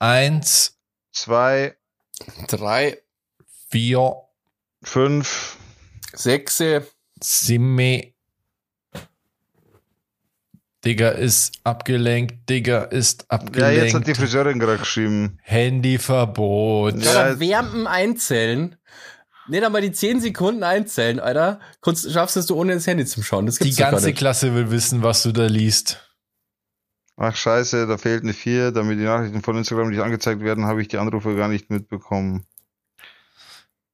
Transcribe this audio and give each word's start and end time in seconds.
Eins, 0.00 0.78
zwei, 1.12 1.76
drei, 2.48 2.98
vier, 3.70 4.14
fünf, 4.82 5.58
sechs, 6.14 6.62
Simme. 7.22 8.14
Digga 10.86 11.10
ist 11.10 11.58
abgelenkt, 11.64 12.48
Digga 12.48 12.84
ist 12.84 13.22
Ja, 13.22 13.26
abgelenkt. 13.36 13.82
jetzt 13.82 13.94
hat 13.94 14.06
die 14.06 14.14
Friseurin 14.14 14.58
gerade 14.58 14.78
geschrieben. 14.78 15.38
Handyverbot. 15.42 16.96
Ja. 17.02 17.28
ja. 17.28 17.38
wärmen 17.40 17.86
einzählen. 17.86 18.76
Nee, 19.48 19.60
dann 19.60 19.72
mal 19.72 19.82
die 19.82 19.92
10 19.92 20.20
Sekunden 20.22 20.62
einzählen, 20.62 21.20
Alter. 21.20 21.60
Kunst, 21.82 22.10
schaffst 22.10 22.36
du 22.36 22.40
es 22.40 22.50
ohne 22.50 22.72
das 22.72 22.86
Handy 22.86 23.04
zum 23.04 23.22
Schauen. 23.22 23.44
Das 23.44 23.56
Die 23.56 23.64
gibt's 23.64 23.78
gar 23.78 23.90
ganze 23.90 24.06
nicht. 24.06 24.16
Klasse 24.18 24.54
will 24.54 24.70
wissen, 24.70 25.02
was 25.02 25.22
du 25.22 25.32
da 25.32 25.44
liest. 25.46 26.09
Ach 27.22 27.36
scheiße, 27.36 27.86
da 27.86 27.98
fehlt 27.98 28.22
eine 28.22 28.32
4. 28.32 28.72
Damit 28.72 28.98
die 28.98 29.04
Nachrichten 29.04 29.42
von 29.42 29.54
Instagram 29.54 29.90
nicht 29.90 30.00
angezeigt 30.00 30.40
werden, 30.40 30.64
habe 30.64 30.80
ich 30.80 30.88
die 30.88 30.96
Anrufe 30.96 31.36
gar 31.36 31.48
nicht 31.48 31.68
mitbekommen. 31.68 32.46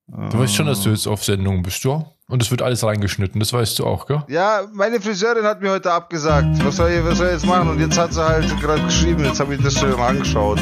Du 0.07 0.39
weißt 0.39 0.55
schon, 0.55 0.67
dass 0.67 0.83
du 0.83 0.91
jetzt 0.91 1.09
auf 1.09 1.25
Sendung 1.25 1.65
bist, 1.65 1.83
ja? 1.83 2.07
Und 2.29 2.41
es 2.41 2.53
wird 2.53 2.63
alles 2.63 2.85
reingeschnitten, 2.85 3.41
das 3.41 3.53
weißt 3.53 3.81
du 3.81 3.87
auch, 3.87 4.07
gell? 4.07 4.23
Ja, 4.29 4.63
meine 4.73 5.01
Friseurin 5.01 5.45
hat 5.45 5.61
mir 5.61 5.73
heute 5.73 5.93
abgesagt. 5.93 6.65
Was 6.65 6.77
soll 6.77 6.91
ich, 6.93 7.05
was 7.05 7.19
soll 7.19 7.27
ich 7.27 7.33
jetzt 7.33 7.47
machen? 7.47 7.69
Und 7.69 7.81
jetzt 7.81 7.99
hat 7.99 8.15
sie 8.15 8.25
halt 8.25 8.49
gerade 8.61 8.83
geschrieben, 8.85 9.25
jetzt 9.25 9.41
habe 9.41 9.57
ich 9.57 9.61
das 9.61 9.75
schon 9.75 9.91
mal 9.91 10.11
angeschaut. 10.11 10.61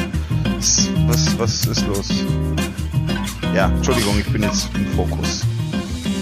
Was, 0.57 0.89
was, 1.05 1.37
was 1.37 1.65
ist 1.65 1.85
los? 1.85 2.09
Ja, 3.53 3.67
Entschuldigung, 3.67 4.17
ich 4.17 4.31
bin 4.33 4.41
jetzt 4.41 4.69
im 4.73 4.87
Fokus. 4.93 5.43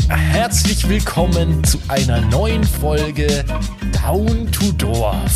Herzlich 0.10 0.90
willkommen 0.90 1.64
zu 1.64 1.80
einer 1.88 2.20
neuen 2.20 2.66
Folge 2.66 3.46
Down 4.04 4.52
to 4.52 4.74
Dorf. 4.74 5.32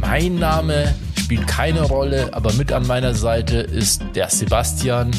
Mein 0.00 0.36
Name 0.36 0.94
spielt 1.18 1.46
keine 1.46 1.82
Rolle, 1.82 2.32
aber 2.32 2.52
mit 2.54 2.72
an 2.72 2.86
meiner 2.86 3.14
Seite 3.14 3.56
ist 3.58 4.02
der 4.14 4.28
Sebastian 4.28 5.10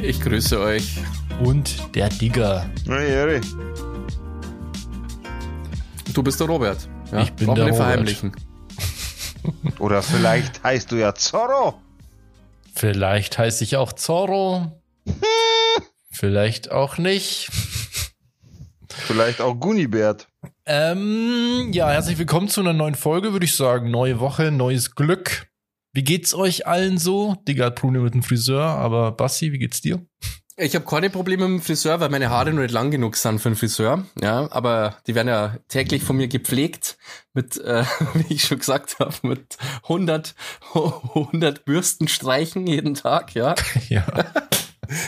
Ich 0.00 0.20
grüße 0.20 0.58
euch. 0.60 0.98
und 1.42 1.94
der 1.94 2.08
Digger. 2.08 2.68
Hey, 2.86 3.08
hey. 3.10 3.40
Du 6.14 6.22
bist 6.22 6.40
der 6.40 6.46
Robert. 6.46 6.88
Ja, 7.12 7.22
Ich 7.22 7.32
bin 7.32 7.54
der 7.54 7.64
Robert. 7.64 7.76
verheimlichen. 7.76 8.32
Oder 9.78 10.02
vielleicht 10.02 10.62
heißt 10.62 10.90
du 10.92 10.96
ja 10.96 11.14
Zorro. 11.14 11.80
Vielleicht 12.74 13.38
heiße 13.38 13.64
ich 13.64 13.76
auch 13.76 13.92
Zorro. 13.92 14.80
Vielleicht 16.12 16.70
auch 16.70 16.98
nicht. 16.98 17.48
Vielleicht 19.10 19.40
auch 19.40 19.58
Gunibert. 19.58 20.28
Ähm, 20.66 21.70
ja, 21.72 21.90
herzlich 21.90 22.16
willkommen 22.16 22.46
zu 22.46 22.60
einer 22.60 22.72
neuen 22.72 22.94
Folge, 22.94 23.32
würde 23.32 23.44
ich 23.44 23.56
sagen. 23.56 23.90
Neue 23.90 24.20
Woche, 24.20 24.52
neues 24.52 24.94
Glück. 24.94 25.48
Wie 25.92 26.04
geht's 26.04 26.32
euch 26.32 26.68
allen 26.68 26.96
so? 26.96 27.34
Digga 27.48 27.66
hat 27.66 27.74
Probleme 27.74 28.04
mit 28.04 28.14
dem 28.14 28.22
Friseur, 28.22 28.62
aber 28.62 29.10
Bassi, 29.10 29.50
wie 29.50 29.58
geht's 29.58 29.80
dir? 29.80 30.06
Ich 30.56 30.76
habe 30.76 30.84
keine 30.84 31.10
Probleme 31.10 31.48
mit 31.48 31.58
dem 31.58 31.64
Friseur, 31.64 31.98
weil 31.98 32.08
meine 32.08 32.30
Haare 32.30 32.52
noch 32.52 32.62
nicht 32.62 32.70
lang 32.70 32.92
genug 32.92 33.16
sind 33.16 33.40
für 33.40 33.50
den 33.50 33.56
Friseur. 33.56 34.04
Ja, 34.22 34.46
aber 34.52 34.98
die 35.08 35.16
werden 35.16 35.26
ja 35.26 35.56
täglich 35.66 36.04
von 36.04 36.16
mir 36.16 36.28
gepflegt 36.28 36.96
mit, 37.34 37.56
äh, 37.56 37.82
wie 38.14 38.34
ich 38.34 38.44
schon 38.44 38.60
gesagt 38.60 39.00
habe, 39.00 39.14
mit 39.22 39.56
100, 39.82 40.36
100 40.72 41.64
Bürstenstreichen 41.64 42.64
jeden 42.68 42.94
Tag. 42.94 43.34
Ja, 43.34 43.56
Ja. 43.88 44.06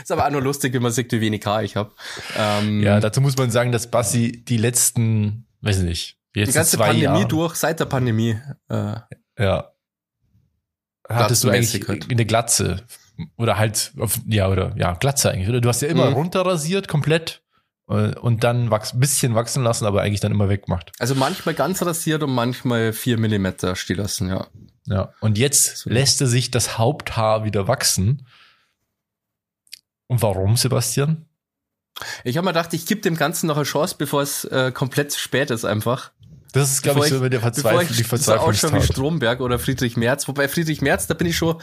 ist 0.03 0.11
aber 0.13 0.27
auch 0.27 0.31
nur 0.31 0.43
lustig, 0.43 0.73
wenn 0.75 0.83
man 0.83 0.93
sieht, 0.93 1.13
wie 1.13 1.21
wenig 1.21 1.45
Haar 1.47 1.63
ich 1.63 1.77
habe. 1.77 1.93
Ähm, 2.39 2.83
Ja, 2.83 3.01
dazu 3.01 3.21
muss 3.21 3.37
man 3.37 3.51
sagen, 3.51 3.73
dass 3.73 3.91
Bassi 3.91 4.45
die 4.47 4.57
letzten, 4.57 5.47
weiß 5.61 5.79
ich 5.79 5.85
nicht, 5.85 6.19
die 6.35 6.45
die 6.45 6.53
ganze 6.53 6.79
Pandemie 6.79 7.03
Jahre, 7.03 7.27
durch, 7.29 7.55
seit 7.57 7.81
der 7.81 7.85
Pandemie. 7.87 8.39
Äh, 8.69 8.95
ja, 9.39 9.73
hattest 11.09 11.45
du 11.45 11.51
eigentlich 11.51 11.87
halt. 11.89 12.11
eine 12.11 12.25
Glatze 12.27 12.85
oder 13.37 13.59
halt, 13.59 13.93
auf, 13.99 14.19
ja 14.27 14.49
oder 14.49 14.75
ja 14.77 14.95
Glatze 14.95 15.31
eigentlich. 15.31 15.49
Oder 15.49 15.61
du 15.61 15.69
hast 15.69 15.83
ja 15.83 15.89
immer 15.89 16.09
Mhm. 16.11 16.15
runterrasiert 16.15 16.89
komplett 16.89 17.43
äh, 17.89 18.15
und 18.19 18.45
dann 18.45 18.71
wachs, 18.71 18.99
bisschen 18.99 19.35
wachsen 19.35 19.63
lassen, 19.63 19.85
aber 19.87 20.03
eigentlich 20.03 20.21
dann 20.21 20.33
immer 20.33 20.49
weggemacht. 20.49 20.93
also 20.99 21.15
manchmal 21.15 21.55
ganz 21.55 21.83
rasiert 21.85 22.23
und 22.23 22.33
manchmal 22.33 22.93
vier 22.93 23.19
Millimeter 23.19 23.77
stehen 23.77 23.99
lassen, 23.99 24.29
ja. 24.29 24.47
Ja. 24.87 25.13
Und 25.21 25.39
jetzt 25.39 25.77
So. 25.79 25.91
lässt 25.91 26.21
er 26.21 26.27
sich 26.27 26.51
das 26.51 26.77
Haupthaar 26.79 27.45
wieder 27.45 27.69
wachsen. 27.69 28.27
Und 30.13 30.21
warum, 30.21 30.59
Sebastian? 30.59 31.25
Ich 32.23 32.37
habe 32.37 32.45
mir 32.45 32.53
gedacht, 32.53 32.75
ich 32.75 32.85
gebe 32.85 33.01
dem 33.01 33.17
Ganzen 33.17 33.47
noch 33.47 33.57
eine 33.57 33.65
Chance, 33.65 33.95
bevor 33.97 34.21
es 34.21 34.45
äh, 34.45 34.71
komplett 34.71 35.11
zu 35.11 35.19
spät 35.19 35.51
ist 35.51 35.65
einfach. 35.65 36.13
Das 36.53 36.71
ist, 36.71 36.83
glaube 36.83 37.01
ich, 37.01 37.07
so 37.07 37.21
mit 37.21 37.33
der 37.33 37.41
Verzweiflung, 37.41 37.87
die 37.97 38.03
ich 38.03 38.07
so 38.07 38.35
ausschaue 38.35 38.75
wie. 38.75 38.83
Stromberg 38.83 39.41
oder 39.41 39.59
Friedrich 39.59 39.97
Merz. 39.97 40.29
Wobei 40.29 40.49
Friedrich 40.49 40.83
Merz, 40.83 41.07
da 41.07 41.15
bin 41.15 41.29
ich 41.29 41.39
schon 41.39 41.57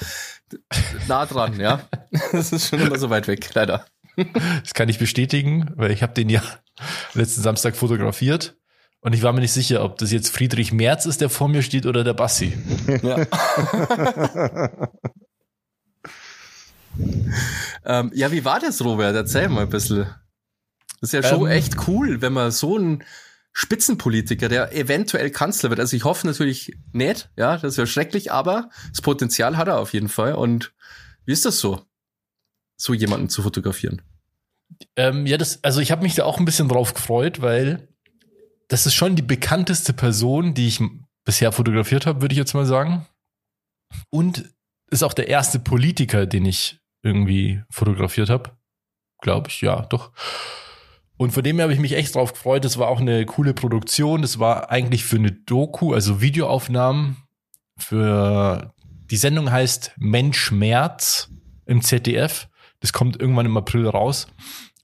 nah 1.07 1.27
dran, 1.27 1.59
ja. 1.59 1.83
Das 2.31 2.51
ist 2.51 2.69
schon 2.69 2.79
immer 2.79 2.97
so 2.97 3.11
weit 3.11 3.27
weg, 3.27 3.47
leider. 3.53 3.85
Das 4.15 4.73
kann 4.73 4.89
ich 4.89 4.97
bestätigen, 4.97 5.69
weil 5.75 5.91
ich 5.91 6.01
habe 6.01 6.15
den 6.15 6.29
ja 6.29 6.41
letzten 7.13 7.43
Samstag 7.43 7.75
fotografiert. 7.75 8.57
Und 9.01 9.13
ich 9.13 9.21
war 9.21 9.31
mir 9.31 9.41
nicht 9.41 9.53
sicher, 9.53 9.83
ob 9.83 9.99
das 9.99 10.11
jetzt 10.11 10.35
Friedrich 10.35 10.73
Merz 10.73 11.05
ist, 11.05 11.21
der 11.21 11.29
vor 11.29 11.49
mir 11.49 11.61
steht, 11.61 11.85
oder 11.85 12.03
der 12.03 12.15
Bassi. 12.15 12.57
Ja. 13.03 13.27
ähm, 17.85 18.11
ja, 18.13 18.31
wie 18.31 18.45
war 18.45 18.59
das, 18.59 18.83
Robert? 18.83 19.15
Erzähl 19.15 19.49
mal 19.49 19.61
ein 19.61 19.69
bisschen. 19.69 20.07
Das 21.01 21.13
ist 21.13 21.13
ja 21.13 21.23
schon 21.23 21.41
Ähm, 21.41 21.47
echt 21.47 21.87
cool, 21.87 22.21
wenn 22.21 22.33
man 22.33 22.51
so 22.51 22.77
einen 22.77 23.03
Spitzenpolitiker, 23.53 24.49
der 24.49 24.75
eventuell 24.75 25.31
Kanzler 25.31 25.69
wird. 25.69 25.79
Also 25.79 25.95
ich 25.95 26.03
hoffe 26.03 26.27
natürlich 26.27 26.77
nicht, 26.91 27.29
ja, 27.35 27.57
das 27.57 27.77
wäre 27.77 27.87
schrecklich, 27.87 28.31
aber 28.31 28.69
das 28.89 29.01
Potenzial 29.01 29.57
hat 29.57 29.67
er 29.67 29.79
auf 29.79 29.93
jeden 29.93 30.09
Fall. 30.09 30.35
Und 30.35 30.73
wie 31.25 31.33
ist 31.33 31.45
das 31.45 31.59
so, 31.59 31.81
so 32.77 32.93
jemanden 32.93 33.29
zu 33.29 33.41
fotografieren? 33.41 34.01
Ähm, 34.95 35.25
ja, 35.25 35.37
das, 35.37 35.63
also 35.63 35.81
ich 35.81 35.91
habe 35.91 36.03
mich 36.03 36.15
da 36.15 36.25
auch 36.25 36.39
ein 36.39 36.45
bisschen 36.45 36.69
drauf 36.69 36.93
gefreut, 36.93 37.41
weil 37.41 37.87
das 38.67 38.85
ist 38.85 38.93
schon 38.93 39.15
die 39.15 39.23
bekannteste 39.23 39.93
Person, 39.93 40.53
die 40.53 40.67
ich 40.67 40.81
bisher 41.25 41.51
fotografiert 41.51 42.05
habe, 42.05 42.21
würde 42.21 42.33
ich 42.33 42.39
jetzt 42.39 42.53
mal 42.53 42.65
sagen. 42.65 43.05
Und 44.09 44.53
ist 44.91 45.03
auch 45.03 45.13
der 45.13 45.27
erste 45.27 45.59
Politiker, 45.59 46.25
den 46.25 46.45
ich 46.45 46.78
irgendwie 47.03 47.61
fotografiert 47.69 48.29
habe. 48.29 48.51
Glaube 49.21 49.49
ich, 49.49 49.61
ja, 49.61 49.81
doch. 49.83 50.11
Und 51.17 51.31
von 51.31 51.43
dem 51.43 51.57
her 51.57 51.63
habe 51.63 51.73
ich 51.73 51.79
mich 51.79 51.93
echt 51.93 52.15
drauf 52.15 52.33
gefreut. 52.33 52.63
Das 52.63 52.77
war 52.77 52.87
auch 52.87 53.01
eine 53.01 53.25
coole 53.25 53.53
Produktion. 53.53 54.21
Das 54.21 54.39
war 54.39 54.71
eigentlich 54.71 55.03
für 55.03 55.17
eine 55.17 55.31
Doku, 55.31 55.93
also 55.93 56.21
Videoaufnahmen. 56.21 57.17
Für 57.77 58.73
die 59.11 59.17
Sendung 59.17 59.51
heißt 59.51 59.93
Mensch 59.97 60.51
März 60.51 61.29
im 61.65 61.81
ZDF. 61.81 62.47
Das 62.79 62.93
kommt 62.93 63.19
irgendwann 63.19 63.45
im 63.45 63.57
April 63.57 63.87
raus. 63.87 64.27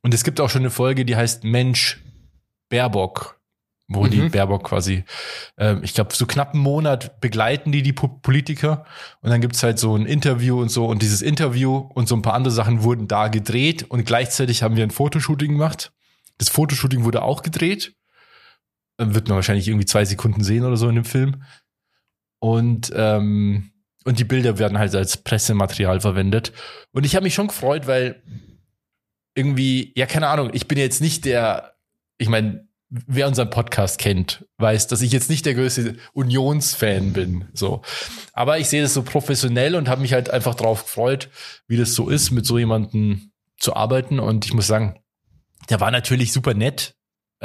Und 0.01 0.13
es 0.13 0.23
gibt 0.23 0.41
auch 0.41 0.49
schon 0.49 0.63
eine 0.63 0.71
Folge, 0.71 1.05
die 1.05 1.15
heißt 1.15 1.45
Mensch 1.45 2.03
Baerbock, 2.69 3.34
wo 3.87 4.07
die 4.07 4.17
Mhm. 4.21 4.31
Baerbock 4.31 4.63
quasi, 4.63 5.03
ähm, 5.57 5.81
ich 5.83 5.93
glaube, 5.93 6.13
so 6.15 6.25
knapp 6.25 6.53
einen 6.53 6.63
Monat 6.63 7.19
begleiten 7.21 7.71
die 7.71 7.83
die 7.83 7.93
Po- 7.93 8.07
Politiker. 8.07 8.85
Und 9.21 9.29
dann 9.29 9.41
gibt's 9.41 9.61
halt 9.61 9.77
so 9.77 9.95
ein 9.95 10.05
Interview 10.07 10.59
und 10.59 10.69
so. 10.69 10.87
Und 10.87 11.01
dieses 11.03 11.21
Interview 11.21 11.75
und 11.77 12.07
so 12.07 12.15
ein 12.15 12.21
paar 12.23 12.33
andere 12.33 12.51
Sachen 12.53 12.81
wurden 12.83 13.07
da 13.07 13.27
gedreht. 13.27 13.83
Und 13.83 14.05
gleichzeitig 14.05 14.63
haben 14.63 14.75
wir 14.75 14.83
ein 14.83 14.91
Fotoshooting 14.91 15.51
gemacht. 15.51 15.91
Das 16.39 16.49
Fotoshooting 16.49 17.03
wurde 17.03 17.21
auch 17.21 17.43
gedreht. 17.43 17.95
Dann 18.97 19.13
wird 19.13 19.27
man 19.27 19.35
wahrscheinlich 19.35 19.67
irgendwie 19.67 19.85
zwei 19.85 20.03
Sekunden 20.05 20.43
sehen 20.43 20.63
oder 20.65 20.77
so 20.77 20.89
in 20.89 20.95
dem 20.95 21.05
Film. 21.05 21.43
Und, 22.39 22.91
ähm, 22.95 23.71
und 24.03 24.19
die 24.19 24.23
Bilder 24.23 24.57
werden 24.57 24.77
halt 24.77 24.95
als 24.95 25.17
Pressematerial 25.17 25.99
verwendet. 26.01 26.53
Und 26.91 27.05
ich 27.05 27.15
habe 27.15 27.23
mich 27.23 27.33
schon 27.33 27.47
gefreut, 27.47 27.87
weil 27.87 28.23
irgendwie, 29.35 29.91
ja, 29.95 30.05
keine 30.05 30.27
Ahnung, 30.27 30.49
ich 30.53 30.67
bin 30.67 30.77
jetzt 30.77 31.01
nicht 31.01 31.25
der, 31.25 31.75
ich 32.17 32.29
meine, 32.29 32.67
wer 33.07 33.27
unseren 33.27 33.49
Podcast 33.49 33.99
kennt, 33.99 34.45
weiß, 34.57 34.87
dass 34.87 35.01
ich 35.01 35.11
jetzt 35.11 35.29
nicht 35.29 35.45
der 35.45 35.53
größte 35.53 35.97
Unionsfan 36.13 37.13
bin. 37.13 37.45
So. 37.53 37.81
Aber 38.33 38.59
ich 38.59 38.67
sehe 38.67 38.81
das 38.81 38.93
so 38.93 39.03
professionell 39.03 39.75
und 39.75 39.89
habe 39.89 40.01
mich 40.01 40.13
halt 40.13 40.29
einfach 40.29 40.55
drauf 40.55 40.83
gefreut, 40.83 41.29
wie 41.67 41.77
das 41.77 41.93
so 41.93 42.09
ist, 42.09 42.31
mit 42.31 42.45
so 42.45 42.57
jemandem 42.57 43.31
zu 43.57 43.75
arbeiten. 43.75 44.19
Und 44.19 44.45
ich 44.45 44.53
muss 44.53 44.67
sagen, 44.67 44.99
der 45.69 45.79
war 45.79 45.91
natürlich 45.91 46.31
super 46.31 46.53
nett. 46.53 46.95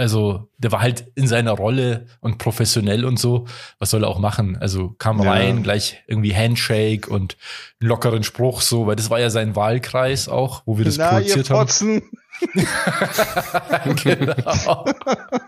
Also, 0.01 0.49
der 0.57 0.73
war 0.73 0.81
halt 0.81 1.05
in 1.15 1.27
seiner 1.29 1.53
Rolle 1.53 2.07
und 2.21 2.39
professionell 2.39 3.05
und 3.05 3.19
so. 3.19 3.47
Was 3.79 3.91
soll 3.91 4.05
er 4.05 4.09
auch 4.09 4.19
machen? 4.19 4.57
Also 4.59 4.95
kam 4.99 5.23
Ja. 5.23 5.31
rein, 5.31 5.63
gleich 5.63 6.03
irgendwie 6.07 6.35
Handshake 6.35 7.07
und 7.09 7.37
einen 7.81 7.89
lockeren 7.91 8.23
Spruch 8.23 8.63
so, 8.63 8.87
weil 8.87 8.97
das 8.97 9.11
war 9.11 9.21
ja 9.21 9.29
sein 9.29 9.57
Wahlkreis 9.57 10.31
auch, 10.31 10.63
wo 10.65 10.79
wir 10.79 10.87
das 10.87 10.97
Na, 10.97 11.11
produziert 11.11 11.51
haben. 11.51 12.03
Genau. 14.03 14.85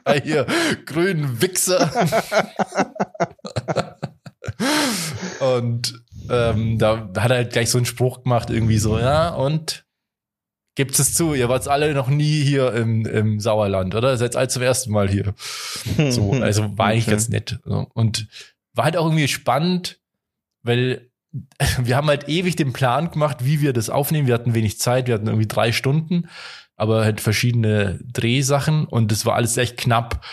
Ah, 0.05 0.13
Hier, 0.23 0.45
grünen 0.85 1.41
Wichser. 1.41 1.91
und 5.41 6.03
ähm, 6.31 6.79
da 6.79 7.09
hat 7.19 7.31
er 7.31 7.37
halt 7.39 7.53
gleich 7.53 7.71
so 7.71 7.79
einen 7.79 7.87
Spruch 7.87 8.23
gemacht, 8.25 8.51
irgendwie 8.51 8.79
so, 8.79 8.99
ja, 8.99 9.31
und 9.31 9.85
gibt 10.75 10.99
es 10.99 11.15
zu, 11.15 11.35
ihr 11.35 11.49
wart 11.49 11.69
alle 11.69 11.93
noch 11.95 12.09
nie 12.09 12.43
hier 12.43 12.73
im, 12.73 13.05
im 13.07 13.41
Sauerland, 13.41 13.95
oder? 13.95 14.13
Ihr 14.13 14.17
seid 14.17 14.37
alle 14.37 14.49
zum 14.49 14.63
ersten 14.63 14.93
Mal 14.93 15.09
hier. 15.09 15.35
So, 16.11 16.33
also 16.33 16.77
war 16.79 16.87
eigentlich 16.89 17.05
Okay. 17.05 17.11
ganz 17.13 17.29
nett. 17.29 17.59
Und 17.65 18.29
war 18.75 18.85
halt 18.85 18.97
auch 18.97 19.05
irgendwie 19.07 19.29
spannend, 19.29 20.01
weil 20.63 21.11
wir 21.83 21.97
haben 21.97 22.09
halt 22.09 22.29
ewig 22.29 22.57
den 22.57 22.73
Plan 22.73 23.11
gemacht, 23.11 23.39
wie 23.45 23.61
wir 23.61 23.73
das 23.73 23.91
aufnehmen. 23.91 24.27
Wir 24.27 24.35
hatten 24.35 24.55
wenig 24.55 24.79
Zeit, 24.79 25.07
wir 25.07 25.15
hatten 25.15 25.27
irgendwie 25.27 25.49
drei 25.49 25.73
Stunden, 25.73 26.29
aber 26.77 27.05
halt 27.05 27.21
verschiedene 27.21 27.99
Drehsachen 28.05 28.87
und 28.87 29.13
das 29.13 29.25
war 29.27 29.35
alles 29.35 29.57
echt 29.57 29.77
knapp 29.77 30.25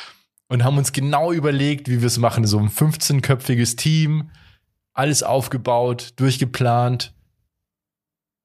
und 0.48 0.64
haben 0.64 0.78
uns 0.78 0.92
genau 0.94 1.32
überlegt, 1.32 1.90
wie 1.90 2.02
wir 2.02 2.08
es 2.08 2.18
machen. 2.18 2.46
So 2.48 2.60
ein 2.60 2.70
15-köpfiges 2.70 3.76
Team, 3.78 4.32
alles 4.94 5.22
aufgebaut, 5.24 6.14
durchgeplant. 6.18 7.14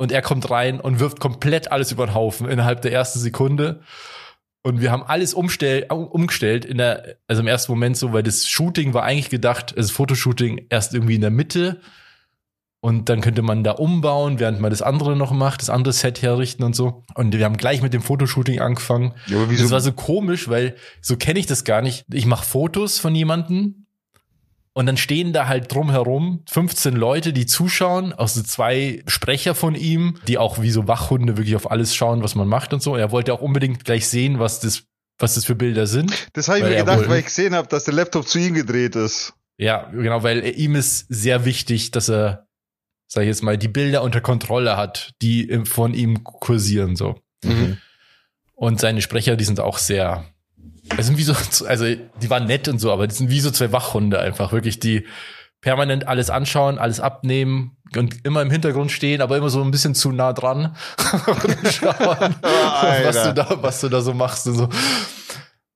Und 0.04 0.12
er 0.12 0.20
kommt 0.20 0.50
rein 0.50 0.80
und 0.80 1.00
wirft 1.00 1.18
komplett 1.18 1.72
alles 1.72 1.90
über 1.90 2.04
den 2.04 2.14
Haufen 2.14 2.46
innerhalb 2.46 2.82
der 2.82 2.92
ersten 2.92 3.20
Sekunde. 3.20 3.80
Und 4.62 4.82
wir 4.82 4.90
haben 4.90 5.02
alles 5.02 5.32
umstell, 5.32 5.86
umgestellt 5.88 6.66
in 6.66 6.76
der, 6.76 7.16
also 7.26 7.40
im 7.40 7.48
ersten 7.48 7.72
Moment 7.72 7.96
so, 7.96 8.12
weil 8.12 8.22
das 8.22 8.46
Shooting 8.46 8.92
war 8.92 9.02
eigentlich 9.02 9.30
gedacht, 9.30 9.72
das 9.74 9.90
Fotoshooting 9.90 10.66
erst 10.68 10.92
irgendwie 10.92 11.14
in 11.14 11.22
der 11.22 11.30
Mitte. 11.30 11.80
Und 12.80 13.08
dann 13.08 13.22
könnte 13.22 13.40
man 13.40 13.64
da 13.64 13.70
umbauen, 13.70 14.40
während 14.40 14.60
man 14.60 14.68
das 14.68 14.82
andere 14.82 15.16
noch 15.16 15.32
macht, 15.32 15.62
das 15.62 15.70
andere 15.70 15.94
Set 15.94 16.20
herrichten 16.20 16.64
und 16.64 16.76
so. 16.76 17.02
Und 17.14 17.32
wir 17.32 17.46
haben 17.46 17.56
gleich 17.56 17.80
mit 17.80 17.94
dem 17.94 18.02
Fotoshooting 18.02 18.60
angefangen. 18.60 19.14
Ja, 19.26 19.38
aber 19.38 19.48
wieso? 19.48 19.62
Das 19.62 19.72
war 19.72 19.80
so 19.80 19.92
komisch, 19.92 20.50
weil 20.50 20.76
so 21.00 21.16
kenne 21.16 21.38
ich 21.38 21.46
das 21.46 21.64
gar 21.64 21.80
nicht. 21.80 22.04
Ich 22.12 22.26
mache 22.26 22.44
Fotos 22.44 22.98
von 22.98 23.14
jemandem 23.14 23.83
und 24.74 24.86
dann 24.86 24.96
stehen 24.96 25.32
da 25.32 25.46
halt 25.46 25.72
drumherum 25.72 26.42
15 26.50 26.94
Leute, 26.94 27.32
die 27.32 27.46
zuschauen, 27.46 28.12
also 28.12 28.42
zwei 28.42 29.02
Sprecher 29.06 29.54
von 29.54 29.76
ihm, 29.76 30.18
die 30.26 30.36
auch 30.36 30.60
wie 30.60 30.70
so 30.70 30.88
Wachhunde 30.88 31.36
wirklich 31.36 31.54
auf 31.54 31.70
alles 31.70 31.94
schauen, 31.94 32.22
was 32.22 32.34
man 32.34 32.48
macht 32.48 32.74
und 32.74 32.82
so. 32.82 32.96
Er 32.96 33.12
wollte 33.12 33.32
auch 33.32 33.40
unbedingt 33.40 33.84
gleich 33.84 34.08
sehen, 34.08 34.40
was 34.40 34.58
das, 34.58 34.82
was 35.16 35.34
das 35.36 35.44
für 35.44 35.54
Bilder 35.54 35.86
sind. 35.86 36.28
Das 36.32 36.48
habe 36.48 36.58
ich 36.58 36.64
mir 36.64 36.76
gedacht, 36.76 37.08
weil 37.08 37.20
ich 37.20 37.26
gesehen 37.26 37.54
habe, 37.54 37.68
dass 37.68 37.84
der 37.84 37.94
Laptop 37.94 38.26
zu 38.26 38.40
ihm 38.40 38.54
gedreht 38.54 38.96
ist. 38.96 39.34
Ja, 39.56 39.88
genau, 39.92 40.24
weil 40.24 40.44
ihm 40.58 40.74
ist 40.74 41.06
sehr 41.08 41.44
wichtig, 41.44 41.92
dass 41.92 42.10
er, 42.10 42.48
sag 43.06 43.22
ich 43.22 43.28
jetzt 43.28 43.44
mal, 43.44 43.56
die 43.56 43.68
Bilder 43.68 44.02
unter 44.02 44.20
Kontrolle 44.20 44.76
hat, 44.76 45.12
die 45.22 45.60
von 45.64 45.94
ihm 45.94 46.24
kursieren, 46.24 46.96
so. 46.96 47.20
Mhm. 47.44 47.78
Und 48.56 48.80
seine 48.80 49.02
Sprecher, 49.02 49.36
die 49.36 49.44
sind 49.44 49.60
auch 49.60 49.78
sehr, 49.78 50.24
es 50.96 51.06
sind 51.06 51.18
wie 51.18 51.22
so, 51.22 51.34
also 51.66 51.84
die 51.84 52.30
waren 52.30 52.46
nett 52.46 52.68
und 52.68 52.78
so, 52.78 52.92
aber 52.92 53.06
die 53.06 53.14
sind 53.14 53.30
wie 53.30 53.40
so 53.40 53.50
zwei 53.50 53.72
Wachhunde 53.72 54.20
einfach, 54.20 54.52
wirklich, 54.52 54.80
die 54.80 55.06
permanent 55.60 56.06
alles 56.06 56.28
anschauen, 56.28 56.78
alles 56.78 57.00
abnehmen 57.00 57.78
und 57.96 58.26
immer 58.26 58.42
im 58.42 58.50
Hintergrund 58.50 58.92
stehen, 58.92 59.22
aber 59.22 59.38
immer 59.38 59.48
so 59.48 59.62
ein 59.62 59.70
bisschen 59.70 59.94
zu 59.94 60.12
nah 60.12 60.34
dran 60.34 60.76
und 61.26 61.72
schauen, 61.72 61.94
was 62.42 63.22
du 63.22 63.34
da, 63.34 63.58
was 63.62 63.80
du 63.80 63.88
da 63.88 64.02
so 64.02 64.12
machst 64.12 64.46
und 64.46 64.54
so. 64.54 64.68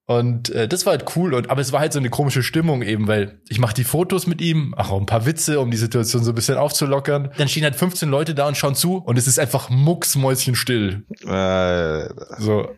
Und 0.04 0.50
äh, 0.50 0.68
das 0.68 0.86
war 0.86 0.92
halt 0.92 1.04
cool 1.16 1.34
und 1.34 1.50
aber 1.50 1.60
es 1.60 1.72
war 1.72 1.80
halt 1.80 1.92
so 1.92 1.98
eine 1.98 2.08
komische 2.08 2.42
Stimmung 2.42 2.82
eben, 2.82 3.08
weil 3.08 3.40
ich 3.48 3.58
mache 3.58 3.74
die 3.74 3.84
Fotos 3.84 4.26
mit 4.26 4.40
ihm, 4.40 4.74
ach 4.76 4.90
auch 4.90 5.00
ein 5.00 5.06
paar 5.06 5.26
Witze, 5.26 5.60
um 5.60 5.70
die 5.70 5.76
Situation 5.76 6.22
so 6.22 6.32
ein 6.32 6.34
bisschen 6.34 6.56
aufzulockern. 6.56 7.30
Dann 7.36 7.48
stehen 7.48 7.64
halt 7.64 7.76
15 7.76 8.08
Leute 8.08 8.34
da 8.34 8.48
und 8.48 8.56
schauen 8.56 8.74
zu 8.74 8.96
und 8.96 9.18
es 9.18 9.26
ist 9.26 9.38
einfach 9.38 9.68
mucksmäuschenstill. 9.68 11.04
Äh, 11.26 12.08
so 12.38 12.68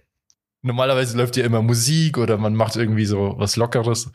normalerweise 0.62 1.16
läuft 1.16 1.36
ja 1.36 1.44
immer 1.44 1.62
Musik 1.62 2.18
oder 2.18 2.38
man 2.38 2.54
macht 2.54 2.76
irgendwie 2.76 3.06
so 3.06 3.34
was 3.36 3.56
Lockeres. 3.56 4.10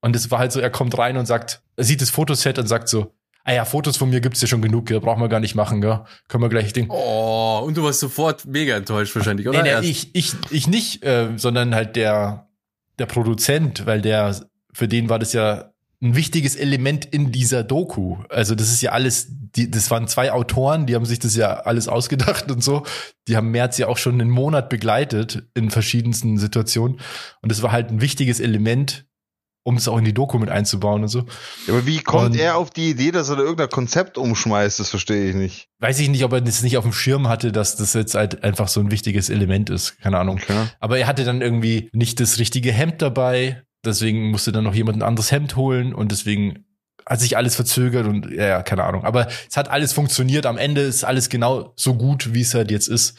Und 0.00 0.14
es 0.14 0.30
war 0.30 0.38
halt 0.38 0.52
so, 0.52 0.60
er 0.60 0.70
kommt 0.70 0.96
rein 0.98 1.16
und 1.16 1.26
sagt, 1.26 1.62
er 1.76 1.84
sieht 1.84 2.00
das 2.00 2.10
Fotoset 2.10 2.58
und 2.58 2.66
sagt 2.66 2.88
so, 2.88 3.14
ah 3.44 3.52
ja, 3.52 3.64
Fotos 3.64 3.96
von 3.96 4.10
mir 4.10 4.20
gibt's 4.20 4.40
ja 4.40 4.48
schon 4.48 4.62
genug, 4.62 4.86
gell? 4.86 5.00
brauchen 5.00 5.20
wir 5.20 5.28
gar 5.28 5.40
nicht 5.40 5.54
machen, 5.54 5.80
gell? 5.80 6.04
können 6.28 6.42
wir 6.42 6.48
gleich 6.48 6.72
Ding. 6.72 6.86
Oh, 6.90 7.62
und 7.64 7.76
du 7.76 7.82
warst 7.82 8.00
sofort 8.00 8.44
mega 8.44 8.76
enttäuscht 8.76 9.14
wahrscheinlich, 9.16 9.48
oder? 9.48 9.62
Nee, 9.62 9.80
nee, 9.80 9.88
ich, 9.88 10.14
ich, 10.14 10.34
ich 10.50 10.66
nicht, 10.66 11.04
äh, 11.04 11.30
sondern 11.36 11.74
halt 11.74 11.96
der, 11.96 12.48
der 12.98 13.06
Produzent, 13.06 13.86
weil 13.86 14.00
der, 14.00 14.34
für 14.72 14.88
den 14.88 15.08
war 15.08 15.18
das 15.18 15.32
ja 15.32 15.72
ein 16.02 16.14
wichtiges 16.14 16.56
Element 16.56 17.06
in 17.06 17.32
dieser 17.32 17.64
Doku. 17.64 18.18
Also 18.28 18.54
das 18.54 18.70
ist 18.70 18.82
ja 18.82 18.92
alles, 18.92 19.28
die, 19.30 19.70
das 19.70 19.90
waren 19.90 20.08
zwei 20.08 20.32
Autoren, 20.32 20.86
die 20.86 20.94
haben 20.94 21.06
sich 21.06 21.18
das 21.18 21.36
ja 21.36 21.54
alles 21.60 21.88
ausgedacht 21.88 22.50
und 22.50 22.62
so. 22.62 22.84
Die 23.28 23.36
haben 23.36 23.50
Merz 23.50 23.78
ja 23.78 23.88
auch 23.88 23.96
schon 23.96 24.20
einen 24.20 24.30
Monat 24.30 24.68
begleitet 24.68 25.44
in 25.54 25.70
verschiedensten 25.70 26.38
Situationen. 26.38 27.00
Und 27.40 27.50
das 27.50 27.62
war 27.62 27.72
halt 27.72 27.90
ein 27.90 28.00
wichtiges 28.00 28.40
Element, 28.40 29.06
um 29.64 29.76
es 29.76 29.88
auch 29.88 29.98
in 29.98 30.04
die 30.04 30.14
Doku 30.14 30.38
mit 30.38 30.50
einzubauen 30.50 31.02
und 31.02 31.08
so. 31.08 31.20
Ja, 31.66 31.74
aber 31.74 31.86
wie 31.86 32.00
kommt 32.00 32.34
und, 32.34 32.36
er 32.36 32.56
auf 32.56 32.70
die 32.70 32.90
Idee, 32.90 33.10
dass 33.10 33.30
er 33.30 33.36
da 33.36 33.42
irgendein 33.42 33.70
Konzept 33.70 34.18
umschmeißt? 34.18 34.78
Das 34.78 34.90
verstehe 34.90 35.30
ich 35.30 35.34
nicht. 35.34 35.68
Weiß 35.80 35.98
ich 35.98 36.08
nicht, 36.08 36.24
ob 36.24 36.32
er 36.32 36.40
das 36.40 36.62
nicht 36.62 36.76
auf 36.76 36.84
dem 36.84 36.92
Schirm 36.92 37.26
hatte, 37.26 37.50
dass 37.50 37.74
das 37.74 37.94
jetzt 37.94 38.14
halt 38.14 38.44
einfach 38.44 38.68
so 38.68 38.80
ein 38.80 38.92
wichtiges 38.92 39.28
Element 39.28 39.70
ist. 39.70 39.98
Keine 39.98 40.18
Ahnung. 40.18 40.38
Okay. 40.40 40.66
Aber 40.78 40.98
er 40.98 41.06
hatte 41.06 41.24
dann 41.24 41.40
irgendwie 41.40 41.88
nicht 41.92 42.20
das 42.20 42.38
richtige 42.38 42.70
Hemd 42.70 43.02
dabei 43.02 43.64
Deswegen 43.84 44.30
musste 44.30 44.52
dann 44.52 44.64
noch 44.64 44.74
jemand 44.74 44.98
ein 44.98 45.02
anderes 45.02 45.30
Hemd 45.30 45.56
holen 45.56 45.94
und 45.94 46.10
deswegen 46.10 46.64
hat 47.04 47.20
sich 47.20 47.36
alles 47.36 47.54
verzögert 47.54 48.06
und 48.06 48.30
ja, 48.30 48.62
keine 48.62 48.84
Ahnung. 48.84 49.04
Aber 49.04 49.28
es 49.48 49.56
hat 49.56 49.68
alles 49.68 49.92
funktioniert. 49.92 50.44
Am 50.44 50.58
Ende 50.58 50.80
ist 50.80 51.04
alles 51.04 51.28
genau 51.28 51.72
so 51.76 51.94
gut, 51.94 52.34
wie 52.34 52.40
es 52.40 52.54
halt 52.54 52.70
jetzt 52.70 52.88
ist. 52.88 53.16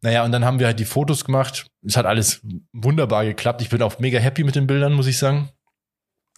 Naja, 0.00 0.24
und 0.24 0.32
dann 0.32 0.44
haben 0.44 0.58
wir 0.60 0.66
halt 0.66 0.78
die 0.78 0.84
Fotos 0.84 1.24
gemacht. 1.24 1.66
Es 1.82 1.96
hat 1.96 2.06
alles 2.06 2.40
wunderbar 2.72 3.24
geklappt. 3.24 3.62
Ich 3.62 3.70
bin 3.70 3.82
auch 3.82 3.98
mega 3.98 4.18
happy 4.18 4.44
mit 4.44 4.54
den 4.54 4.66
Bildern, 4.66 4.92
muss 4.92 5.06
ich 5.06 5.18
sagen. 5.18 5.48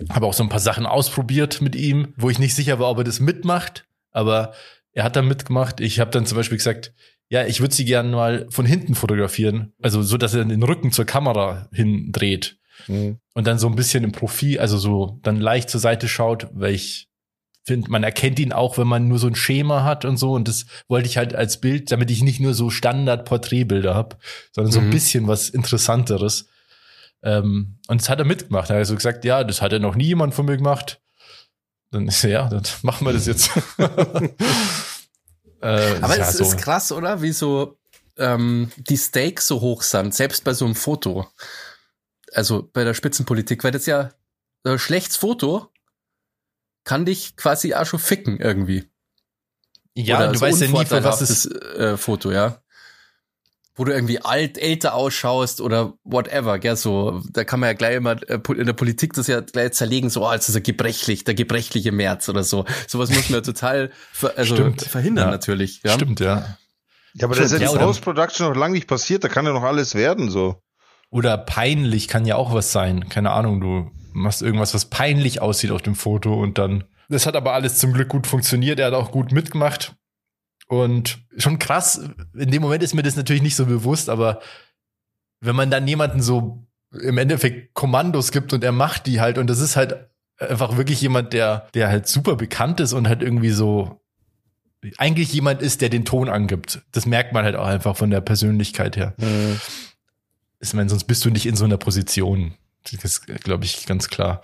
Habe 0.08 0.26
auch 0.26 0.34
so 0.34 0.43
ein 0.43 0.49
paar 0.49 0.61
Sachen 0.61 0.87
ausprobiert 0.87 1.61
mit 1.61 1.75
ihm, 1.75 2.14
wo 2.17 2.31
ich 2.31 2.38
nicht 2.38 2.55
sicher 2.55 2.78
war, 2.78 2.90
ob 2.90 2.99
er 2.99 3.05
das 3.05 3.20
mitmacht. 3.20 3.84
Aber 4.12 4.55
er 4.93 5.05
hat 5.05 5.17
da 5.17 5.23
mitgemacht. 5.23 5.81
Ich 5.81 6.00
habe 6.00 6.11
dann 6.11 6.26
zum 6.26 6.37
Beispiel 6.37 6.58
gesagt, 6.58 6.94
ja, 7.28 7.44
ich 7.44 7.61
würde 7.61 7.75
sie 7.75 7.84
gerne 7.84 8.14
mal 8.14 8.46
von 8.50 8.64
hinten 8.64 8.94
fotografieren. 8.94 9.75
Also 9.82 10.02
so, 10.02 10.17
dass 10.17 10.32
er 10.32 10.44
den 10.44 10.62
Rücken 10.62 10.93
zur 10.93 11.05
Kamera 11.05 11.69
hindreht. 11.73 12.58
Mhm. 12.87 13.19
Und 13.34 13.46
dann 13.46 13.58
so 13.58 13.69
ein 13.69 13.76
bisschen 13.76 14.05
im 14.05 14.12
Profil, 14.12 14.58
also 14.61 14.78
so 14.78 15.19
dann 15.23 15.40
leicht 15.40 15.70
zur 15.70 15.81
Seite 15.81 16.08
schaut, 16.08 16.49
weil 16.52 16.75
ich 16.75 17.08
finde, 17.67 17.90
man 17.90 18.05
erkennt 18.05 18.38
ihn 18.38 18.52
auch, 18.52 18.78
wenn 18.78 18.87
man 18.87 19.08
nur 19.08 19.19
so 19.19 19.26
ein 19.26 19.34
Schema 19.34 19.82
hat 19.82 20.05
und 20.05 20.17
so. 20.19 20.32
Und 20.32 20.46
das 20.46 20.67
wollte 20.88 21.08
ich 21.08 21.17
halt 21.17 21.34
als 21.34 21.61
Bild, 21.61 21.90
damit 21.90 22.11
ich 22.11 22.23
nicht 22.23 22.38
nur 22.40 22.55
so 22.55 22.70
Standard-Porträtbilder 22.70 23.94
habe, 23.94 24.17
sondern 24.52 24.73
so 24.73 24.78
ein 24.78 24.87
mhm. 24.87 24.93
bisschen 24.93 25.26
was 25.26 25.49
Interessanteres. 25.49 26.46
Ähm, 27.23 27.78
und 27.88 28.00
das 28.00 28.08
hat 28.08 28.20
er 28.20 28.25
mitgemacht. 28.25 28.70
Er 28.70 28.76
hat 28.76 28.81
also 28.81 28.94
gesagt, 28.94 29.25
ja, 29.25 29.43
das 29.43 29.62
hat 29.62 29.73
er 29.73 29.81
noch 29.81 29.96
nie 29.96 30.06
jemand 30.06 30.32
von 30.34 30.46
mir 30.46 30.56
gemacht. 30.56 31.00
Dann 31.90 32.06
ist 32.06 32.23
er, 32.25 32.31
ja, 32.31 32.49
dann 32.49 32.62
machen 32.82 33.05
wir 33.05 33.12
das 33.12 33.26
jetzt. 33.26 33.50
äh, 33.78 33.88
Aber 35.61 36.12
es 36.12 36.19
ja, 36.19 36.32
so. 36.32 36.44
ist 36.44 36.58
krass, 36.58 36.93
oder? 36.93 37.20
Wie 37.20 37.32
so 37.32 37.78
ähm, 38.17 38.70
die 38.76 38.96
Stakes 38.96 39.49
so 39.49 39.61
hoch 39.61 39.82
sind, 39.82 40.14
selbst 40.14 40.44
bei 40.44 40.55
so 40.55 40.64
einem 40.64 40.76
Foto 40.76 41.26
also 42.36 42.68
bei 42.72 42.84
der 42.84 42.94
Spitzenpolitik, 42.94 43.64
weil 43.64 43.72
das 43.72 43.86
ja 43.86 44.10
ein 44.64 44.78
schlechtes 44.78 45.16
Foto 45.16 45.72
kann 46.84 47.04
dich 47.04 47.36
quasi 47.36 47.74
auch 47.74 47.86
schon 47.86 47.98
ficken 47.98 48.38
irgendwie. 48.38 48.84
Ja, 49.94 50.18
Oder 50.18 50.32
du 50.32 50.38
so 50.38 50.40
weißt 50.44 50.60
ja 50.60 50.68
nie, 50.68 50.84
für 50.84 51.02
was 51.02 51.20
es 51.22 51.46
äh, 51.46 51.96
Foto, 51.96 52.30
ja. 52.30 52.62
Wo 53.75 53.84
du 53.84 53.92
irgendwie 53.92 54.20
alt, 54.20 54.58
älter 54.58 54.94
ausschaust 54.94 55.61
oder 55.61 55.94
whatever, 56.04 56.58
gell, 56.58 56.76
so, 56.76 57.22
da 57.32 57.44
kann 57.44 57.61
man 57.61 57.70
ja 57.70 57.72
gleich 57.75 57.96
immer 57.96 58.16
äh, 58.28 58.38
in 58.54 58.66
der 58.66 58.72
Politik 58.72 59.14
das 59.14 59.26
ja 59.26 59.40
gleich 59.40 59.72
zerlegen, 59.72 60.11
so, 60.11 60.26
oh, 60.26 60.32
jetzt 60.32 60.49
ist 60.49 60.54
er 60.54 60.61
gebrechlich, 60.61 61.25
der 61.25 61.34
gebrechliche 61.34 61.92
März 61.92 62.28
oder 62.28 62.44
so. 62.44 62.66
Sowas 62.87 63.11
muss 63.11 63.30
man 63.30 63.38
ja 63.38 63.40
total 63.40 63.90
ver 64.12 64.34
also 64.37 64.54
Stimmt. 64.54 64.82
verhindern 64.82 65.26
ja. 65.26 65.30
natürlich. 65.30 65.80
Ja? 65.82 65.94
Stimmt, 65.94 66.20
ja. 66.20 66.58
Ja, 67.14 67.26
aber 67.26 67.34
das 67.34 67.50
ist 67.52 67.61
ja 67.61 67.72
in 67.72 67.78
Post-Production 67.78 68.49
noch 68.49 68.56
lange 68.56 68.75
nicht 68.75 68.87
passiert, 68.87 69.25
da 69.25 69.28
kann 69.28 69.46
ja 69.46 69.52
noch 69.52 69.62
alles 69.62 69.94
werden, 69.94 70.30
so. 70.30 70.62
Oder 71.16 71.38
peinlich 71.38 72.08
kann 72.08 72.26
ja 72.26 72.37
auch 72.37 72.52
was 72.52 72.73
sein. 72.73 73.08
Keine 73.08 73.30
Ahnung, 73.30 73.62
du 73.62 73.90
machst 74.12 74.42
irgendwas, 74.42 74.75
was 74.75 74.90
peinlich 74.90 75.40
aussieht 75.40 75.70
auf 75.70 75.80
dem 75.80 75.94
Foto 75.94 76.35
und 76.35 76.58
dann. 76.58 76.85
Das 77.08 77.25
hat 77.25 77.37
aber 77.37 77.54
alles 77.54 77.78
zum 77.78 77.94
Glück 77.94 78.08
gut 78.08 78.26
funktioniert. 78.26 78.78
Er 78.78 78.88
hat 78.88 78.92
auch 78.92 79.12
gut 79.12 79.32
mitgemacht. 79.32 79.94
Und 80.68 81.25
schon 81.38 81.58
krass, 81.58 82.11
in 82.35 82.50
dem 82.50 82.61
Moment 82.61 82.82
ist 82.82 82.92
mir 82.94 83.02
das 83.02 83.16
natürlich 83.16 83.40
nicht 83.40 83.56
so 83.56 83.64
bewusst, 83.64 84.11
aber 84.11 84.40
wenn 85.40 85.56
man 85.56 85.70
dann 85.70 85.88
jemanden 85.88 86.20
so 86.20 86.66
im 86.92 87.16
Endeffekt 87.16 87.73
Kommandos 87.73 88.30
gibt 88.30 88.52
und 88.52 88.62
er 88.62 88.73
macht 88.73 89.06
die 89.06 89.18
halt 89.18 89.38
und 89.38 89.49
das 89.49 89.61
ist 89.61 89.75
halt 89.75 90.11
einfach 90.38 90.76
wirklich 90.76 91.00
jemand, 91.00 91.32
der, 91.32 91.68
der 91.73 91.88
halt 91.88 92.08
super 92.08 92.37
bekannt 92.37 92.78
ist 92.78 92.92
und 92.92 93.08
halt 93.08 93.23
irgendwie 93.23 93.50
so 93.50 94.02
eigentlich 94.99 95.32
jemand 95.32 95.62
ist, 95.62 95.80
der 95.80 95.88
den 95.88 96.04
Ton 96.04 96.28
angibt. 96.28 96.82
Das 96.92 97.06
merkt 97.06 97.32
man 97.32 97.46
halt 97.46 97.56
auch 97.56 97.66
einfach 97.66 97.96
von 97.96 98.11
der 98.11 98.20
Persönlichkeit 98.20 98.99
her. 98.99 99.14
Mhm. 99.16 99.58
Ich 100.60 100.75
meine, 100.75 100.88
sonst 100.88 101.04
bist 101.04 101.25
du 101.25 101.30
nicht 101.30 101.46
in 101.46 101.56
so 101.56 101.64
einer 101.64 101.76
Position. 101.76 102.54
Das 102.84 103.04
ist, 103.04 103.26
glaube 103.26 103.64
ich, 103.64 103.86
ganz 103.86 104.08
klar. 104.08 104.42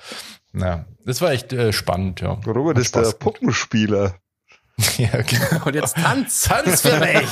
Na, 0.53 0.87
das 1.05 1.21
war 1.21 1.33
echt 1.33 1.53
äh, 1.53 1.73
spannend, 1.73 2.21
ja. 2.21 2.33
Robert 2.47 2.79
ist 2.79 2.95
der 2.95 3.13
Puppenspieler. 3.13 4.17
ja, 4.99 5.23
genau. 5.23 5.65
Und 5.65 5.75
jetzt 5.75 5.97
tanz, 5.97 6.43
tanz 6.43 6.83
für 6.83 6.99
mich. 6.99 7.29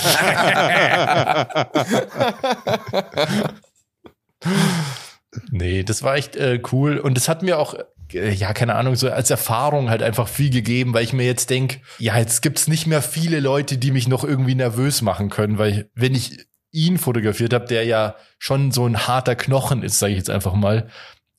nee, 5.51 5.83
das 5.83 6.03
war 6.03 6.17
echt 6.17 6.37
äh, 6.37 6.63
cool. 6.73 6.99
Und 6.99 7.17
das 7.17 7.29
hat 7.29 7.43
mir 7.43 7.59
auch 7.59 7.75
äh, 8.15 8.33
ja, 8.33 8.53
keine 8.53 8.75
Ahnung, 8.75 8.97
so 8.97 9.11
als 9.11 9.31
Erfahrung 9.31 9.91
halt 9.91 10.03
einfach 10.03 10.29
viel 10.29 10.51
gegeben, 10.51 10.95
weil 10.95 11.05
ich 11.05 11.13
mir 11.13 11.27
jetzt 11.27 11.51
denke, 11.51 11.81
ja, 11.99 12.19
jetzt 12.19 12.43
gibt's 12.43 12.69
nicht 12.69 12.87
mehr 12.87 13.03
viele 13.03 13.41
Leute, 13.41 13.79
die 13.79 13.91
mich 13.91 14.09
noch 14.09 14.25
irgendwie 14.25 14.55
nervös 14.55 15.03
machen 15.03 15.31
können, 15.31 15.59
weil 15.59 15.91
wenn 15.95 16.15
ich 16.15 16.47
ihn 16.73 16.99
fotografiert 16.99 17.53
habe, 17.53 17.67
der 17.67 17.85
ja 17.85 18.15
schon 18.39 18.71
so 18.73 18.87
ein 18.87 19.07
harter 19.07 19.35
Knochen 19.35 19.83
ist, 19.83 19.99
sage 19.99 20.13
ich 20.13 20.19
jetzt 20.19 20.31
einfach 20.31 20.55
mal. 20.55 20.89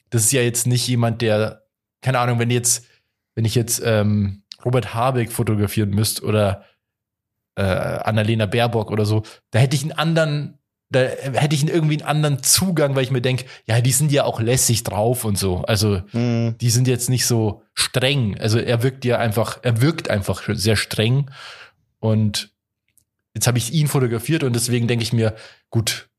Das 0.09 0.23
ist 0.23 0.31
ja 0.31 0.41
jetzt 0.41 0.67
nicht 0.67 0.88
jemand, 0.88 1.21
der, 1.21 1.63
keine 2.01 2.19
Ahnung, 2.19 2.39
wenn 2.39 2.51
jetzt, 2.51 2.85
wenn 3.35 3.45
ich 3.45 3.55
jetzt 3.55 3.81
ähm, 3.85 4.43
Robert 4.65 4.93
Habeck 4.93 5.31
fotografieren 5.31 5.91
müsst 5.91 6.21
oder 6.21 6.65
äh, 7.55 7.63
Annalena 7.63 8.45
Baerbock 8.45 8.91
oder 8.91 9.05
so, 9.05 9.23
da 9.51 9.59
hätte 9.59 9.75
ich 9.75 9.83
einen 9.83 9.93
anderen, 9.93 10.57
da 10.89 11.00
hätte 11.00 11.55
ich 11.55 11.65
irgendwie 11.67 12.00
einen 12.00 12.07
anderen 12.07 12.43
Zugang, 12.43 12.95
weil 12.95 13.03
ich 13.03 13.11
mir 13.11 13.21
denke, 13.21 13.45
ja, 13.65 13.79
die 13.79 13.93
sind 13.93 14.11
ja 14.11 14.25
auch 14.25 14.41
lässig 14.41 14.83
drauf 14.83 15.23
und 15.23 15.38
so. 15.38 15.63
Also 15.63 16.01
Hm. 16.11 16.55
die 16.59 16.69
sind 16.69 16.88
jetzt 16.89 17.09
nicht 17.09 17.25
so 17.25 17.63
streng. 17.73 18.38
Also 18.38 18.59
er 18.59 18.83
wirkt 18.83 19.05
ja 19.05 19.17
einfach, 19.17 19.59
er 19.61 19.81
wirkt 19.81 20.09
einfach 20.09 20.43
sehr 20.50 20.75
streng. 20.75 21.31
Und 22.00 22.51
jetzt 23.33 23.47
habe 23.47 23.57
ich 23.57 23.73
ihn 23.73 23.88
fotografiert 23.88 24.43
und 24.43 24.53
deswegen 24.53 24.88
denke 24.88 25.03
ich 25.03 25.13
mir, 25.13 25.35
gut, 25.69 26.09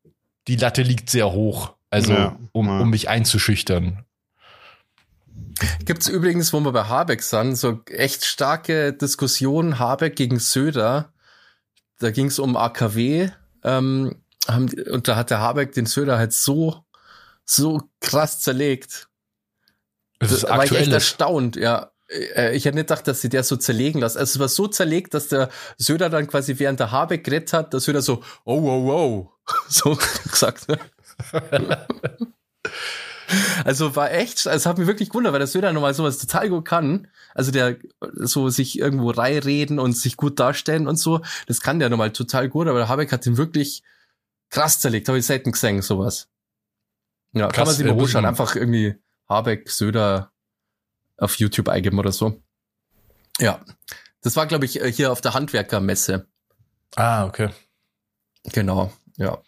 die 0.49 0.57
Latte 0.57 0.83
liegt 0.83 1.11
sehr 1.11 1.33
hoch. 1.33 1.75
Also 1.91 2.15
Ja, 2.15 2.39
um, 2.53 2.67
ja. 2.67 2.81
um 2.81 2.91
mich 2.91 3.09
einzuschüchtern. 3.09 4.05
Gibt's 5.85 6.09
übrigens, 6.09 6.53
wo 6.53 6.61
wir 6.61 6.73
bei 6.73 6.85
Habeck 6.85 7.23
sind, 7.23 7.57
so 7.57 7.83
echt 7.87 8.25
starke 8.25 8.93
Diskussionen 8.93 9.79
Habeck 9.79 10.17
gegen 10.17 10.39
Söder. 10.39 11.13
Da 11.99 12.11
ging's 12.11 12.39
um 12.39 12.57
AKW. 12.57 13.31
Ähm, 13.63 14.17
und 14.49 15.09
da 15.09 15.17
hat 15.17 15.31
der 15.31 15.41
Habeck 15.41 15.73
den 15.73 15.87
Söder 15.87 16.19
halt 16.19 16.33
so, 16.33 16.85
so 17.45 17.83
krass 18.01 18.41
zerlegt. 18.41 19.09
Das 20.19 20.33
ist 20.33 20.45
da 20.45 20.57
war 20.57 20.65
ich 20.65 20.73
echt 20.73 20.93
erstaunt, 20.93 21.57
ja. 21.57 21.92
Äh, 22.35 22.55
Ich 22.57 22.65
hätte 22.65 22.77
nicht 22.77 22.89
gedacht, 22.89 23.07
dass 23.09 23.21
sie 23.21 23.29
der 23.29 23.45
so 23.45 23.57
zerlegen 23.57 24.01
lassen. 24.01 24.19
Also 24.19 24.33
es 24.33 24.39
war 24.39 24.49
so 24.49 24.69
zerlegt, 24.69 25.15
dass 25.15 25.29
der 25.29 25.49
Söder 25.79 26.11
dann 26.11 26.27
quasi 26.27 26.59
während 26.59 26.81
der 26.81 26.91
Habeck 26.93 27.25
geredet 27.25 27.53
hat, 27.53 27.73
der 27.73 27.81
Söder 27.81 28.03
so, 28.03 28.23
oh, 28.45 28.61
oh, 28.61 28.91
oh, 28.93 29.33
so 29.69 29.99
gesagt. 30.31 30.69
ne? 30.69 30.79
Also 33.65 33.97
war 33.97 34.11
echt, 34.13 34.47
also 34.47 34.69
hat 34.69 34.77
mich 34.79 34.87
wirklich 34.87 35.09
gewundert, 35.09 35.33
weil 35.33 35.39
der 35.39 35.47
Söder 35.47 35.73
nochmal 35.73 35.95
sowas 35.95 36.19
total 36.19 36.51
gut 36.51 36.65
kann. 36.67 37.09
Also 37.35 37.51
der 37.51 37.79
so 38.15 38.51
sich 38.51 38.79
irgendwo 38.79 39.11
reinreden 39.11 39.79
und 39.79 39.97
sich 39.97 40.17
gut 40.19 40.39
darstellen 40.39 40.87
und 40.87 40.97
so, 40.97 41.23
das 41.47 41.61
kann 41.63 41.79
der 41.79 41.89
nochmal 41.89 42.13
total 42.13 42.49
gut, 42.51 42.69
aber 42.69 42.81
der 42.81 42.89
Habeck 42.89 43.11
hat 43.13 43.25
den 43.25 43.39
wirklich 43.39 43.83
krass 44.51 44.81
zerlegt, 44.81 45.09
habe 45.09 45.19
ich 45.19 45.27
selten 45.27 45.53
gesehen, 45.53 45.81
sowas. 45.81 46.29
Ja, 47.33 47.49
kann 47.49 47.65
Krass, 47.65 47.69
man 47.69 47.77
sich 47.77 47.87
mal 47.87 47.97
äh, 47.99 48.03
anschauen, 48.03 48.25
einfach 48.27 48.55
irgendwie 48.55 48.97
Habeck, 49.29 49.71
Söder 49.71 50.32
auf 51.23 51.37
YouTube 51.37 51.69
eingeben 51.69 51.99
oder 51.99 52.13
so. 52.13 52.43
Ja, 53.41 53.61
das 54.23 54.37
war, 54.37 54.47
glaube 54.47 54.65
ich, 54.67 54.81
äh, 54.81 54.93
hier 54.93 55.11
auf 55.13 55.21
der 55.21 55.35
Handwerkermesse. 55.35 56.27
ah, 56.97 57.25
okay. 57.27 57.49
Genau, 58.53 58.93
ja. 59.17 59.39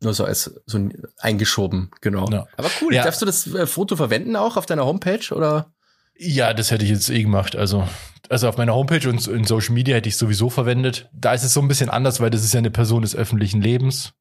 Nur 0.00 0.14
so 0.14 0.24
als 0.24 0.52
so 0.66 0.78
ein- 0.78 1.02
eingeschoben, 1.18 1.90
genau. 2.00 2.28
Ja. 2.30 2.46
Aber 2.56 2.68
cool, 2.80 2.94
Ja. 2.94 3.04
darfst 3.04 3.22
du 3.22 3.26
das 3.26 3.46
äh, 3.46 3.66
Foto 3.66 3.96
verwenden 3.96 4.36
auch 4.36 4.56
auf 4.56 4.66
deiner 4.66 4.84
Homepage 4.84 5.32
oder? 5.34 5.72
Ja, 6.16 6.52
das 6.54 6.70
hätte 6.70 6.84
ich 6.84 6.90
jetzt 6.90 7.08
eh 7.08 7.22
gemacht. 7.22 7.56
Also, 7.56 7.88
also 8.28 8.48
auf 8.48 8.56
meiner 8.56 8.74
Homepage 8.74 9.08
und 9.08 9.26
in 9.28 9.44
Social 9.44 9.72
Media 9.74 9.96
hätte 9.96 10.08
ich 10.08 10.16
sowieso 10.16 10.50
verwendet. 10.50 11.08
Da 11.12 11.32
ist 11.32 11.44
es 11.44 11.54
so 11.54 11.60
ein 11.60 11.68
bisschen 11.68 11.88
anders, 11.88 12.20
weil 12.20 12.30
das 12.30 12.44
ist 12.44 12.52
ja 12.52 12.58
eine 12.58 12.70
Person 12.70 13.02
des 13.02 13.14
öffentlichen 13.16 13.62
Lebens. 13.62 14.12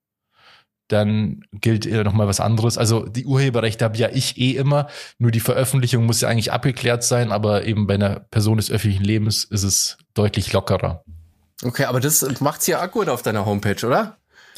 Dann 0.92 1.46
gilt 1.54 1.86
eher 1.86 2.04
noch 2.04 2.14
mal 2.14 2.28
was 2.28 2.42
anderes. 2.42 2.78
Also 2.78 3.06
die 3.06 3.26
Urheberrechte 3.26 3.86
habe 3.86 3.98
ja 3.98 4.10
ich 4.12 4.38
eh 4.38 4.52
immer. 4.52 4.88
Nur 5.20 5.32
die 5.32 5.40
Veröffentlichung 5.40 6.06
muss 6.06 6.20
ja 6.20 6.28
eigentlich 6.28 6.52
abgeklärt 6.52 7.04
sein. 7.04 7.32
Aber 7.32 7.66
eben 7.66 7.88
bei 7.88 7.94
einer 7.94 8.20
Person 8.20 8.58
des 8.58 8.70
öffentlichen 8.70 9.06
Lebens 9.06 9.46
ist 9.46 9.64
es 9.64 9.98
deutlich 10.14 10.52
lockerer. 10.52 11.04
Okay, 11.64 11.86
aber 11.86 12.00
das 12.00 12.26
macht's 12.42 12.68
ja 12.68 12.84
auch 12.84 12.92
gut 12.92 13.08
auf 13.08 13.22
deiner 13.22 13.46
Homepage, 13.46 13.86
oder? 13.86 14.18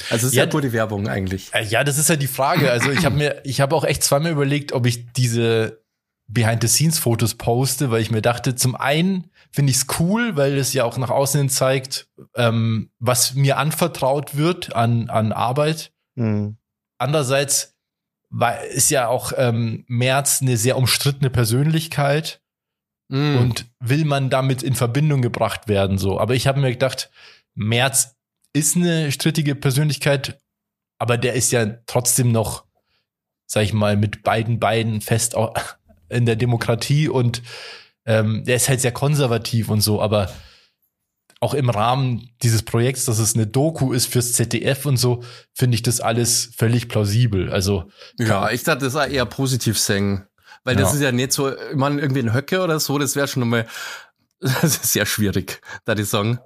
Also 0.09 0.25
es 0.27 0.31
ist 0.31 0.33
ja, 0.33 0.45
Ja, 0.45 0.49
gute 0.49 0.73
Werbung 0.73 1.07
eigentlich. 1.07 1.53
Äh, 1.53 1.65
Ja, 1.65 1.83
das 1.83 1.99
ist 1.99 2.09
ja 2.09 2.15
die 2.15 2.27
Frage. 2.27 2.71
Also 2.71 2.89
ich 2.89 3.05
habe 3.05 3.15
mir, 3.15 3.41
ich 3.43 3.61
habe 3.61 3.75
auch 3.75 3.83
echt 3.83 4.03
zweimal 4.03 4.31
überlegt, 4.31 4.71
ob 4.71 4.87
ich 4.87 5.11
diese 5.13 5.83
Behind-the-Scenes-Fotos 6.27 7.35
poste, 7.35 7.91
weil 7.91 8.01
ich 8.01 8.09
mir 8.09 8.21
dachte, 8.21 8.55
zum 8.55 8.75
einen 8.75 9.29
finde 9.51 9.71
ich 9.71 9.77
es 9.77 9.85
cool, 9.99 10.35
weil 10.35 10.57
es 10.57 10.73
ja 10.73 10.83
auch 10.83 10.97
nach 10.97 11.11
außen 11.11 11.41
hin 11.41 11.49
zeigt, 11.49 12.07
ähm, 12.35 12.89
was 12.99 13.35
mir 13.35 13.57
anvertraut 13.57 14.35
wird 14.35 14.75
an, 14.75 15.09
an 15.09 15.31
Arbeit. 15.31 15.91
Hm. 16.15 16.57
Andererseits 16.97 17.75
war, 18.29 18.63
ist 18.63 18.89
ja 18.89 19.07
auch 19.07 19.33
ähm, 19.35 19.85
Merz 19.87 20.41
eine 20.41 20.57
sehr 20.57 20.77
umstrittene 20.77 21.29
Persönlichkeit 21.29 22.43
Mm. 23.13 23.37
und 23.37 23.65
will 23.79 24.05
man 24.05 24.31
damit 24.31 24.63
in 24.63 24.75
Verbindung 24.75 25.21
gebracht 25.21 25.67
werden 25.67 25.99
so. 25.99 26.19
Aber 26.19 26.33
ich 26.33 26.47
habe 26.47 26.59
mir 26.59 26.71
gedacht, 26.71 27.11
Merz 27.53 28.15
ist 28.53 28.75
eine 28.75 29.11
strittige 29.11 29.53
Persönlichkeit, 29.55 30.39
aber 30.97 31.17
der 31.17 31.33
ist 31.33 31.51
ja 31.51 31.65
trotzdem 31.85 32.31
noch, 32.31 32.65
sag 33.45 33.63
ich 33.63 33.73
mal, 33.73 33.97
mit 33.97 34.23
beiden 34.23 34.59
Beinen 34.59 35.01
fest 35.01 35.35
in 36.09 36.25
der 36.25 36.35
Demokratie 36.35 37.07
und 37.09 37.43
ähm, 38.05 38.43
der 38.45 38.55
ist 38.55 38.67
halt 38.67 38.81
sehr 38.81 38.91
konservativ 38.91 39.69
und 39.69 39.81
so, 39.81 40.01
aber 40.01 40.31
auch 41.43 41.53
im 41.53 41.69
Rahmen 41.69 42.29
dieses 42.41 42.63
Projekts, 42.63 43.05
dass 43.05 43.19
es 43.19 43.35
eine 43.35 43.45
Doku 43.45 43.91
ist 43.93 44.07
fürs 44.07 44.31
ZDF 44.33 44.85
und 44.85 44.97
so, 44.97 45.23
finde 45.53 45.75
ich 45.75 45.83
das 45.83 45.99
alles 45.99 46.49
völlig 46.55 46.87
plausibel. 46.87 47.51
Also 47.51 47.91
ja, 48.17 48.49
ich 48.49 48.63
dachte, 48.63 48.85
das 48.85 48.93
war 48.93 49.07
eher 49.07 49.25
positiv 49.25 49.77
singen. 49.77 50.25
Weil 50.63 50.77
das 50.77 50.91
Ja. 50.91 50.95
ist 50.95 51.01
ja 51.03 51.11
nicht 51.11 51.33
so, 51.33 51.51
man 51.75 51.99
irgendwie 51.99 52.21
ein 52.21 52.33
Höcke 52.33 52.61
oder 52.61 52.79
so, 52.79 52.97
das 52.97 53.17
wäre 53.17 53.27
schon 53.27 53.47
mal, 53.47 53.67
das 54.39 54.63
ist 54.63 54.93
sehr 54.93 55.05
schwierig, 55.05 55.61
da 55.83 55.93
die 55.95 56.05
Song. 56.05 56.39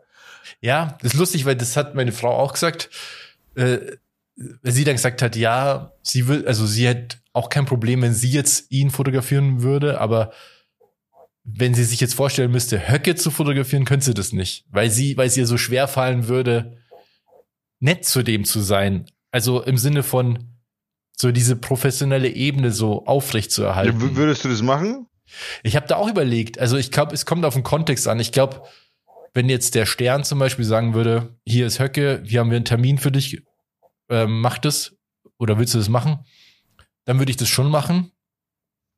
Ja, 0.62 0.98
das 1.02 1.14
ist 1.14 1.20
lustig, 1.20 1.46
weil 1.46 1.56
das 1.56 1.78
hat 1.78 1.94
meine 1.94 2.12
Frau 2.12 2.36
auch 2.36 2.54
gesagt. 2.54 2.90
Äh, 3.56 3.78
sie 4.64 4.84
dann 4.84 4.96
gesagt 4.96 5.22
hat, 5.22 5.36
ja, 5.36 5.92
sie 6.02 6.28
will, 6.28 6.48
also 6.48 6.66
sie 6.66 6.90
hat 6.90 7.20
auch 7.34 7.50
kein 7.50 7.66
Problem, 7.66 8.02
wenn 8.02 8.14
sie 8.16 8.32
jetzt 8.32 8.72
ihn 8.72 8.90
fotografieren 8.90 9.62
würde, 9.62 10.02
aber 10.02 10.32
wenn 11.50 11.74
sie 11.74 11.86
sich 11.86 12.02
jetzt 12.02 12.14
vorstellen 12.16 12.52
müsste, 12.52 12.90
Höcke 12.92 13.16
zu 13.16 13.32
fotografieren, 13.32 13.86
könnte 13.86 14.06
sie 14.06 14.14
das 14.14 14.34
nicht, 14.34 14.66
weil 14.70 14.90
sie, 14.92 15.16
weil 15.16 15.28
es 15.28 15.38
ihr 15.38 15.48
so 15.48 15.58
schwer 15.58 15.88
fallen 15.88 16.28
würde, 16.28 16.78
nett 17.80 18.04
zu 18.06 18.22
dem 18.22 18.44
zu 18.44 18.60
sein. 18.60 19.06
Also 19.32 19.64
im 19.64 19.78
Sinne 19.78 20.04
von 20.04 20.58
so 21.18 21.32
diese 21.32 21.56
professionelle 21.56 22.30
Ebene 22.30 22.72
so 22.72 23.06
aufrecht 23.06 23.52
zu 23.52 23.62
Ja, 23.64 23.70
erhalten. 23.70 24.02
w- 24.02 24.16
würdest 24.16 24.44
du 24.44 24.50
das 24.50 24.62
machen? 24.62 25.08
Ich 25.64 25.76
habe 25.76 25.88
da 25.88 25.96
auch 25.96 26.10
überlegt. 26.10 26.60
Also 26.60 26.76
ich 26.78 26.92
glaube, 26.92 27.14
es 27.14 27.26
kommt 27.26 27.46
auf 27.46 27.54
den 27.54 27.64
Kontext 27.64 28.08
an. 28.08 28.20
Ich 28.20 28.32
glaube, 28.32 28.64
wenn 29.34 29.50
jetzt 29.50 29.74
der 29.76 29.86
Stern 29.86 30.24
zum 30.24 30.40
Beispiel 30.40 30.66
sagen 30.66 30.94
würde, 30.94 31.38
hier 31.46 31.66
ist 31.68 31.80
Höcke, 31.80 32.24
hier 32.26 32.40
haben 32.42 32.50
wir 32.50 32.56
einen 32.58 32.66
Termin 32.66 32.98
für 32.98 33.12
dich, 33.12 33.42
ähm, 34.10 34.42
mach 34.42 34.58
das 34.58 34.96
oder 35.38 35.58
willst 35.58 35.74
du 35.74 35.78
das 35.78 35.90
machen? 35.90 36.20
Dann 37.06 37.20
würde 37.20 37.30
ich 37.32 37.38
das 37.38 37.48
schon 37.50 37.70
machen, 37.70 38.12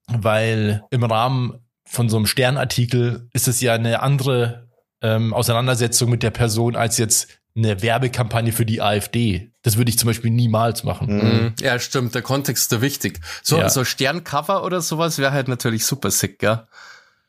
weil 0.07 0.83
im 0.91 1.03
Rahmen 1.03 1.59
von 1.89 2.09
so 2.09 2.17
einem 2.17 2.25
Sternartikel 2.27 3.29
ist 3.33 3.47
es 3.47 3.61
ja 3.61 3.73
eine 3.73 4.01
andere 4.01 4.69
ähm, 5.01 5.33
Auseinandersetzung 5.33 6.09
mit 6.09 6.23
der 6.23 6.31
Person 6.31 6.75
als 6.75 6.97
jetzt 6.97 7.27
eine 7.55 7.81
Werbekampagne 7.81 8.51
für 8.53 8.65
die 8.65 8.81
AfD. 8.81 9.51
Das 9.63 9.77
würde 9.77 9.89
ich 9.89 9.97
zum 9.97 10.07
Beispiel 10.07 10.29
niemals 10.31 10.83
machen. 10.83 11.07
Mhm. 11.17 11.45
Mm, 11.47 11.55
Ja, 11.61 11.79
stimmt, 11.79 12.13
der 12.15 12.21
Kontext 12.21 12.63
ist 12.63 12.71
da 12.71 12.81
wichtig. 12.81 13.19
So, 13.43 13.57
Ja. 13.57 13.69
so 13.69 13.83
Sterncover 13.83 14.63
oder 14.63 14.81
sowas 14.81 15.17
wäre 15.17 15.31
halt 15.31 15.47
natürlich 15.47 15.85
super 15.85 16.11
sick, 16.11 16.39
gell? 16.39 16.65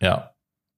Ja. 0.00 0.35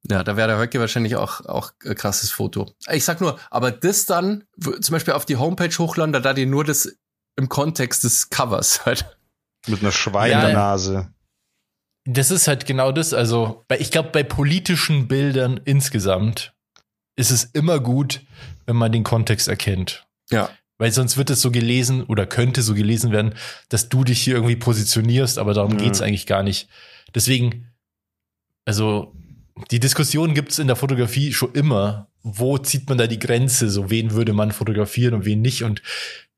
Ja, 0.08 0.24
da 0.24 0.36
wäre 0.36 0.48
der 0.48 0.58
Höcke 0.58 0.80
wahrscheinlich 0.80 1.16
auch, 1.16 1.44
auch 1.46 1.72
ein 1.84 1.94
krasses 1.94 2.30
Foto. 2.30 2.72
Ich 2.90 3.04
sag 3.04 3.20
nur, 3.20 3.38
aber 3.50 3.70
das 3.70 4.04
dann 4.06 4.44
zum 4.60 4.92
Beispiel 4.92 5.14
auf 5.14 5.24
die 5.26 5.36
Homepage 5.36 5.76
hochladen, 5.78 6.12
da 6.12 6.20
da 6.20 6.32
die 6.34 6.46
nur 6.46 6.64
das 6.64 6.96
im 7.36 7.48
Kontext 7.48 8.04
des 8.04 8.30
Covers 8.30 8.84
halt. 8.86 9.16
Mit 9.66 9.80
einer 9.80 9.92
Schwein 9.92 10.30
Ja, 10.30 10.38
in 10.38 10.44
der 10.46 10.50
ja. 10.54 10.58
Nase. 10.58 11.08
Das 12.04 12.30
ist 12.30 12.48
halt 12.48 12.66
genau 12.66 12.90
das. 12.92 13.14
Also, 13.14 13.64
ich 13.78 13.90
glaube, 13.90 14.10
bei 14.12 14.22
politischen 14.22 15.06
Bildern 15.08 15.60
insgesamt 15.64 16.52
ist 17.16 17.30
es 17.30 17.44
immer 17.44 17.78
gut, 17.78 18.22
wenn 18.66 18.76
man 18.76 18.90
den 18.92 19.04
Kontext 19.04 19.48
erkennt. 19.48 20.06
Ja. 20.30 20.50
Weil 20.78 20.90
sonst 20.90 21.16
wird 21.16 21.30
es 21.30 21.40
so 21.40 21.50
gelesen 21.52 22.02
oder 22.02 22.26
könnte 22.26 22.62
so 22.62 22.74
gelesen 22.74 23.12
werden, 23.12 23.34
dass 23.68 23.88
du 23.88 24.02
dich 24.02 24.20
hier 24.20 24.34
irgendwie 24.34 24.56
positionierst, 24.56 25.38
aber 25.38 25.54
darum 25.54 25.74
Mhm. 25.74 25.78
geht's 25.78 26.00
eigentlich 26.00 26.26
gar 26.26 26.42
nicht. 26.42 26.68
Deswegen, 27.14 27.68
also 28.64 29.14
die 29.70 29.78
Diskussion 29.80 30.34
gibt's 30.34 30.58
in 30.58 30.66
der 30.66 30.76
Fotografie 30.76 31.32
schon 31.32 31.52
immer. 31.52 32.08
Wo 32.22 32.58
zieht 32.58 32.88
man 32.88 32.98
da 32.98 33.06
die 33.06 33.18
Grenze? 33.18 33.68
So, 33.70 33.90
wen 33.90 34.12
würde 34.12 34.32
man 34.32 34.50
fotografieren 34.50 35.14
und 35.14 35.24
wen 35.24 35.42
nicht? 35.42 35.62
Und 35.62 35.82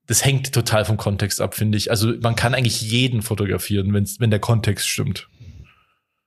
das 0.06 0.24
hängt 0.24 0.52
total 0.52 0.84
vom 0.84 0.96
Kontext 0.98 1.40
ab, 1.40 1.54
finde 1.54 1.78
ich. 1.78 1.90
Also 1.90 2.12
man 2.20 2.36
kann 2.36 2.54
eigentlich 2.54 2.82
jeden 2.82 3.22
fotografieren, 3.22 3.94
wenn's, 3.94 4.20
wenn 4.20 4.30
der 4.30 4.40
Kontext 4.40 4.88
stimmt. 4.88 5.28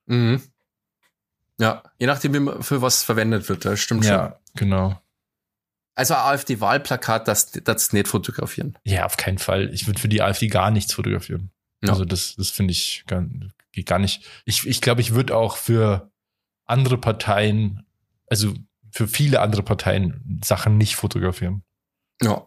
Mhm. 0.08 0.42
Ja, 1.60 1.82
je 1.98 2.06
nachdem, 2.06 2.34
wie 2.34 2.40
man- 2.40 2.62
für 2.62 2.82
was 2.82 3.02
verwendet 3.02 3.48
wird, 3.48 3.64
das 3.64 3.80
stimmt 3.80 4.04
schon. 4.04 4.12
Ja, 4.14 4.38
genau. 4.54 5.00
Also 5.94 6.14
AfD-Wahlplakat, 6.14 7.26
das, 7.26 7.50
das 7.50 7.92
nicht 7.92 8.06
fotografieren. 8.06 8.78
Ja, 8.84 9.04
auf 9.04 9.16
keinen 9.16 9.38
Fall. 9.38 9.72
Ich 9.74 9.88
würde 9.88 10.00
für 10.00 10.08
die 10.08 10.22
AfD 10.22 10.46
gar 10.46 10.70
nichts 10.70 10.92
fotografieren. 10.94 11.50
Ja. 11.82 11.90
Also 11.90 12.04
das, 12.04 12.36
das 12.36 12.50
finde 12.50 12.70
ich 12.72 13.02
gar, 13.08 13.24
geht 13.72 13.86
gar 13.86 13.98
nicht. 13.98 14.24
Ich 14.44 14.60
glaube, 14.60 14.70
ich, 14.70 14.80
glaub, 14.80 14.98
ich 15.00 15.14
würde 15.14 15.36
auch 15.36 15.56
für 15.56 16.12
andere 16.66 16.98
Parteien, 16.98 17.84
also 18.28 18.54
für 18.92 19.08
viele 19.08 19.40
andere 19.40 19.64
Parteien 19.64 20.40
Sachen 20.44 20.78
nicht 20.78 20.94
fotografieren. 20.94 21.64
Ja. 22.22 22.46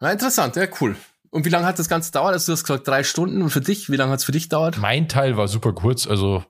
Na, 0.00 0.10
interessant, 0.10 0.56
ja, 0.56 0.66
cool. 0.80 0.96
Und 1.30 1.44
wie 1.44 1.48
lange 1.50 1.66
hat 1.66 1.78
das 1.78 1.88
Ganze 1.88 2.10
dauert? 2.10 2.32
Also 2.32 2.46
du 2.46 2.56
hast 2.56 2.64
gesagt 2.64 2.88
drei 2.88 3.04
Stunden. 3.04 3.40
Und 3.42 3.50
für 3.50 3.60
dich, 3.60 3.88
wie 3.88 3.94
lange 3.96 4.10
hat 4.10 4.18
es 4.18 4.24
für 4.24 4.32
dich 4.32 4.48
dauert? 4.48 4.78
Mein 4.78 5.08
Teil 5.08 5.36
war 5.36 5.46
super 5.46 5.72
kurz, 5.72 6.08
also 6.08 6.44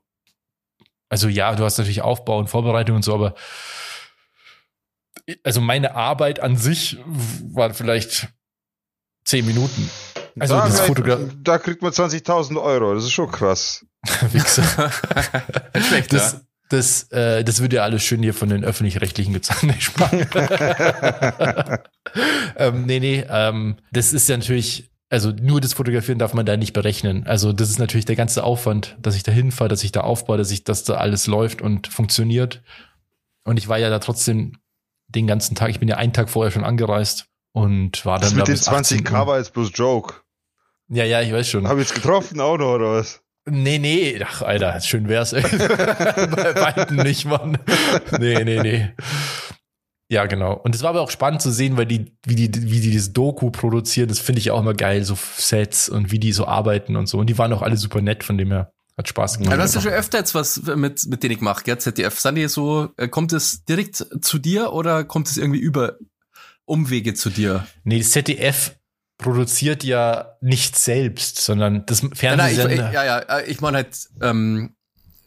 also 1.11 1.29
ja, 1.29 1.55
du 1.55 1.64
hast 1.64 1.76
natürlich 1.76 2.00
Aufbau 2.00 2.38
und 2.38 2.49
Vorbereitung 2.49 2.97
und 2.97 3.02
so, 3.05 3.12
aber 3.14 3.35
also 5.45 5.61
meine 5.61 5.95
Arbeit 5.95 6.40
an 6.40 6.57
sich 6.57 6.97
war 7.52 7.75
vielleicht 7.75 8.29
zehn 9.25 9.45
Minuten. 9.47 9.90
Also 10.38 10.55
da, 10.55 10.64
das 10.64 10.76
kriegt- 10.76 10.87
Fotograf. 10.87 11.21
da 11.43 11.59
kriegt 11.59 11.83
man 11.83 11.93
20.000 11.93 12.61
Euro, 12.62 12.95
das 12.95 13.05
ist 13.05 13.12
schon 13.12 13.31
krass. 13.31 13.85
Wichser. 14.33 14.90
Schlecht, 15.88 16.12
Das, 16.12 16.40
das, 16.71 17.02
äh, 17.12 17.45
das 17.45 17.61
wird 17.61 17.73
ja 17.73 17.83
alles 17.83 18.02
schön 18.02 18.23
hier 18.23 18.33
von 18.35 18.49
den 18.49 18.64
öffentlich-rechtlichen 18.64 19.33
gezahlt. 19.35 19.75
Nee, 22.12 22.23
ähm, 22.57 22.87
nee, 22.87 22.99
nee, 23.00 23.25
ähm, 23.29 23.76
das 23.93 24.12
ist 24.12 24.29
ja 24.29 24.37
natürlich, 24.37 24.89
also 25.11 25.31
nur 25.33 25.61
das 25.61 25.73
Fotografieren 25.75 26.19
darf 26.19 26.35
man 26.35 26.47
da 26.47 26.57
nicht 26.57 26.73
berechnen. 26.73 27.26
Also 27.26 27.52
das 27.52 27.69
ist 27.69 27.79
natürlich 27.79 28.05
der 28.07 28.17
ganze 28.17 28.45
Aufwand, 28.45 28.97
dass 29.02 29.17
ich 29.17 29.23
da 29.25 29.33
hinfahre, 29.33 29.69
dass 29.69 29.83
ich 29.83 29.93
da 29.93 30.02
aufbaue, 30.02 30.38
dass 30.38 30.50
ich, 30.50 30.64
dass 30.64 30.85
da 30.85 30.95
alles 30.95 31.26
läuft 31.26 31.61
und 31.61 31.88
funktioniert. 31.88 32.62
Und 33.45 33.59
ich 33.59 33.69
war 33.69 33.79
ja 33.79 33.90
da 33.90 33.99
trotzdem 33.99 34.59
den 35.09 35.26
ganzen 35.26 35.57
Tag, 35.57 35.71
ich 35.71 35.81
bin 35.81 35.88
ja 35.88 35.97
einen 35.97 36.12
Tag 36.12 36.31
vorher 36.31 36.52
schon 36.52 36.64
angereist 36.64 37.26
und 37.52 38.07
war 38.07 38.21
dann 38.21 38.29
Das 38.29 38.33
da 38.33 38.37
mit 38.38 38.49
den 38.49 38.52
bis 38.55 38.69
18 38.69 39.05
20k 39.05 39.21
Uhr. 39.21 39.26
war 39.26 39.38
jetzt 39.38 39.52
bloß 39.52 39.71
Joke. 39.75 40.14
Ja, 40.88 41.05
ja, 41.05 41.21
ich 41.21 41.33
weiß 41.33 41.49
schon. 41.49 41.67
Hab 41.67 41.76
ich 41.79 41.88
jetzt 41.88 41.95
getroffen 41.95 42.40
auch 42.40 42.57
noch, 42.57 42.75
oder 42.75 42.93
was? 42.93 43.21
Nee, 43.49 43.79
nee, 43.79 44.21
ach, 44.25 44.43
Alter, 44.43 44.81
schön 44.81 45.09
wär's, 45.09 45.33
ey. 45.33 45.43
Bei 45.43 46.55
weitem 46.55 46.99
nicht, 46.99 47.25
Mann. 47.25 47.59
Nee, 48.19 48.45
nee, 48.45 48.61
nee. 48.62 48.95
Ja, 50.11 50.26
genau. 50.26 50.55
Und 50.55 50.75
es 50.75 50.83
war 50.83 50.90
aber 50.90 51.02
auch 51.02 51.11
spannend 51.11 51.40
zu 51.40 51.52
sehen, 51.52 51.76
weil 51.76 51.87
die, 51.87 52.12
wie 52.25 52.35
die, 52.35 52.71
wie 52.71 52.81
die 52.81 52.95
das 52.95 53.12
Doku 53.12 53.50
produzieren, 53.50 54.09
das 54.09 54.19
finde 54.19 54.40
ich 54.40 54.50
auch 54.50 54.61
immer 54.61 54.75
geil, 54.75 55.05
so 55.05 55.17
Sets 55.37 55.88
und 55.88 56.11
wie 56.11 56.19
die 56.19 56.33
so 56.33 56.47
arbeiten 56.49 56.97
und 56.97 57.07
so. 57.07 57.19
Und 57.19 57.29
die 57.29 57.38
waren 57.38 57.52
auch 57.52 57.62
alle 57.62 57.76
super 57.76 58.02
nett, 58.02 58.25
von 58.25 58.37
dem 58.37 58.50
her 58.50 58.73
hat 58.99 59.09
Spaß 59.09 59.38
gemacht. 59.38 59.57
Du 59.57 59.62
hast 59.62 59.76
ja 59.76 59.81
schon 59.81 59.93
öfter 59.93 60.19
jetzt 60.19 60.35
was 60.35 60.62
mit, 60.62 61.07
mit 61.07 61.23
denen 61.23 61.38
gemacht, 61.38 61.64
gell? 61.64 61.79
ZDF. 61.79 62.19
Sind 62.19 62.35
die 62.35 62.49
so, 62.49 62.88
äh, 62.97 63.07
kommt 63.07 63.33
es 63.33 63.64
direkt 63.64 64.05
zu 64.21 64.38
dir 64.40 64.73
oder 64.73 65.05
kommt 65.05 65.29
es 65.29 65.37
irgendwie 65.37 65.61
über 65.61 65.97
Umwege 66.64 67.14
zu 67.14 67.31
dir? 67.31 67.67
nee, 67.85 67.99
das 67.99 68.11
ZDF 68.11 68.75
produziert 69.17 69.85
ja 69.85 70.37
nicht 70.40 70.76
selbst, 70.76 71.40
sondern 71.40 71.87
das 71.87 72.02
Ja, 72.21 72.35
nein, 72.35 72.52
ich, 72.52 72.59
ich, 72.59 72.79
ja, 72.79 73.05
ja, 73.05 73.19
äh, 73.19 73.45
ich 73.49 73.61
meine 73.61 73.76
halt, 73.76 74.09
ähm, 74.21 74.75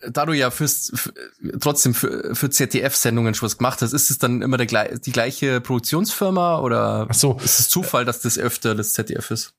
da 0.10 0.26
du 0.26 0.34
ja 0.34 0.52
fürs, 0.52 0.92
für, 0.94 1.14
trotzdem 1.60 1.94
für, 1.94 2.36
für 2.36 2.50
ZDF-Sendungen 2.50 3.34
schon 3.34 3.46
was 3.46 3.58
gemacht 3.58 3.82
hast, 3.82 3.94
ist 3.94 4.10
es 4.10 4.18
dann 4.18 4.42
immer 4.42 4.58
der, 4.58 4.98
die 4.98 5.12
gleiche 5.12 5.62
Produktionsfirma 5.62 6.60
oder 6.60 7.08
Ach 7.10 7.14
so. 7.14 7.38
ist 7.44 7.60
es 7.60 7.70
Zufall, 7.70 8.06
dass 8.06 8.22
das 8.22 8.38
öfter 8.38 8.76
das 8.76 8.94
ZDF 8.94 9.32
ist? 9.32 9.54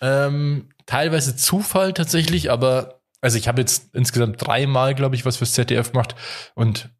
Ähm, 0.00 0.68
teilweise 0.86 1.36
Zufall 1.36 1.92
tatsächlich, 1.92 2.50
aber 2.50 3.00
also 3.20 3.38
ich 3.38 3.48
habe 3.48 3.60
jetzt 3.60 3.94
insgesamt 3.94 4.44
dreimal, 4.44 4.94
glaube 4.94 5.14
ich, 5.14 5.24
was 5.24 5.38
fürs 5.38 5.52
ZDF 5.52 5.92
gemacht 5.92 6.14
und 6.54 6.90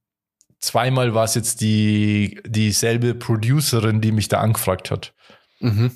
zweimal 0.60 1.14
war 1.14 1.24
es 1.24 1.34
jetzt 1.34 1.60
die 1.60 2.40
dieselbe 2.46 3.14
Producerin, 3.14 4.00
die 4.00 4.12
mich 4.12 4.28
da 4.28 4.40
angefragt 4.40 4.90
hat. 4.90 5.12
Mhm. 5.60 5.90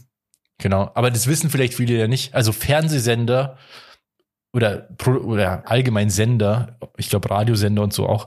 Genau, 0.59 0.91
aber 0.95 1.11
das 1.11 1.27
wissen 1.27 1.51
vielleicht 1.51 1.75
viele 1.75 1.97
ja 1.97 2.09
nicht. 2.09 2.35
Also 2.35 2.53
Fernsehsender 2.53 3.57
oder, 4.53 4.89
oder 5.07 5.71
allgemein 5.71 6.11
Sender, 6.11 6.79
ich 6.97 7.11
glaube 7.11 7.31
Radiosender 7.31 7.83
und 7.83 7.93
so 7.93 8.07
auch, 8.07 8.27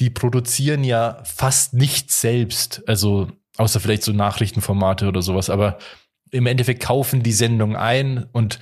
die 0.00 0.10
produzieren 0.10 0.84
ja 0.84 1.22
fast 1.24 1.74
nichts 1.74 2.20
selbst. 2.20 2.82
Also 2.86 3.28
außer 3.56 3.80
vielleicht 3.80 4.02
so 4.02 4.12
Nachrichtenformate 4.12 5.06
oder 5.08 5.22
sowas. 5.22 5.50
Aber 5.50 5.78
im 6.30 6.46
Endeffekt 6.46 6.82
kaufen 6.82 7.22
die 7.22 7.32
Sendung 7.32 7.76
ein 7.76 8.24
und 8.32 8.58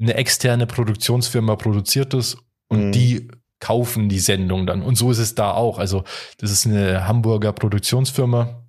eine 0.00 0.14
externe 0.14 0.66
Produktionsfirma 0.66 1.56
produziert 1.56 2.14
es 2.14 2.36
und 2.68 2.86
Mhm. 2.88 2.92
die 2.92 3.28
kaufen 3.60 4.08
die 4.08 4.18
Sendung 4.18 4.66
dann. 4.66 4.82
Und 4.82 4.96
so 4.96 5.10
ist 5.10 5.18
es 5.18 5.34
da 5.34 5.52
auch. 5.52 5.78
Also 5.78 6.04
das 6.38 6.50
ist 6.50 6.66
eine 6.66 7.06
Hamburger 7.06 7.52
Produktionsfirma. 7.52 8.62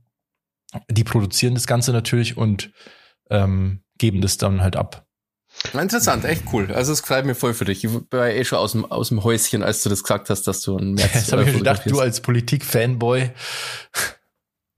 Die 0.89 1.03
produzieren 1.03 1.55
das 1.55 1.67
Ganze 1.67 1.91
natürlich 1.91 2.37
und 2.37 2.71
ähm, 3.29 3.81
geben 3.97 4.21
das 4.21 4.37
dann 4.37 4.61
halt 4.61 4.75
ab. 4.75 5.06
Interessant, 5.73 6.23
echt 6.25 6.43
cool. 6.53 6.71
Also 6.71 6.93
es 6.93 7.01
freut 7.01 7.25
mich 7.25 7.37
voll 7.37 7.53
für 7.53 7.65
dich. 7.65 7.83
Ich 7.83 7.91
war 8.11 8.29
eh 8.29 8.43
schon 8.45 8.59
aus 8.59 8.71
dem, 8.71 8.85
aus 8.85 9.09
dem 9.09 9.23
Häuschen, 9.23 9.63
als 9.63 9.83
du 9.83 9.89
das 9.89 10.03
gesagt 10.03 10.29
hast, 10.29 10.43
dass 10.47 10.61
du 10.61 10.77
ein 10.77 10.93
März 10.93 11.11
Jetzt 11.13 11.31
habe 11.31 11.43
ich 11.43 11.51
mir 11.51 11.57
gedacht, 11.57 11.83
du 11.85 11.99
als 11.99 12.21
Politik-Fanboy. 12.21 13.31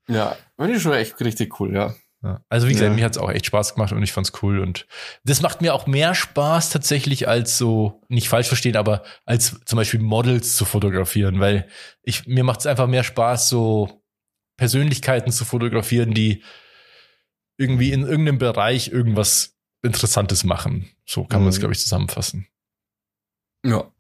Ja, 0.08 0.36
finde 0.60 0.76
ich 0.76 0.82
schon 0.82 0.94
echt 0.94 1.20
richtig 1.22 1.60
cool, 1.60 1.74
ja. 1.74 1.94
Ja. 2.22 2.42
Also 2.50 2.68
wie 2.68 2.74
gesagt, 2.74 2.90
Ja. 2.90 2.96
mir 2.96 3.06
hat's 3.06 3.18
auch 3.18 3.30
echt 3.32 3.46
Spaß 3.46 3.76
gemacht 3.76 3.94
und 3.94 4.04
ich 4.04 4.12
fand's 4.12 4.34
cool. 4.42 4.60
Und 4.60 4.88
das 5.24 5.42
macht 5.42 5.62
mir 5.62 5.74
auch 5.74 5.88
mehr 5.88 6.14
Spaß 6.16 6.70
tatsächlich 6.70 7.28
als 7.30 7.58
so, 7.58 8.02
nicht 8.10 8.28
falsch 8.28 8.48
verstehen, 8.48 8.76
aber 8.76 9.04
als 9.26 9.58
zum 9.66 9.78
Beispiel 9.78 10.02
Models 10.02 10.56
zu 10.56 10.66
fotografieren, 10.66 11.40
weil 11.40 11.68
ich, 12.02 12.28
mir 12.28 12.44
macht's 12.44 12.66
einfach 12.66 12.88
mehr 12.88 13.04
Spaß, 13.04 13.48
so 13.48 14.04
Persönlichkeiten 14.58 15.32
zu 15.32 15.46
fotografieren, 15.46 16.14
die 16.14 16.44
irgendwie 17.58 17.94
in 17.94 18.02
irgendeinem 18.02 18.38
Bereich 18.38 18.90
irgendwas 18.90 19.56
Interessantes 19.82 20.44
machen. 20.44 20.90
So 21.06 21.24
kann 21.26 21.42
man 21.42 21.50
es, 21.50 21.56
Mhm. 21.58 21.60
glaube 21.62 21.74
ich, 21.74 21.80
zusammenfassen. 21.82 22.48
Ja. 23.66 23.92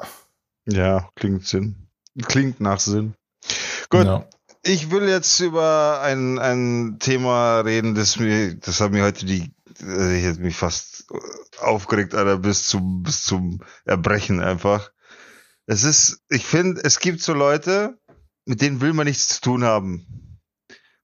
Ja, 0.65 1.09
klingt 1.15 1.45
Sinn. 1.47 1.87
Klingt 2.23 2.59
nach 2.59 2.79
Sinn. 2.79 3.15
Gut, 3.89 4.05
Ja. 4.05 4.27
ich 4.63 4.91
will 4.91 5.07
jetzt 5.07 5.39
über 5.39 6.01
ein, 6.01 6.37
ein 6.39 6.97
Thema 6.99 7.61
reden, 7.61 7.95
das 7.95 8.19
mir, 8.19 8.55
das 8.55 8.81
hat 8.81 8.91
mir 8.91 9.03
heute 9.03 9.25
die, 9.25 9.51
äh, 9.81 10.17
ich 10.19 10.25
hätte 10.25 10.41
mich 10.41 10.55
fast 10.55 11.05
aufgeregt, 11.59 12.13
Alter, 12.13 12.37
bis 12.37 12.67
zum, 12.67 13.03
bis 13.03 13.23
zum 13.23 13.61
Erbrechen 13.85 14.41
einfach. 14.41 14.91
Es 15.65 15.83
ist, 15.83 16.21
ich 16.29 16.45
finde, 16.45 16.81
es 16.83 16.99
gibt 16.99 17.21
so 17.21 17.33
Leute, 17.33 17.97
mit 18.45 18.61
denen 18.61 18.81
will 18.81 18.93
man 18.93 19.07
nichts 19.07 19.27
zu 19.27 19.41
tun 19.41 19.63
haben. 19.63 20.39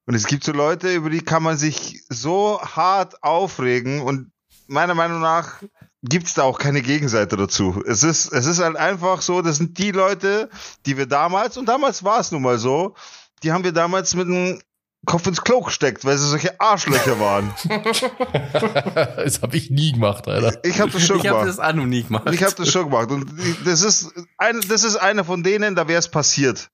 Und 0.08 0.14
es 0.16 0.28
gibt 0.28 0.44
so 0.44 0.52
Leute, 0.52 0.94
über 0.94 1.10
die 1.10 1.22
kann 1.22 1.42
man 1.44 1.58
sich 1.58 2.04
so 2.10 2.62
hart 2.62 3.24
aufregen 3.24 4.02
und 4.02 4.32
meiner 4.68 4.96
Meinung 4.96 5.22
nach 5.22 5.62
gibt's 6.04 6.34
da 6.34 6.44
auch 6.44 6.60
keine 6.60 6.82
Gegenseite 6.82 7.36
dazu. 7.36 7.84
Es 7.86 8.04
ist, 8.04 8.32
es 8.32 8.46
ist 8.46 8.60
halt 8.60 8.76
einfach 8.76 9.22
so, 9.22 9.42
das 9.42 9.58
sind 9.58 9.78
die 9.78 9.92
Leute, 9.92 10.50
die 10.86 10.98
wir 10.98 11.08
damals, 11.08 11.58
und 11.58 11.68
damals 11.68 12.04
war 12.04 12.20
es 12.20 12.32
nun 12.32 12.42
mal 12.42 12.58
so, 12.58 12.96
die 13.44 13.52
haben 13.52 13.64
wir 13.64 13.72
damals 13.72 14.16
mit 14.16 14.28
dem 14.28 14.62
Kopf 15.06 15.28
ins 15.28 15.42
Klo 15.42 15.62
gesteckt, 15.62 16.06
weil 16.06 16.18
sie 16.18 16.28
solche 16.28 16.60
Arschlöcher 16.60 17.20
waren. 17.20 17.54
das 19.18 19.42
habe 19.42 19.58
ich 19.58 19.70
nie 19.70 19.94
gemacht, 19.94 20.28
Alter. 20.28 20.60
Ich 20.64 20.80
habe 20.80 20.92
das 20.92 21.06
schon 21.06 21.20
Ich 21.20 21.28
habe 21.28 21.40
gemacht. 21.40 21.58
das 21.58 21.60
auch 21.60 21.74
noch 21.74 21.86
nie 21.86 22.04
gemacht. 22.04 22.30
Ich 22.32 22.44
habe 22.44 22.56
das 22.56 22.70
schon 22.70 22.86
gemacht. 22.86 23.12
Und 23.12 23.26
das 23.66 23.82
ist, 23.82 24.12
ein, 24.38 24.62
das 24.68 24.84
ist 24.84 24.96
einer 24.98 25.24
von 25.24 25.44
denen, 25.44 25.76
da 25.76 25.88
wäre 25.88 26.00
es 26.00 26.10
passiert. 26.10 26.70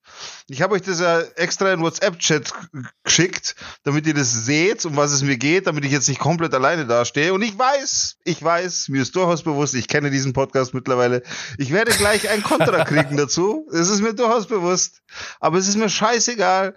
Ich 0.48 0.62
habe 0.62 0.76
euch 0.76 0.82
das 0.82 1.00
ja 1.00 1.22
extra 1.36 1.72
in 1.72 1.82
WhatsApp-Chat 1.82 2.54
geschickt, 3.04 3.56
damit 3.84 4.06
ihr 4.06 4.14
das 4.14 4.46
seht, 4.46 4.86
um 4.86 4.98
was 4.98 5.12
es 5.12 5.24
mir 5.24 5.38
geht, 5.38 5.68
damit 5.68 5.86
ich 5.86 5.92
jetzt 5.92 6.10
nicht 6.10 6.20
komplett 6.20 6.54
alleine 6.54 6.86
dastehe. 6.86 7.34
Und 7.34 7.42
ich 7.42 7.58
weiß, 7.58 8.18
ich 8.26 8.44
weiß, 8.44 8.90
mir 8.90 9.02
ist 9.02 9.16
durchaus 9.16 9.44
bewusst, 9.44 9.74
ich 9.76 9.88
kenne 9.88 10.12
diesen 10.12 10.34
Podcast 10.34 10.74
mittlerweile. 10.74 11.24
Ich 11.58 11.72
werde 11.72 11.92
gleich 11.94 12.30
ein 12.30 12.44
Kontra 12.44 12.84
kriegen 12.84 13.18
dazu. 13.18 13.68
Es 13.72 13.90
ist 13.90 14.02
mir 14.02 14.14
durchaus 14.14 14.48
bewusst. 14.48 15.02
Aber 15.40 15.58
es 15.58 15.68
ist 15.68 15.78
mir 15.78 15.90
scheißegal. 15.90 16.76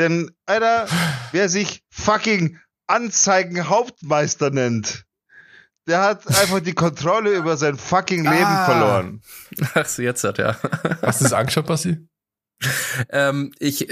Denn, 0.00 0.30
Alter, 0.46 0.88
wer 1.32 1.48
sich 1.48 1.82
fucking 1.90 2.58
Anzeigenhauptmeister 2.88 4.50
nennt, 4.50 5.04
der 5.86 6.00
hat 6.02 6.26
einfach 6.26 6.60
die 6.60 6.74
Kontrolle 6.74 7.32
über 7.36 7.56
sein 7.56 7.76
fucking 7.76 8.24
Leben 8.24 8.44
Ah. 8.44 8.64
verloren. 8.64 9.22
Ach 9.74 9.86
so, 9.86 10.02
jetzt 10.02 10.24
hat 10.24 10.38
er. 10.38 10.56
Hast 11.02 11.20
du 11.20 11.24
das 11.24 11.32
angeschaut, 11.32 11.66
Basti? 11.66 11.98
ähm, 13.10 13.52
ich 13.58 13.88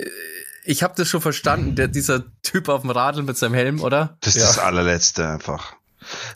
ich 0.64 0.82
habe 0.82 0.92
das 0.96 1.08
schon 1.08 1.22
verstanden, 1.22 1.74
der, 1.76 1.88
dieser 1.88 2.24
Typ 2.42 2.68
auf 2.68 2.82
dem 2.82 2.90
Radl 2.90 3.22
mit 3.22 3.38
seinem 3.38 3.54
Helm, 3.54 3.80
oder? 3.80 4.18
Das 4.20 4.36
ist 4.36 4.42
Ja. 4.42 4.48
das 4.48 4.58
allerletzte 4.58 5.26
einfach. 5.26 5.76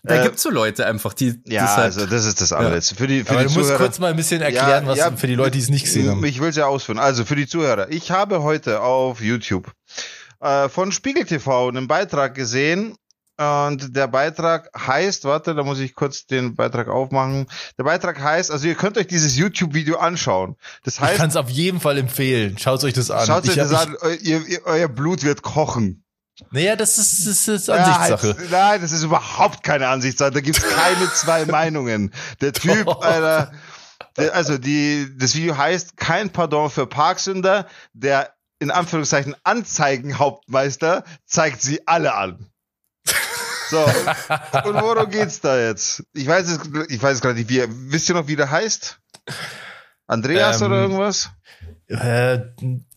Da 0.03 0.17
Äh, 0.17 0.23
gibt's 0.25 0.43
so 0.43 0.51
Leute 0.51 0.87
einfach, 0.87 1.15
die 1.15 1.41
Ja, 1.47 1.63
das 1.63 1.71
halt, 1.77 1.85
also 1.85 2.07
das 2.07 2.25
ist 2.25 2.41
das 2.41 2.53
allerletzte. 2.53 2.95
Für 2.95 3.07
die, 3.07 3.25
für 3.25 3.31
Aber 3.33 3.41
die 3.43 3.47
du 3.49 3.53
musst 3.55 3.67
Zuhörer. 3.67 3.79
kurz 3.85 3.99
mal 3.99 4.11
ein 4.11 4.17
bisschen 4.17 4.41
erklären, 4.43 4.85
Ja, 4.85 4.91
was 4.91 4.99
ja, 4.99 5.13
für 5.17 5.27
die 5.27 5.35
Leute, 5.35 5.53
die 5.53 5.59
es 5.61 5.69
nicht 5.69 5.85
gesehen 5.85 6.09
haben. 6.11 6.25
Ich 6.25 6.41
will 6.41 6.49
es 6.51 6.57
ja 6.57 6.67
ausführen. 6.67 6.99
Also 6.99 7.25
für 7.25 7.37
die 7.37 7.47
Zuhörer. 7.47 7.91
Ich 7.91 8.11
habe 8.11 8.43
heute 8.43 8.81
auf 8.83 9.21
YouTube 9.21 9.71
äh, 10.41 10.69
von 10.69 10.93
Spiegel 10.93 11.25
TV 11.25 11.69
einen 11.69 11.87
Beitrag 11.89 12.35
gesehen. 12.35 12.95
Und 13.39 13.97
der 13.97 14.09
Beitrag 14.09 14.69
heißt, 14.79 15.25
warte, 15.25 15.55
da 15.55 15.65
muss 15.65 15.81
ich 15.81 15.95
kurz 15.95 16.27
den 16.27 16.55
Beitrag 16.55 16.89
aufmachen. 16.89 17.47
Der 17.79 17.83
Beitrag 17.85 18.21
heißt, 18.23 18.51
also 18.51 18.69
ihr 18.69 18.75
könnt 18.75 18.99
euch 18.99 19.07
dieses 19.07 19.37
YouTube-Video 19.37 19.97
anschauen. 19.97 20.55
Das 20.85 20.95
Ich 20.97 21.01
heißt, 21.01 21.17
kann 21.17 21.31
es 21.31 21.37
auf 21.37 21.49
jeden 21.49 21.81
Fall 21.81 21.97
empfehlen. 21.99 22.59
Schaut 22.59 22.85
euch 22.85 22.93
das 22.93 23.11
an. 23.11 23.27
schaut 23.27 23.45
euch 23.45 23.51
ich 23.51 23.57
das 23.57 23.73
an, 23.73 23.97
eu- 24.03 24.11
ihr, 24.21 24.47
ihr, 24.47 24.61
euer 24.67 24.89
Blut 24.89 25.25
wird 25.25 25.43
kochen. 25.43 26.02
Naja, 26.51 26.77
das 26.77 26.99
ist, 26.99 27.27
das 27.27 27.49
ist 27.49 27.69
Ja, 27.69 27.75
Ansichtssache. 27.77 28.37
halt, 28.39 28.51
nein, 28.51 28.81
das 28.81 28.93
ist 28.93 29.03
überhaupt 29.03 29.63
keine 29.63 29.89
Ansichtssache. 29.89 30.31
Da 30.33 30.41
gibt's 30.41 30.63
keine 30.63 31.11
zwei 31.13 31.45
Meinungen. 31.47 32.13
Der 32.41 32.53
Typ. 32.53 32.89
Alter, 33.03 33.53
der, 34.17 34.35
also 34.35 34.59
die, 34.59 35.09
das 35.19 35.35
Video 35.35 35.57
heißt 35.57 35.97
kein 35.97 36.31
Pardon 36.31 36.69
für 36.71 36.87
Parksünder. 36.87 37.67
Der 37.93 38.33
in 38.59 38.71
Anführungszeichen 38.71 39.35
Anzeigenhauptmeister 39.45 41.05
zeigt 41.27 41.63
sie 41.63 41.87
alle 41.87 42.15
an. 42.15 42.47
So, 43.71 43.79
und 44.65 44.75
worum 44.83 45.11
geht's 45.11 45.41
da 45.41 45.59
jetzt? 45.59 46.05
Ich 46.13 46.27
weiß 46.27 46.47
es, 46.49 46.59
ich 46.89 47.03
weiß 47.03 47.15
es 47.17 47.21
gerade 47.23 47.37
nicht. 47.39 47.49
Wie, 47.49 47.65
wisst 47.91 48.09
ihr 48.09 48.15
noch, 48.15 48.29
wie 48.29 48.37
der 48.37 48.51
heißt? 48.51 48.99
Andreas 50.07 50.61
Ähm, 50.61 50.67
oder 50.67 50.77
irgendwas? 50.83 51.31
Äh, 51.89 52.41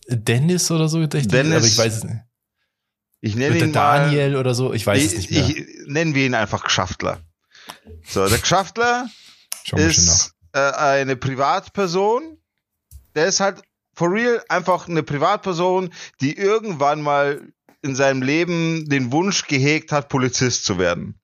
Dennis 0.08 0.70
oder 0.70 0.88
so, 0.88 1.00
ich, 1.00 1.08
Dennis. 1.08 1.56
aber 1.56 1.66
ich 1.66 1.78
weiß 1.78 1.96
es 1.96 2.04
nicht. 2.04 2.16
Ich 3.26 3.34
nenne 3.34 3.58
ihn 3.58 3.72
mal, 3.72 4.04
Daniel 4.04 4.36
oder 4.36 4.54
so? 4.54 4.72
Ich 4.72 4.86
weiß 4.86 5.04
es 5.04 5.14
nicht 5.14 5.30
mehr. 5.32 5.40
Ich, 5.40 5.58
ich, 5.58 5.66
nennen 5.86 6.14
wir 6.14 6.24
ihn 6.26 6.34
einfach 6.34 6.62
Geschaftler. 6.62 7.20
So, 8.04 8.28
der 8.28 8.38
mal 9.64 9.82
nach. 10.06 10.14
ist 10.14 10.32
äh, 10.52 10.60
eine 10.60 11.16
Privatperson. 11.16 12.38
Der 13.16 13.26
ist 13.26 13.40
halt 13.40 13.62
for 13.94 14.12
real 14.12 14.44
einfach 14.48 14.88
eine 14.88 15.02
Privatperson, 15.02 15.92
die 16.20 16.36
irgendwann 16.36 17.02
mal 17.02 17.40
in 17.82 17.96
seinem 17.96 18.22
Leben 18.22 18.88
den 18.88 19.10
Wunsch 19.10 19.46
gehegt 19.46 19.90
hat, 19.90 20.08
Polizist 20.08 20.64
zu 20.64 20.78
werden. 20.78 21.18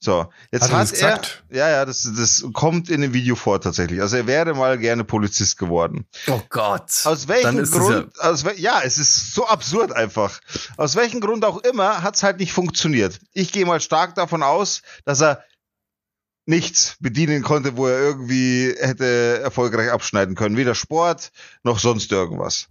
So, 0.00 0.30
jetzt 0.52 0.62
Hat 0.62 0.70
er 0.70 0.78
hat, 0.78 0.86
er, 0.86 0.92
gesagt? 0.92 1.44
ja, 1.50 1.68
ja, 1.68 1.84
das, 1.84 2.08
das 2.16 2.44
kommt 2.52 2.88
in 2.88 3.00
dem 3.00 3.12
Video 3.12 3.34
vor 3.34 3.60
tatsächlich. 3.60 4.00
Also 4.00 4.16
er 4.16 4.28
wäre 4.28 4.54
mal 4.54 4.78
gerne 4.78 5.02
Polizist 5.02 5.58
geworden. 5.58 6.06
Oh 6.28 6.40
Gott. 6.50 7.02
Aus 7.04 7.26
Dann 7.26 7.28
welchem 7.28 7.58
es 7.58 7.70
Grund? 7.72 8.20
aus 8.20 8.44
wel 8.44 8.58
ja, 8.60 8.80
es 8.84 8.98
ist 8.98 9.34
so 9.34 9.46
absurd 9.48 9.92
einfach. 9.92 10.40
Aus 10.76 10.94
welchem 10.94 11.20
Grund 11.20 11.44
auch 11.44 11.58
immer 11.64 12.02
hat's 12.02 12.22
halt 12.22 12.38
nicht 12.38 12.52
funktioniert. 12.52 13.18
Ich 13.32 13.50
gehe 13.50 13.66
mal 13.66 13.80
stark 13.80 14.14
davon 14.14 14.44
aus, 14.44 14.82
dass 15.04 15.20
er 15.20 15.42
nichts 16.46 16.96
bedienen 17.00 17.42
konnte, 17.42 17.76
wo 17.76 17.88
er 17.88 17.98
irgendwie 17.98 18.74
hätte 18.78 19.40
erfolgreich 19.42 19.90
abschneiden 19.90 20.36
können. 20.36 20.56
Weder 20.56 20.76
Sport 20.76 21.32
noch 21.64 21.80
sonst 21.80 22.12
irgendwas. 22.12 22.68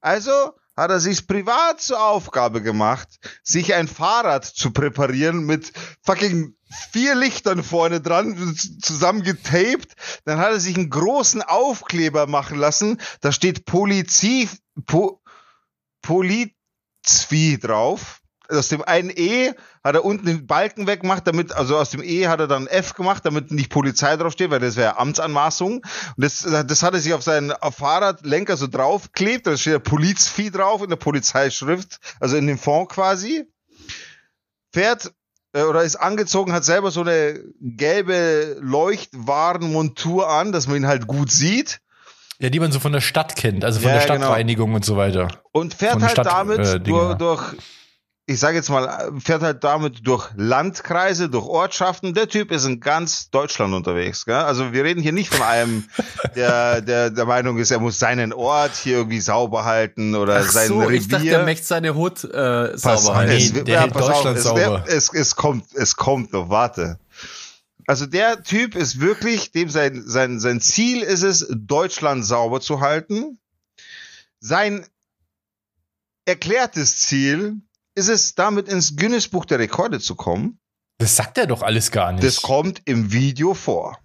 Also 0.00 0.52
hat 0.76 0.90
er 0.90 1.00
sich 1.00 1.26
privat 1.26 1.80
zur 1.80 2.02
Aufgabe 2.02 2.62
gemacht, 2.62 3.08
sich 3.42 3.74
ein 3.74 3.88
Fahrrad 3.88 4.44
zu 4.44 4.72
präparieren 4.72 5.44
mit 5.46 5.72
fucking 6.02 6.54
vier 6.92 7.14
Lichtern 7.14 7.62
vorne 7.62 8.00
dran, 8.00 8.56
zusammengetaped. 8.82 9.94
Dann 10.24 10.38
hat 10.38 10.52
er 10.52 10.60
sich 10.60 10.76
einen 10.76 10.90
großen 10.90 11.42
Aufkleber 11.42 12.26
machen 12.26 12.58
lassen. 12.58 13.00
Da 13.20 13.32
steht 13.32 13.64
Polizie, 13.64 14.48
po, 14.84 15.22
Polizvi 16.02 17.58
drauf. 17.58 18.20
Aus 18.48 18.68
dem 18.68 18.82
einen 18.82 19.10
E 19.10 19.52
hat 19.82 19.94
er 19.94 20.04
unten 20.04 20.26
den 20.26 20.46
Balken 20.46 20.86
weggemacht, 20.86 21.26
damit, 21.26 21.52
also 21.52 21.76
aus 21.76 21.90
dem 21.90 22.02
E 22.02 22.28
hat 22.28 22.40
er 22.40 22.46
dann 22.46 22.66
F 22.66 22.94
gemacht, 22.94 23.24
damit 23.24 23.50
nicht 23.50 23.70
Polizei 23.70 24.16
draufsteht, 24.16 24.50
weil 24.50 24.60
das 24.60 24.76
wäre 24.76 24.98
Amtsanmaßung. 24.98 25.76
Und 25.76 25.84
das, 26.16 26.40
das 26.42 26.82
hat 26.82 26.94
er 26.94 27.00
sich 27.00 27.14
auf 27.14 27.22
seinen 27.22 27.52
Fahrradlenker 27.60 28.56
so 28.56 28.66
draufklebt, 28.66 29.46
da 29.46 29.56
steht 29.56 29.72
der 29.74 29.78
Polizvieh 29.80 30.50
drauf 30.50 30.82
in 30.82 30.90
der 30.90 30.96
Polizeischrift, 30.96 31.98
also 32.20 32.36
in 32.36 32.46
dem 32.46 32.58
Fond 32.58 32.88
quasi. 32.88 33.44
Fährt 34.72 35.12
äh, 35.52 35.62
oder 35.62 35.82
ist 35.82 35.96
angezogen, 35.96 36.52
hat 36.52 36.64
selber 36.64 36.90
so 36.90 37.00
eine 37.00 37.40
gelbe 37.60 38.58
Leuchtwarenmontur 38.60 40.28
an, 40.28 40.52
dass 40.52 40.66
man 40.66 40.76
ihn 40.76 40.86
halt 40.86 41.06
gut 41.06 41.30
sieht. 41.30 41.80
Ja, 42.38 42.50
die 42.50 42.60
man 42.60 42.70
so 42.70 42.80
von 42.80 42.92
der 42.92 43.00
Stadt 43.00 43.34
kennt, 43.36 43.64
also 43.64 43.80
von 43.80 43.88
Ja, 43.88 43.96
der 43.96 44.06
genau. 44.06 44.18
Stadtreinigung 44.26 44.74
und 44.74 44.84
so 44.84 44.96
weiter. 44.98 45.28
Und 45.52 45.72
fährt 45.72 46.02
halt 46.02 46.12
Stadt- 46.12 46.26
damit 46.26 46.58
äh, 46.58 46.80
durch, 46.80 47.14
durch, 47.16 47.42
ich 48.28 48.40
sage 48.40 48.56
jetzt 48.56 48.70
mal, 48.70 49.12
fährt 49.20 49.42
halt 49.42 49.62
damit 49.62 50.04
durch 50.04 50.30
Landkreise, 50.34 51.28
durch 51.28 51.46
Ortschaften. 51.46 52.12
Der 52.12 52.28
Typ 52.28 52.50
ist 52.50 52.64
in 52.64 52.80
ganz 52.80 53.30
Deutschland 53.30 53.72
unterwegs. 53.72 54.24
Gell? 54.24 54.34
Also 54.34 54.72
wir 54.72 54.82
reden 54.82 55.00
hier 55.00 55.12
nicht 55.12 55.32
von 55.32 55.46
einem, 55.46 55.84
der, 56.34 56.80
der 56.80 57.10
der 57.10 57.24
Meinung 57.24 57.56
ist, 57.58 57.70
er 57.70 57.78
muss 57.78 58.00
seinen 58.00 58.32
Ort 58.32 58.74
hier 58.74 58.96
irgendwie 58.96 59.20
sauber 59.20 59.64
halten 59.64 60.16
oder 60.16 60.40
Ach 60.40 60.50
sein 60.50 60.68
so, 60.68 60.80
Revier. 60.80 60.96
ich 60.96 61.08
dachte, 61.08 61.28
er 61.28 61.44
möchte 61.44 61.66
seine 61.66 61.94
Hut 61.94 62.24
äh, 62.24 62.76
sauber 62.76 63.14
halten. 63.14 63.32
Nee, 63.32 63.44
es, 63.44 63.52
der 63.52 63.74
ja, 63.74 63.80
hält 63.82 63.92
pass 63.92 64.02
auf, 64.02 64.08
Deutschland 64.14 64.38
es, 64.38 64.42
sauber. 64.42 64.84
Es, 64.88 65.12
es 65.14 65.36
kommt, 65.36 65.64
es 65.74 65.94
kommt 65.94 66.32
noch, 66.32 66.50
warte. 66.50 66.98
Also 67.86 68.06
der 68.06 68.42
Typ 68.42 68.74
ist 68.74 69.00
wirklich, 69.00 69.52
dem 69.52 69.70
sein, 69.70 70.02
sein, 70.04 70.40
sein 70.40 70.60
Ziel 70.60 71.02
ist 71.02 71.22
es, 71.22 71.46
Deutschland 71.48 72.24
sauber 72.24 72.60
zu 72.60 72.80
halten. 72.80 73.38
Sein 74.40 74.84
erklärtes 76.24 76.96
Ziel 76.96 77.60
ist 77.96 78.08
es, 78.08 78.34
damit 78.34 78.68
ins 78.68 78.94
Guinness-Buch 78.96 79.44
der 79.46 79.58
Rekorde 79.58 79.98
zu 80.00 80.14
kommen. 80.14 80.60
Das 80.98 81.16
sagt 81.16 81.36
er 81.38 81.46
doch 81.46 81.62
alles 81.62 81.90
gar 81.90 82.12
nicht. 82.12 82.24
Das 82.24 82.40
kommt 82.42 82.82
im 82.84 83.12
Video 83.12 83.52
vor. 83.54 83.98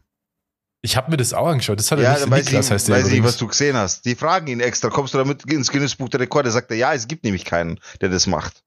ich 0.82 0.98
habe 0.98 1.12
mir 1.12 1.18
das 1.18 1.32
auch 1.34 1.48
angeschaut. 1.48 1.78
Das 1.80 1.92
hat 1.92 2.00
er 2.00 2.04
Ja, 2.06 2.12
nicht. 2.14 2.24
dann 2.24 2.32
weiß 2.32 2.46
Niklas 2.46 2.66
ich, 2.66 2.72
heißt 2.72 2.88
der 2.88 2.96
weiß 2.96 3.08
ich, 3.10 3.24
was 3.24 3.38
du 3.38 3.48
gesehen 3.48 3.78
hast. 3.78 4.04
Die 4.06 4.16
fragen 4.16 4.48
ihn 4.48 4.60
extra, 4.60 4.90
kommst 4.90 5.14
du 5.14 5.20
damit 5.20 5.46
ins 5.46 5.72
Guinness-Buch 5.72 6.10
der 6.10 6.22
Rekorde? 6.22 6.50
Sagt 6.52 6.72
er, 6.72 6.78
ja, 6.78 6.94
es 6.94 7.08
gibt 7.08 7.24
nämlich 7.24 7.46
keinen, 7.46 7.80
der 8.02 8.10
das 8.10 8.26
macht. 8.28 8.64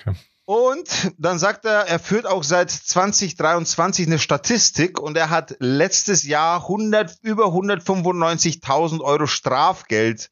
Okay. 0.00 0.16
Und 0.44 1.12
dann 1.18 1.38
sagt 1.38 1.64
er, 1.64 1.86
er 1.86 1.98
führt 2.00 2.26
auch 2.26 2.42
seit 2.42 2.70
2023 2.70 4.06
eine 4.06 4.18
Statistik 4.18 4.98
und 4.98 5.16
er 5.16 5.30
hat 5.30 5.54
letztes 5.60 6.24
Jahr 6.24 6.62
100, 6.62 7.18
über 7.22 7.46
195.000 7.46 9.00
Euro 9.00 9.26
Strafgeld 9.26 10.30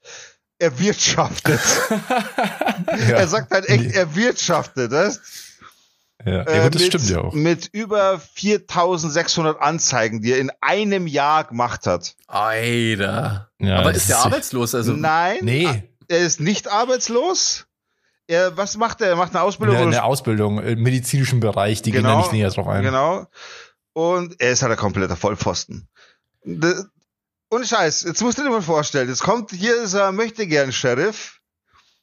erwirtschaftet. 0.61 1.61
Ja. 2.91 3.17
Er 3.19 3.29
sagt 3.29 3.53
halt 3.53 3.69
echt 3.69 3.85
Nee. 3.85 3.93
erwirtschaftet, 3.95 4.91
weißt? 4.91 5.21
Ja, 6.25 6.33
ja 6.33 6.41
Äh, 6.43 6.71
das 6.71 6.83
mit, 6.83 6.93
stimmt 6.93 7.09
ja 7.11 7.21
auch. 7.21 7.33
Mit 7.35 7.69
über 7.73 8.19
4600 8.35 9.61
Anzeigen, 9.61 10.23
die 10.23 10.33
er 10.33 10.39
in 10.39 10.51
einem 10.61 11.07
Jahr 11.07 11.45
gemacht 11.45 11.87
hat. 11.87 12.15
Alter. 12.27 13.51
Ja, 13.59 13.79
Aber 13.79 13.93
das 13.93 14.03
ist 14.03 14.09
der 14.11 14.17
ist- 14.19 14.25
arbeitslos? 14.25 14.75
Also, 14.75 14.93
Nein, 14.93 15.39
Nee, 15.43 15.91
er 16.09 16.19
ist 16.19 16.41
nicht 16.41 16.69
arbeitslos. 16.69 17.67
Er, 18.27 18.57
was 18.57 18.77
macht 18.77 19.01
er? 19.03 19.09
Er 19.09 19.17
macht 19.17 19.35
eine 19.35 19.43
Ausbildung. 19.43 19.77
eine, 19.77 19.87
eine 19.87 20.03
Ausbildung 20.05 20.61
im 20.63 20.83
medizinischen 20.83 21.41
Bereich, 21.41 21.83
die 21.83 21.91
gehen 21.93 22.05
da 22.05 22.17
nicht 22.17 22.33
näher 22.33 22.51
drauf 22.51 22.67
ein. 22.69 22.83
Genau. 22.83 23.27
Und 23.93 24.41
er 24.41 24.53
ist 24.53 24.63
halt 24.63 24.73
ein 24.73 24.79
kompletter 24.79 25.17
Vollpfosten. 25.17 25.89
De- 26.45 26.85
Und 27.51 27.67
Scheiß, 27.67 28.05
jetzt 28.05 28.23
musst 28.23 28.39
du 28.39 28.45
dir 28.45 28.51
mal 28.51 28.63
vorstellen, 28.63 29.09
jetzt 29.09 29.25
kommt, 29.25 29.51
hier 29.51 29.83
ist 29.83 29.95
er, 29.95 30.13
möchte 30.13 30.47
gern 30.47 30.71
Sheriff. 30.73 31.41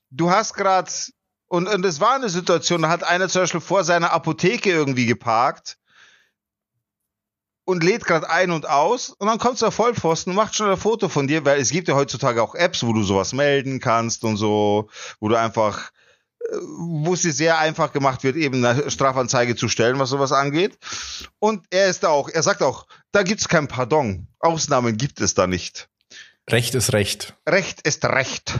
Du 0.09 0.29
hast 0.29 0.53
grad 0.53 1.13
und, 1.47 1.69
und 1.69 1.85
es 1.85 2.01
war 2.01 2.15
eine 2.15 2.27
Situation, 2.27 2.81
da 2.81 2.89
hat 2.89 3.05
einer 3.05 3.29
zum 3.29 3.43
Beispiel 3.43 3.61
vor 3.61 3.85
seiner 3.85 4.11
Apotheke 4.11 4.69
irgendwie 4.69 5.05
geparkt 5.05 5.77
und 7.63 7.81
lädt 7.81 8.03
gerade 8.03 8.29
ein 8.29 8.51
und 8.51 8.67
aus 8.67 9.09
und 9.09 9.27
dann 9.27 9.39
kommt 9.39 9.61
der 9.61 9.71
Vollpfosten 9.71 10.31
und 10.31 10.35
macht 10.35 10.53
schon 10.53 10.69
ein 10.69 10.75
Foto 10.75 11.07
von 11.07 11.27
dir, 11.27 11.45
weil 11.45 11.61
es 11.61 11.69
gibt 11.69 11.87
ja 11.87 11.95
heutzutage 11.95 12.43
auch 12.43 12.53
Apps, 12.53 12.85
wo 12.85 12.91
du 12.91 13.03
sowas 13.03 13.31
melden 13.31 13.79
kannst 13.79 14.25
und 14.25 14.35
so, 14.35 14.89
wo 15.21 15.29
du 15.29 15.35
einfach 15.35 15.91
wo 16.61 17.13
es 17.13 17.21
dir 17.21 17.33
sehr 17.33 17.57
einfach 17.57 17.91
gemacht 17.91 18.23
wird, 18.23 18.35
eben 18.35 18.63
eine 18.63 18.89
Strafanzeige 18.89 19.55
zu 19.55 19.67
stellen, 19.67 19.99
was 19.99 20.09
sowas 20.09 20.31
angeht. 20.31 20.77
Und 21.39 21.65
er 21.69 21.87
ist 21.87 22.05
auch, 22.05 22.29
er 22.29 22.43
sagt 22.43 22.61
auch, 22.61 22.87
da 23.11 23.23
gibt's 23.23 23.47
kein 23.47 23.67
Pardon. 23.67 24.27
Ausnahmen 24.39 24.97
gibt 24.97 25.19
es 25.19 25.33
da 25.33 25.47
nicht. 25.47 25.89
Recht 26.49 26.75
ist 26.75 26.93
Recht. 26.93 27.35
Recht 27.47 27.81
ist 27.81 28.05
Recht. 28.05 28.59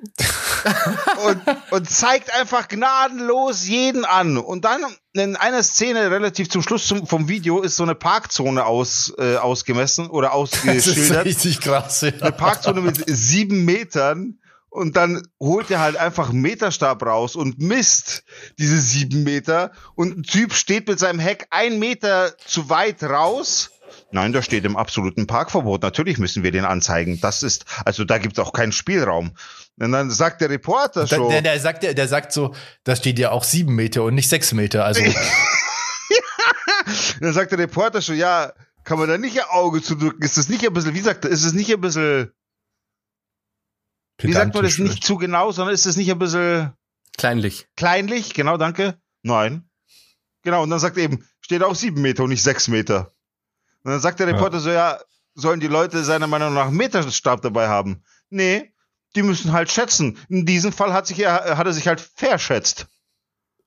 und, 1.26 1.42
und 1.72 1.90
zeigt 1.90 2.32
einfach 2.32 2.68
gnadenlos 2.68 3.66
jeden 3.66 4.04
an. 4.04 4.38
Und 4.38 4.64
dann 4.64 4.80
in 5.12 5.34
einer 5.36 5.62
Szene 5.64 6.10
relativ 6.10 6.48
zum 6.48 6.62
Schluss 6.62 6.86
zum, 6.86 7.06
vom 7.06 7.28
Video 7.28 7.60
ist 7.60 7.76
so 7.76 7.82
eine 7.82 7.96
Parkzone 7.96 8.64
aus, 8.64 9.12
äh, 9.18 9.36
ausgemessen 9.36 10.06
oder 10.08 10.30
Das 10.32 10.52
ist 10.52 10.88
ausgeschildert. 10.88 11.24
richtig 11.26 11.60
krass. 11.60 12.00
Ja. 12.02 12.12
eine 12.20 12.32
Parkzone 12.32 12.80
mit 12.80 13.02
sieben 13.08 13.64
Metern 13.64 14.38
und 14.70 14.96
dann 14.96 15.22
holt 15.40 15.70
er 15.70 15.80
halt 15.80 15.96
einfach 15.96 16.30
einen 16.30 16.40
Meterstab 16.40 17.04
raus 17.04 17.36
und 17.36 17.58
misst 17.58 18.24
diese 18.58 18.78
sieben 18.78 19.24
Meter 19.24 19.72
und 19.94 20.18
ein 20.18 20.22
Typ 20.22 20.52
steht 20.52 20.88
mit 20.88 20.98
seinem 20.98 21.18
Heck 21.18 21.46
ein 21.50 21.78
Meter 21.78 22.36
zu 22.38 22.68
weit 22.68 23.02
raus. 23.02 23.70
Nein, 24.10 24.32
da 24.32 24.42
steht 24.42 24.64
im 24.64 24.76
absoluten 24.76 25.26
Parkverbot. 25.26 25.82
Natürlich 25.82 26.18
müssen 26.18 26.42
wir 26.42 26.50
den 26.50 26.64
anzeigen. 26.64 27.20
Das 27.20 27.42
ist, 27.42 27.64
also 27.84 28.04
da 28.04 28.18
gibt 28.18 28.38
es 28.38 28.44
auch 28.44 28.52
keinen 28.52 28.72
Spielraum. 28.72 29.32
Und 29.78 29.92
dann 29.92 30.10
sagt 30.10 30.40
der 30.40 30.50
Reporter 30.50 31.06
schon. 31.06 31.30
der, 31.30 31.42
der, 31.42 31.58
sagt, 31.60 31.82
der, 31.82 31.94
der 31.94 32.08
sagt 32.08 32.32
so, 32.32 32.54
da 32.84 32.96
steht 32.96 33.18
ja 33.18 33.30
auch 33.30 33.44
sieben 33.44 33.74
Meter 33.74 34.02
und 34.02 34.14
nicht 34.14 34.28
sechs 34.28 34.52
Meter. 34.52 34.84
Also 34.84 35.02
dann 37.20 37.32
sagt 37.32 37.52
der 37.52 37.58
Reporter 37.58 38.02
schon, 38.02 38.16
ja, 38.16 38.52
kann 38.84 38.98
man 38.98 39.08
da 39.08 39.18
nicht 39.18 39.36
ihr 39.36 39.52
Auge 39.52 39.82
zudrücken? 39.82 40.22
Ist 40.22 40.38
das 40.38 40.48
nicht 40.48 40.66
ein 40.66 40.72
bisschen, 40.72 40.94
wie 40.94 41.00
sagt 41.00 41.24
er, 41.24 41.30
ist 41.30 41.44
es 41.44 41.52
nicht 41.52 41.72
ein 41.72 41.80
bisschen, 41.80 42.32
wie 44.18 44.32
sagt 44.32 44.54
man 44.54 44.64
das 44.64 44.78
nicht 44.78 45.04
zu 45.04 45.16
genau, 45.16 45.52
sondern 45.52 45.74
ist 45.74 45.86
es 45.86 45.96
nicht 45.96 46.10
ein 46.10 46.18
bisschen 46.18 46.72
kleinlich. 47.16 47.66
Kleinlich, 47.76 48.34
genau, 48.34 48.56
danke. 48.56 48.98
Nein. 49.22 49.68
Genau, 50.42 50.62
und 50.62 50.70
dann 50.70 50.78
sagt 50.78 50.96
er 50.96 51.04
eben, 51.04 51.26
steht 51.40 51.62
auch 51.62 51.74
sieben 51.74 52.00
Meter 52.00 52.24
und 52.24 52.30
nicht 52.30 52.42
sechs 52.42 52.68
Meter. 52.68 53.12
Und 53.82 53.92
dann 53.92 54.00
sagt 54.00 54.20
der 54.20 54.28
Ja. 54.28 54.34
Reporter 54.34 54.60
so, 54.60 54.70
ja, 54.70 54.98
sollen 55.34 55.60
die 55.60 55.66
Leute 55.68 56.02
seiner 56.04 56.26
Meinung 56.26 56.54
nach 56.54 56.66
einen 56.66 56.76
Meterstab 56.76 57.42
dabei 57.42 57.68
haben? 57.68 58.02
Nee, 58.30 58.72
die 59.14 59.22
müssen 59.22 59.52
halt 59.52 59.70
schätzen. 59.70 60.18
In 60.28 60.46
diesem 60.46 60.72
Fall 60.72 60.92
hat, 60.92 61.06
sich 61.06 61.20
er, 61.20 61.56
hat 61.56 61.66
er 61.66 61.72
sich 61.72 61.88
halt 61.88 62.00
verschätzt. 62.00 62.86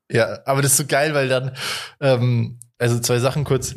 Ja, 0.10 0.40
aber 0.46 0.62
das 0.62 0.72
ist 0.72 0.78
so 0.78 0.86
geil, 0.86 1.14
weil 1.14 1.30
dann, 1.30 1.56
ähm, 2.02 2.60
also 2.78 3.00
zwei 3.00 3.20
Sachen 3.20 3.46
kurz. 3.46 3.76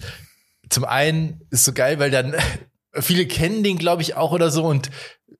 Zum 0.68 0.84
einen 0.84 1.46
ist 1.50 1.64
so 1.64 1.72
geil, 1.72 1.98
weil 1.98 2.10
dann 2.10 2.34
viele 3.00 3.26
kennen 3.26 3.62
den, 3.62 3.78
glaube 3.78 4.02
ich, 4.02 4.16
auch 4.16 4.32
oder 4.32 4.50
so 4.50 4.64
und 4.64 4.90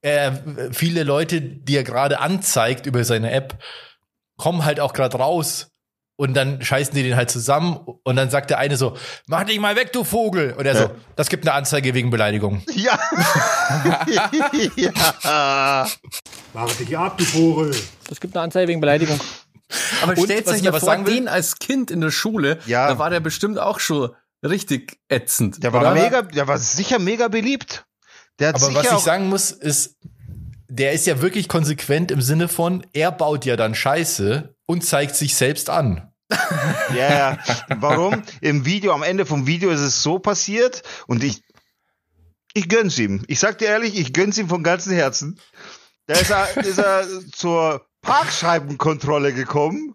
äh, 0.03 0.33
viele 0.73 1.03
Leute, 1.05 1.41
die 1.41 1.77
er 1.77 1.85
gerade 1.85 2.21
anzeigt 2.21 2.87
über 2.87 3.05
seine 3.05 3.31
App, 3.31 3.59
kommen 4.37 4.65
halt 4.65 4.81
auch 4.81 4.93
gerade 4.93 5.17
raus 5.17 5.69
und 6.17 6.35
dann 6.35 6.63
scheißen 6.63 6.95
die 6.95 7.03
den 7.03 7.17
halt 7.17 7.31
zusammen 7.31 7.79
und 8.05 8.17
dann 8.17 8.31
sagt 8.31 8.51
der 8.51 8.59
eine 8.59 8.77
so, 8.77 8.97
mach 9.27 9.45
dich 9.45 9.59
mal 9.59 9.75
weg, 9.77 9.93
du 9.93 10.05
Vogel. 10.05 10.53
Und 10.53 10.67
er 10.67 10.75
Ja. 10.75 10.81
so, 10.83 10.91
das 11.17 11.29
gibt 11.29 11.45
eine 11.47 11.55
Anzeige 11.55 11.95
wegen 11.95 12.11
Beleidigung. 12.11 12.63
Ja. 12.75 12.99
ja. 14.77 15.87
Mach 16.53 16.73
dich 16.77 16.97
ab, 16.97 17.19
du 17.19 17.25
Vogel. 17.25 17.75
Das 18.09 18.21
gibt 18.21 18.37
eine 18.37 18.45
Anzeige 18.45 18.69
wegen 18.69 18.81
Beleidigung. 18.81 19.19
Aber 20.03 20.17
stellt 20.17 20.47
euch 20.47 20.59
ich 20.59 20.63
mal 20.71 20.79
vor, 20.79 20.97
den 20.99 21.27
als 21.27 21.59
Kind 21.59 21.91
in 21.91 22.01
der 22.01 22.11
Schule, 22.11 22.59
Ja. 22.67 22.89
da 22.89 22.99
war 22.99 23.11
der 23.11 23.21
bestimmt 23.21 23.59
auch 23.59 23.81
schon 23.81 24.11
richtig 24.45 24.99
ätzend. 25.09 25.63
Der 25.63 25.73
war 25.73 25.81
oder? 25.81 25.95
mega, 25.95 26.23
der 26.23 26.47
war 26.47 26.59
sicher 26.59 26.99
mega 26.99 27.29
beliebt. 27.29 27.87
Der 28.39 28.49
hat 28.49 28.57
Aber 28.57 28.67
sicher 28.67 28.93
was 28.93 28.99
ich 28.99 29.05
sagen 29.05 29.29
muss, 29.29 29.51
ist, 29.51 29.97
der 30.69 30.93
ist 30.93 31.07
ja 31.07 31.23
wirklich 31.23 31.49
konsequent 31.49 32.11
im 32.11 32.21
Sinne 32.21 32.49
von, 32.49 32.87
er 32.93 33.13
baut 33.13 33.45
ja 33.45 33.57
dann 33.57 33.75
Scheiße 33.75 34.55
und 34.67 34.85
zeigt 34.85 35.17
sich 35.17 35.35
selbst 35.35 35.71
an. 35.71 36.11
Ja, 36.95 37.13
ja. 37.13 37.39
Warum? 37.81 38.23
Im 38.41 38.65
Video, 38.65 38.93
am 38.93 39.03
Ende 39.03 39.27
vom 39.27 39.47
Video 39.47 39.71
ist 39.71 39.81
es 39.81 40.03
so 40.03 40.19
passiert 40.19 40.83
und 41.07 41.25
ich, 41.25 41.43
ich 42.53 42.69
gönn's 42.69 42.99
ihm. 42.99 43.25
Ich 43.27 43.41
sag 43.41 43.59
dir 43.59 43.69
ehrlich, 43.69 43.99
ich 43.99 44.13
gönn's 44.13 44.39
ihm 44.39 44.49
von 44.49 44.63
ganzem 44.63 44.93
Herzen. 44.93 45.41
Da 46.07 46.15
ist 46.15 46.31
er, 46.31 46.57
ist 46.59 46.79
er 46.79 47.07
zur 47.33 47.87
Parkscheibenkontrolle 48.03 49.33
gekommen. 49.33 49.95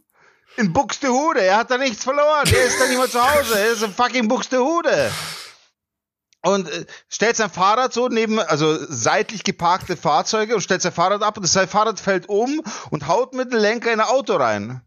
In 0.59 0.73
Buxtehude. 0.73 1.41
Er 1.41 1.55
hat 1.55 1.71
da 1.71 1.77
nichts 1.77 2.03
verloren. 2.03 2.45
Er 2.53 2.65
ist 2.65 2.79
da 2.81 2.87
nicht 2.87 2.97
mehr 2.97 3.09
zu 3.09 3.23
Hause. 3.23 3.57
Er 3.57 3.71
ist 3.71 3.81
in 3.81 3.93
fucking 3.93 4.27
Buxtehude. 4.27 5.09
Und 6.41 6.69
äh, 6.69 6.85
stellt 7.07 7.37
sein 7.37 7.49
Fahrrad 7.49 7.93
so 7.93 8.09
neben, 8.09 8.39
also 8.39 8.77
seitlich 8.89 9.45
geparkte 9.45 9.95
Fahrzeuge 9.95 10.55
und 10.55 10.61
stellt 10.61 10.81
sein 10.81 10.91
Fahrrad 10.91 11.23
ab 11.23 11.37
und 11.37 11.45
sein 11.45 11.69
Fahrrad 11.69 12.01
fällt 12.01 12.27
um 12.27 12.61
und 12.89 13.07
haut 13.07 13.33
mit 13.33 13.53
dem 13.53 13.59
Lenker 13.59 13.93
in 13.93 14.01
ein 14.01 14.07
Auto 14.07 14.35
rein. 14.35 14.81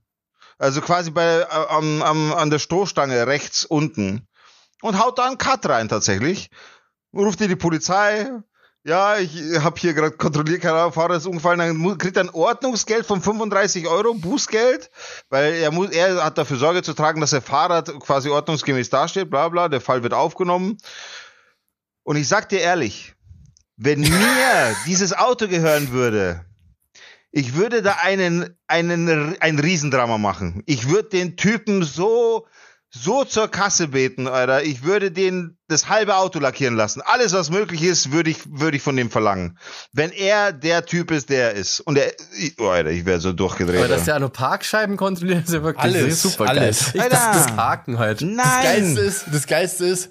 Also 0.58 0.82
quasi 0.82 1.10
bei, 1.10 1.40
äh, 1.40 1.46
am, 1.46 2.02
am, 2.02 2.34
an 2.34 2.50
der 2.50 2.58
Stoßstange 2.58 3.26
rechts 3.26 3.64
unten. 3.64 4.28
Und 4.82 5.02
haut 5.02 5.18
da 5.18 5.26
einen 5.26 5.38
Cut 5.38 5.66
rein 5.66 5.88
tatsächlich. 5.88 6.50
Ruft 7.14 7.40
dir 7.40 7.48
die 7.48 7.56
Polizei. 7.56 8.30
Ja, 8.84 9.16
ich 9.18 9.32
habe 9.60 9.78
hier 9.78 9.94
gerade 9.94 10.16
kontrolliert, 10.16 10.64
Ahnung, 10.66 10.92
Fahrer 10.92 11.14
ist 11.14 11.26
umgefallen, 11.26 11.60
dann 11.60 11.98
kriegt 11.98 12.16
er 12.16 12.24
ein 12.24 12.30
Ordnungsgeld 12.30 13.06
von 13.06 13.22
35 13.22 13.86
Euro, 13.86 14.14
Bußgeld, 14.14 14.90
weil 15.28 15.54
er 15.54 15.70
muss, 15.70 15.90
er 15.90 16.24
hat 16.24 16.36
dafür 16.36 16.56
Sorge 16.56 16.82
zu 16.82 16.92
tragen, 16.92 17.20
dass 17.20 17.30
der 17.30 17.42
Fahrrad 17.42 17.88
quasi 18.00 18.28
ordnungsgemäß 18.28 18.90
dasteht, 18.90 19.30
bla 19.30 19.48
bla, 19.48 19.68
der 19.68 19.80
Fall 19.80 20.02
wird 20.02 20.14
aufgenommen. 20.14 20.78
Und 22.02 22.16
ich 22.16 22.26
sag 22.26 22.48
dir 22.48 22.58
ehrlich, 22.58 23.14
wenn 23.76 24.00
mir 24.00 24.76
dieses 24.86 25.16
Auto 25.16 25.46
gehören 25.46 25.92
würde, 25.92 26.44
ich 27.30 27.54
würde 27.54 27.82
da 27.82 27.98
einen, 28.02 28.56
einen, 28.66 29.40
ein 29.40 29.58
Riesendrama 29.60 30.18
machen. 30.18 30.64
Ich 30.66 30.88
würde 30.88 31.08
den 31.08 31.36
Typen 31.36 31.84
so, 31.84 32.48
so 32.94 33.24
zur 33.24 33.48
Kasse 33.48 33.88
beten, 33.88 34.28
Alter. 34.28 34.62
Ich 34.64 34.82
würde 34.82 35.10
den 35.10 35.56
das 35.66 35.88
halbe 35.88 36.16
Auto 36.16 36.38
lackieren 36.38 36.76
lassen. 36.76 37.00
Alles, 37.02 37.32
was 37.32 37.48
möglich 37.50 37.82
ist, 37.82 38.12
würde 38.12 38.28
ich, 38.28 38.40
würde 38.50 38.76
ich 38.76 38.82
von 38.82 38.94
dem 38.96 39.10
verlangen. 39.10 39.58
Wenn 39.92 40.10
er 40.10 40.52
der 40.52 40.84
Typ 40.84 41.10
ist, 41.10 41.30
der 41.30 41.52
ist. 41.52 41.80
Und 41.80 41.96
er, 41.96 42.12
oh, 42.58 42.66
Alter, 42.66 42.90
ich 42.90 43.06
wäre 43.06 43.18
so 43.20 43.32
durchgedreht. 43.32 43.78
Aber 43.78 43.88
dass 43.88 44.04
der 44.04 44.18
noch 44.18 44.32
Parkscheiben 44.32 44.98
kontrolliert, 44.98 45.44
ist 45.46 45.54
ja 45.54 45.62
wirklich 45.62 45.82
Alles, 45.82 46.22
super 46.22 46.48
alles. 46.48 46.92
geil. 46.92 46.92
Ich, 46.94 47.00
Alter. 47.00 47.16
das, 47.32 47.46
das 47.46 47.56
Haken 47.56 47.98
halt. 47.98 48.20
Das 48.20 48.28
Nein! 48.28 48.62
Geilste 48.62 49.00
ist, 49.00 49.24
das 49.32 49.46
Geilste 49.46 49.86
ist, 49.86 50.10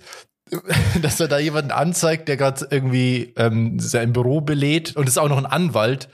dass 1.01 1.19
er 1.19 1.27
da 1.27 1.37
jemanden 1.37 1.71
anzeigt, 1.71 2.27
der 2.27 2.37
gerade 2.37 2.67
irgendwie 2.71 3.33
ähm, 3.37 3.79
sein 3.79 4.11
Büro 4.11 4.41
belädt 4.41 4.95
und 4.95 5.07
ist 5.07 5.19
auch 5.19 5.29
noch 5.29 5.37
ein 5.37 5.45
Anwalt 5.45 6.09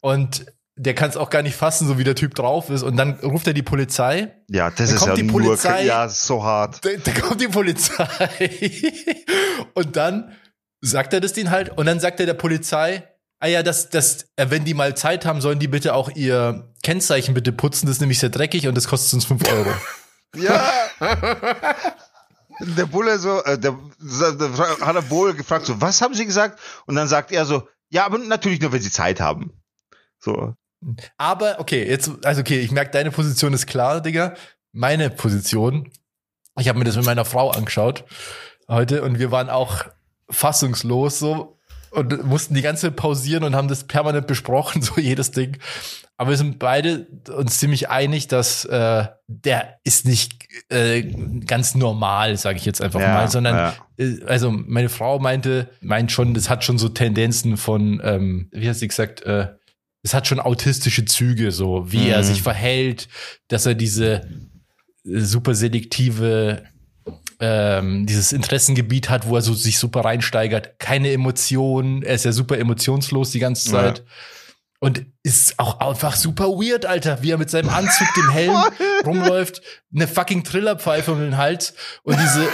und 0.00 0.44
der 0.76 0.94
kann 0.94 1.08
es 1.08 1.16
auch 1.16 1.30
gar 1.30 1.42
nicht 1.42 1.54
fassen, 1.56 1.86
so 1.86 1.98
wie 1.98 2.04
der 2.04 2.16
Typ 2.16 2.34
drauf 2.34 2.68
ist. 2.68 2.82
Und 2.82 2.96
dann 2.96 3.14
ruft 3.20 3.46
er 3.46 3.52
die 3.54 3.62
Polizei. 3.62 4.34
Ja, 4.50 4.70
das 4.70 4.88
Dann 4.88 4.96
ist 4.96 5.06
ja 5.06 5.14
die 5.14 5.22
nur, 5.22 5.40
Polizei. 5.40 5.84
ja, 5.84 6.08
so 6.08 6.42
hart. 6.42 6.84
Da, 6.84 6.90
da 7.02 7.20
kommt 7.20 7.40
die 7.40 7.48
Polizei. 7.48 8.50
und 9.74 9.96
dann 9.96 10.32
sagt 10.80 11.12
er 11.12 11.20
das 11.20 11.32
denen 11.32 11.50
halt. 11.50 11.76
Und 11.76 11.86
dann 11.86 12.00
sagt 12.00 12.18
er 12.18 12.26
der 12.26 12.34
Polizei, 12.34 13.04
ah 13.38 13.46
ja, 13.46 13.62
das, 13.62 13.88
das, 13.90 14.26
äh, 14.36 14.46
wenn 14.50 14.64
die 14.64 14.74
mal 14.74 14.96
Zeit 14.96 15.24
haben, 15.26 15.40
sollen 15.40 15.60
die 15.60 15.68
bitte 15.68 15.94
auch 15.94 16.10
ihr 16.10 16.72
Kennzeichen 16.82 17.34
bitte 17.34 17.52
putzen. 17.52 17.86
Das 17.86 17.96
ist 17.96 18.00
nämlich 18.00 18.18
sehr 18.18 18.30
dreckig 18.30 18.66
und 18.66 18.74
das 18.76 18.88
kostet 18.88 19.14
uns 19.14 19.24
fünf 19.24 19.48
Euro. 19.52 19.70
Ja. 20.36 20.72
Der 22.60 22.86
Bulle 22.86 23.18
so, 23.18 23.42
äh, 23.44 23.58
der, 23.58 23.76
der 24.00 24.58
hat 24.80 24.96
er 24.96 25.10
wohl 25.10 25.34
gefragt, 25.34 25.66
so, 25.66 25.80
was 25.80 26.02
haben 26.02 26.14
Sie 26.14 26.26
gesagt? 26.26 26.58
Und 26.86 26.96
dann 26.96 27.06
sagt 27.06 27.30
er 27.30 27.44
so, 27.44 27.68
ja, 27.90 28.06
aber 28.06 28.18
natürlich 28.18 28.60
nur, 28.60 28.72
wenn 28.72 28.82
Sie 28.82 28.90
Zeit 28.90 29.20
haben. 29.20 29.52
So. 30.18 30.54
Aber 31.16 31.60
okay, 31.60 31.88
jetzt, 31.88 32.10
also 32.24 32.40
okay, 32.40 32.60
ich 32.60 32.70
merke, 32.70 32.90
deine 32.90 33.10
Position 33.10 33.52
ist 33.52 33.66
klar, 33.66 34.00
Digga. 34.00 34.34
Meine 34.72 35.10
Position, 35.10 35.90
ich 36.58 36.68
habe 36.68 36.78
mir 36.78 36.84
das 36.84 36.96
mit 36.96 37.04
meiner 37.04 37.24
Frau 37.24 37.50
angeschaut 37.50 38.04
heute 38.68 39.02
und 39.02 39.18
wir 39.18 39.30
waren 39.30 39.50
auch 39.50 39.84
fassungslos 40.30 41.18
so 41.18 41.58
und 41.90 42.24
mussten 42.24 42.54
die 42.54 42.62
ganze 42.62 42.88
Zeit 42.88 42.96
pausieren 42.96 43.44
und 43.44 43.54
haben 43.54 43.68
das 43.68 43.84
permanent 43.84 44.26
besprochen, 44.26 44.82
so 44.82 45.00
jedes 45.00 45.30
Ding. 45.30 45.58
Aber 46.16 46.30
wir 46.30 46.36
sind 46.36 46.58
beide 46.60 47.06
uns 47.36 47.58
ziemlich 47.58 47.88
einig, 47.88 48.28
dass 48.28 48.64
äh, 48.64 49.06
der 49.26 49.78
ist 49.82 50.06
nicht 50.06 50.46
äh, 50.68 51.02
ganz 51.44 51.74
normal, 51.74 52.36
sage 52.36 52.58
ich 52.58 52.64
jetzt 52.64 52.80
einfach 52.80 53.00
Ja, 53.00 53.14
mal, 53.14 53.28
sondern 53.28 53.56
ja. 53.56 53.74
äh, 53.98 54.24
also 54.26 54.50
meine 54.52 54.88
Frau 54.88 55.18
meinte, 55.18 55.70
meint 55.80 56.12
schon, 56.12 56.34
das 56.34 56.48
hat 56.48 56.62
schon 56.62 56.78
so 56.78 56.88
Tendenzen 56.88 57.56
von, 57.56 58.00
ähm, 58.04 58.48
wie 58.52 58.68
hat 58.68 58.76
sie 58.76 58.88
gesagt, 58.88 59.22
äh, 59.22 59.48
es 60.04 60.14
hat 60.14 60.28
schon 60.28 60.38
autistische 60.38 61.04
Züge, 61.06 61.50
so 61.50 61.90
wie 61.90 62.08
er 62.08 62.20
Mhm. 62.20 62.24
sich 62.24 62.42
verhält, 62.42 63.08
dass 63.48 63.66
er 63.66 63.74
diese 63.74 64.12
äh, 65.04 65.18
super 65.20 65.54
selektive 65.56 66.62
ähm, 67.40 68.06
dieses 68.06 68.32
Interessengebiet 68.32 69.10
hat, 69.10 69.26
wo 69.26 69.34
er 69.36 69.42
so 69.42 69.52
sich 69.54 69.78
super 69.78 70.02
reinsteigert, 70.02 70.78
keine 70.78 71.10
Emotionen, 71.12 72.02
er 72.02 72.14
ist 72.14 72.24
ja 72.24 72.32
super 72.32 72.56
emotionslos 72.58 73.32
die 73.32 73.40
ganze 73.40 73.66
Ja. 73.70 73.72
Zeit. 73.72 74.04
Und 74.80 75.06
ist 75.22 75.58
auch 75.58 75.80
einfach 75.80 76.14
super 76.14 76.44
weird, 76.48 76.84
Alter, 76.86 77.22
wie 77.22 77.30
er 77.30 77.38
mit 77.38 77.48
seinem 77.50 77.70
Anzug, 77.70 78.06
dem 78.16 78.30
Helm 78.30 78.56
rumläuft, 79.04 79.62
eine 79.94 80.06
fucking 80.06 80.44
Trillerpfeife 80.44 81.10
um 81.12 81.20
den 81.20 81.36
Hals 81.38 81.74
und 82.02 82.18
diese 82.20 82.46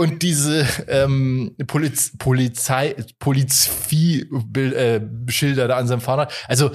und 0.00 0.22
diese 0.22 0.66
ähm, 0.88 1.54
Poliz 1.66 2.12
Polizei 2.16 2.96
Polizei 3.18 4.24
äh, 4.56 5.00
Schilder 5.28 5.68
da 5.68 5.76
an 5.76 5.86
seinem 5.86 6.00
Fahrrad. 6.00 6.32
Also 6.48 6.70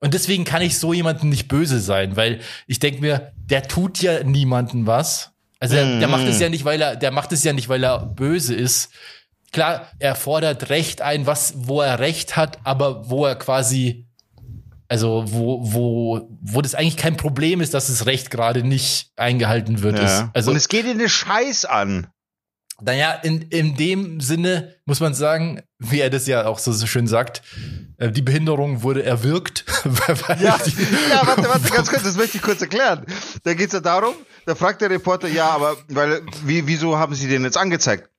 und 0.00 0.14
deswegen 0.14 0.44
kann 0.44 0.62
ich 0.62 0.76
so 0.76 0.92
jemanden 0.92 1.28
nicht 1.28 1.46
böse 1.46 1.78
sein, 1.78 2.16
weil 2.16 2.40
ich 2.66 2.80
denke 2.80 3.00
mir, 3.00 3.32
der 3.36 3.62
tut 3.68 4.02
ja 4.02 4.24
niemanden 4.24 4.84
was. 4.84 5.30
Also 5.60 5.76
der, 5.76 6.00
der 6.00 6.08
macht 6.08 6.26
es 6.26 6.40
ja 6.40 6.48
nicht, 6.48 6.64
weil 6.64 6.82
er, 6.82 6.96
der 6.96 7.12
macht 7.12 7.30
es 7.30 7.44
ja 7.44 7.52
nicht, 7.52 7.68
weil 7.68 7.84
er 7.84 8.04
böse 8.04 8.54
ist. 8.54 8.90
Klar, 9.52 9.86
er 10.00 10.16
fordert 10.16 10.68
Recht 10.68 11.02
ein, 11.02 11.24
was, 11.24 11.54
wo 11.56 11.80
er 11.80 12.00
Recht 12.00 12.36
hat, 12.36 12.58
aber 12.64 13.08
wo 13.08 13.26
er 13.26 13.36
quasi, 13.36 14.08
also 14.88 15.24
wo, 15.28 15.60
wo, 15.62 16.28
wo 16.42 16.62
das 16.62 16.74
eigentlich 16.74 16.96
kein 16.96 17.16
Problem 17.16 17.60
ist, 17.60 17.74
dass 17.74 17.86
das 17.86 18.06
Recht 18.06 18.32
gerade 18.32 18.64
nicht 18.64 19.12
eingehalten 19.14 19.82
wird. 19.82 19.98
Ja. 19.98 20.30
Also 20.34 20.50
Und 20.50 20.56
es 20.56 20.68
geht 20.68 20.84
ihn 20.84 20.98
den 20.98 21.08
Scheiß 21.08 21.64
an. 21.64 22.08
Naja, 22.82 23.12
in, 23.12 23.42
in 23.42 23.74
dem 23.74 24.20
Sinne 24.20 24.76
muss 24.84 25.00
man 25.00 25.14
sagen, 25.14 25.62
wie 25.78 26.00
er 26.00 26.10
das 26.10 26.26
ja 26.26 26.46
auch 26.46 26.58
so, 26.58 26.72
so 26.72 26.86
schön 26.86 27.06
sagt, 27.06 27.42
äh, 27.96 28.10
die 28.10 28.22
Behinderung 28.22 28.82
wurde 28.82 29.02
erwirkt. 29.02 29.64
weil 29.84 30.42
Ja, 30.42 30.58
ja, 31.10 31.26
warte, 31.26 31.48
warte, 31.48 31.70
ganz 31.70 31.90
kurz, 31.90 32.02
das 32.02 32.16
möchte 32.16 32.36
ich 32.36 32.42
kurz 32.42 32.60
erklären. 32.60 33.06
Da 33.44 33.54
geht's 33.54 33.72
ja 33.72 33.80
darum, 33.80 34.14
da 34.44 34.54
fragt 34.54 34.82
der 34.82 34.90
Reporter, 34.90 35.28
ja, 35.28 35.48
aber 35.48 35.76
weil, 35.88 36.22
wie, 36.44 36.66
wieso 36.66 36.98
haben 36.98 37.14
Sie 37.14 37.28
den 37.28 37.44
jetzt 37.44 37.56
angezeigt? 37.56 38.10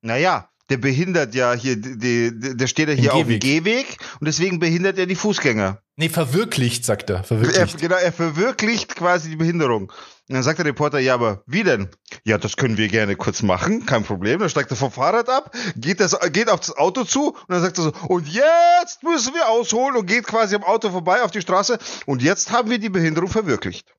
Naja, 0.00 0.48
der 0.70 0.78
behindert 0.78 1.34
ja 1.34 1.52
hier, 1.52 1.76
die, 1.76 2.30
der 2.32 2.66
steht 2.66 2.88
ja 2.88 2.94
hier 2.94 3.12
Im 3.12 3.16
auf 3.16 3.26
dem 3.26 3.38
Gehweg. 3.38 3.64
Gehweg 3.64 3.98
und 4.20 4.26
deswegen 4.26 4.58
behindert 4.58 4.98
er 4.98 5.06
die 5.06 5.14
Fußgänger. 5.14 5.82
Nee, 5.98 6.10
verwirklicht, 6.10 6.84
sagt 6.84 7.08
er. 7.08 7.16
Er, 7.16 7.24
Verwirklicht. 7.24 7.78
genau, 7.78 7.96
er 7.96 8.12
verwirklicht 8.12 8.96
quasi 8.96 9.30
die 9.30 9.36
Behinderung. 9.36 9.90
Und 10.28 10.34
dann 10.34 10.42
sagt 10.42 10.58
der 10.58 10.66
Reporter, 10.66 10.98
ja, 10.98 11.14
aber 11.14 11.42
wie 11.46 11.62
denn? 11.62 11.88
Ja, 12.24 12.36
das 12.36 12.56
können 12.56 12.76
wir 12.76 12.88
gerne 12.88 13.16
kurz 13.16 13.42
machen, 13.42 13.86
kein 13.86 14.04
Problem. 14.04 14.40
Dann 14.40 14.50
steigt 14.50 14.70
er 14.70 14.76
vom 14.76 14.92
Fahrrad 14.92 15.30
ab, 15.30 15.54
geht, 15.74 16.00
das, 16.00 16.18
geht 16.32 16.50
auf 16.50 16.60
das 16.60 16.76
Auto 16.76 17.04
zu 17.04 17.30
und 17.30 17.48
dann 17.48 17.62
sagt 17.62 17.78
er 17.78 17.84
so, 17.84 17.92
und 18.08 18.28
jetzt 18.28 19.04
müssen 19.04 19.32
wir 19.32 19.48
ausholen 19.48 19.96
und 19.96 20.06
geht 20.06 20.26
quasi 20.26 20.54
am 20.54 20.64
Auto 20.64 20.90
vorbei 20.90 21.22
auf 21.22 21.30
die 21.30 21.40
Straße 21.40 21.78
und 22.04 22.22
jetzt 22.22 22.50
haben 22.50 22.68
wir 22.68 22.78
die 22.78 22.90
Behinderung 22.90 23.30
verwirklicht. 23.30 23.94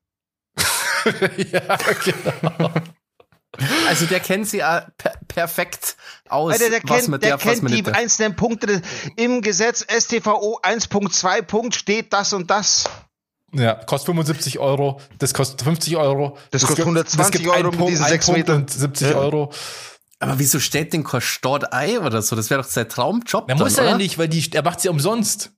ja, 1.36 1.78
genau. 2.04 2.70
Also 3.88 4.06
der 4.06 4.20
kennt 4.20 4.46
sie 4.46 4.58
ja 4.58 4.86
per 4.98 5.12
perfekt 5.26 5.96
aus, 6.28 6.52
Alter, 6.52 6.70
der 6.70 6.82
was 6.84 6.96
kennt, 6.98 7.08
mit 7.08 7.22
der 7.22 7.30
der, 7.30 7.36
was 7.38 7.42
kennt 7.42 7.62
mit 7.62 7.72
die 7.86 7.92
einzelnen 7.92 8.36
Punkte. 8.36 8.82
Im 9.16 9.40
Gesetz 9.40 9.86
StVO 9.90 10.60
1.2 10.62 11.42
Punkt 11.42 11.74
steht 11.74 12.12
das 12.12 12.32
und 12.34 12.50
das. 12.50 12.84
Ja, 13.52 13.74
kostet 13.74 14.06
75 14.08 14.58
Euro, 14.58 15.00
das 15.18 15.32
kostet 15.32 15.62
50 15.62 15.96
Euro. 15.96 16.36
Das 16.50 16.62
Es 16.62 16.68
kostet 16.68 16.84
gibt- 16.84 16.86
120 16.88 17.24
es 17.34 17.40
gibt 17.40 17.48
Euro 17.54 17.68
einen 17.70 17.78
mit 17.80 17.88
diesen 17.88 18.04
einen 18.04 18.12
sechs 18.12 18.26
Punkt 18.26 18.38
Metern. 18.40 18.56
Und 18.60 18.70
70 18.70 19.10
Ja. 19.10 19.16
Euro. 19.16 19.52
Aber 20.20 20.38
wieso 20.38 20.60
stellt 20.60 20.92
den 20.92 21.04
kein 21.04 21.20
Stort 21.22 21.72
Ei 21.72 21.98
oder 22.00 22.20
so? 22.20 22.36
Das 22.36 22.50
wäre 22.50 22.60
doch 22.62 22.68
sein 22.68 22.88
Traumjob. 22.88 23.48
Er 23.48 23.54
dann, 23.54 23.58
muss 23.64 23.78
er 23.78 23.84
ja 23.86 23.96
nicht, 23.96 24.18
weil 24.18 24.28
die, 24.28 24.52
er 24.52 24.62
macht 24.62 24.80
sie 24.80 24.88
umsonst. 24.90 25.52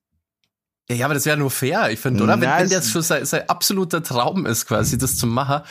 Ja, 0.89 0.97
ja, 0.97 1.05
aber 1.07 1.15
das 1.15 1.25
wäre 1.27 1.37
nur 1.37 1.51
fair, 1.51 1.91
ich 1.91 1.99
finde, 1.99 2.23
oder? 2.23 2.35
Wenn, 2.35 2.49
Na, 2.49 2.59
wenn 2.61 2.69
das 2.69 2.91
schon 2.91 3.03
sein, 3.03 3.25
sein 3.25 3.49
absoluter 3.49 4.03
Traum 4.03 4.45
ist, 4.47 4.67
quasi 4.67 4.99
das 4.99 5.17
zu 5.17 5.27
machen, 5.27 5.63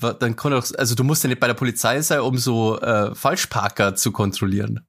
dann 0.00 0.36
kann 0.36 0.52
er 0.52 0.60
doch, 0.60 0.68
also 0.76 0.94
du 0.94 1.04
musst 1.04 1.22
ja 1.24 1.28
nicht 1.28 1.40
bei 1.40 1.46
der 1.46 1.54
Polizei 1.54 2.00
sein, 2.02 2.20
um 2.20 2.38
so 2.38 2.80
äh, 2.80 3.14
Falschparker 3.14 3.94
zu 3.94 4.12
kontrollieren. 4.12 4.86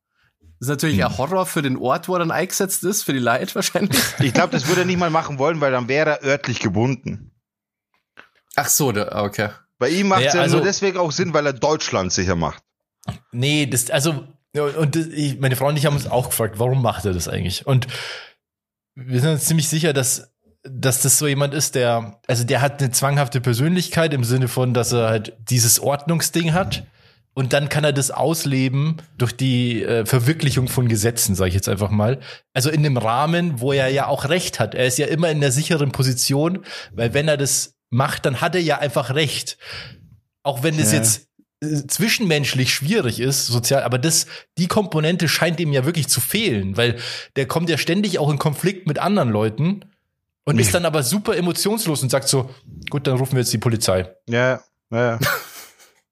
Das 0.59 0.67
ist 0.67 0.69
natürlich 0.69 0.97
Hm. 0.97 1.05
ein 1.07 1.17
Horror 1.17 1.45
für 1.45 1.61
den 1.61 1.77
Ort, 1.77 2.07
wo 2.09 2.15
er 2.15 2.19
dann 2.19 2.31
eingesetzt 2.31 2.83
ist, 2.83 3.03
für 3.03 3.13
die 3.13 3.19
Leute 3.19 3.55
wahrscheinlich. 3.55 3.97
Ich 4.19 4.33
glaube, 4.33 4.51
das 4.51 4.67
würde 4.67 4.81
er 4.81 4.85
nicht 4.85 4.99
mal 4.99 5.09
machen 5.09 5.39
wollen, 5.39 5.61
weil 5.61 5.71
dann 5.71 5.87
wäre 5.87 6.09
er 6.21 6.23
örtlich 6.23 6.59
gebunden. 6.59 7.31
Ach 8.55 8.67
so, 8.67 8.91
da, 8.91 9.23
okay. 9.23 9.49
Bei 9.77 9.89
ihm 9.89 10.09
macht 10.09 10.23
es 10.25 10.33
ja, 10.33 10.41
also- 10.41 10.57
nur 10.57 10.65
deswegen 10.65 10.97
auch 10.97 11.11
Sinn, 11.11 11.33
weil 11.33 11.45
er 11.45 11.53
Deutschland 11.53 12.11
sicher 12.11 12.35
macht. 12.35 12.61
Nee, 13.31 13.65
das, 13.65 13.89
also, 13.89 14.27
ja, 14.53 14.63
und 14.63 14.95
das, 14.95 15.07
ich, 15.07 15.39
meine 15.39 15.55
Frau 15.55 15.67
und 15.69 15.77
ich 15.77 15.85
haben 15.85 15.95
uns 15.95 16.07
auch 16.07 16.29
gefragt, 16.29 16.59
warum 16.59 16.81
macht 16.81 17.05
er 17.05 17.13
das 17.13 17.27
eigentlich? 17.29 17.65
Und 17.65 17.87
wir 18.95 19.21
sind 19.21 19.29
uns 19.31 19.45
ziemlich 19.45 19.69
sicher, 19.69 19.93
dass, 19.93 20.29
dass 20.63 21.01
das 21.01 21.17
so 21.17 21.27
jemand 21.27 21.53
ist, 21.53 21.75
der, 21.75 22.19
also 22.27 22.43
der 22.43 22.61
hat 22.61 22.81
eine 22.81 22.91
zwanghafte 22.91 23.41
Persönlichkeit 23.41 24.13
im 24.13 24.23
Sinne 24.23 24.47
von, 24.47 24.73
dass 24.73 24.91
er 24.91 25.09
halt 25.09 25.33
dieses 25.49 25.79
Ordnungsding 25.79 26.53
hat. 26.53 26.83
Und 27.33 27.53
dann 27.53 27.69
kann 27.69 27.85
er 27.85 27.93
das 27.93 28.11
ausleben 28.11 28.97
durch 29.17 29.31
die 29.31 29.83
äh, 29.83 30.05
Verwirklichung 30.05 30.67
von 30.67 30.89
Gesetzen, 30.89 31.35
sage 31.35 31.49
ich 31.49 31.53
jetzt 31.55 31.69
einfach 31.69 31.89
mal. 31.89 32.19
Also 32.53 32.69
in 32.69 32.83
dem 32.83 32.97
Rahmen, 32.97 33.61
wo 33.61 33.71
er 33.71 33.87
ja 33.87 34.07
auch 34.07 34.27
Recht 34.27 34.59
hat. 34.59 34.75
Er 34.75 34.87
ist 34.87 34.97
ja 34.97 35.05
immer 35.07 35.29
in 35.29 35.39
der 35.39 35.51
sicheren 35.51 35.91
Position, 35.91 36.65
weil 36.91 37.13
wenn 37.13 37.29
er 37.29 37.37
das 37.37 37.75
macht, 37.91 38.25
dann 38.25 38.41
hat 38.41 38.55
er 38.55 38.61
ja 38.61 38.79
einfach 38.79 39.15
Recht. 39.15 39.57
Auch 40.43 40.63
wenn 40.63 40.77
das 40.77 40.91
Ja. 40.91 40.97
jetzt 40.97 41.27
äh, 41.63 41.87
zwischenmenschlich 41.87 42.73
schwierig 42.73 43.21
ist, 43.21 43.47
sozial, 43.47 43.83
aber 43.83 43.99
das, 43.99 44.25
die 44.57 44.67
Komponente 44.67 45.29
scheint 45.29 45.61
ihm 45.61 45.71
ja 45.71 45.85
wirklich 45.85 46.09
zu 46.09 46.19
fehlen, 46.19 46.75
weil 46.75 46.97
der 47.37 47.45
kommt 47.47 47.69
ja 47.69 47.77
ständig 47.77 48.19
auch 48.19 48.29
in 48.29 48.39
Konflikt 48.39 48.85
mit 48.87 48.99
anderen 48.99 49.29
Leuten 49.29 49.85
und 50.49 50.55
Nee. 50.55 50.61
ist 50.63 50.73
dann 50.73 50.85
aber 50.85 51.03
super 51.03 51.37
emotionslos 51.37 52.01
und 52.03 52.09
sagt 52.09 52.27
so, 52.27 52.49
gut, 52.89 53.07
dann 53.07 53.17
rufen 53.17 53.33
wir 53.33 53.39
jetzt 53.41 53.53
die 53.53 53.57
Polizei. 53.59 54.09
Ja, 54.27 54.61
ja. 54.91 55.19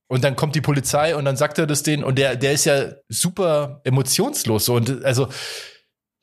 Und 0.10 0.24
dann 0.24 0.38
kommt 0.38 0.56
die 0.56 0.62
Polizei 0.62 1.14
und 1.18 1.26
dann 1.26 1.36
sagt 1.36 1.60
er 1.60 1.68
das 1.68 1.84
denen 1.84 2.06
und 2.06 2.18
der, 2.18 2.38
der 2.38 2.54
ist 2.54 2.64
ja 2.64 2.94
super 3.10 3.82
emotionslos 3.84 4.64
so 4.64 4.76
und 4.76 5.04
also 5.04 5.28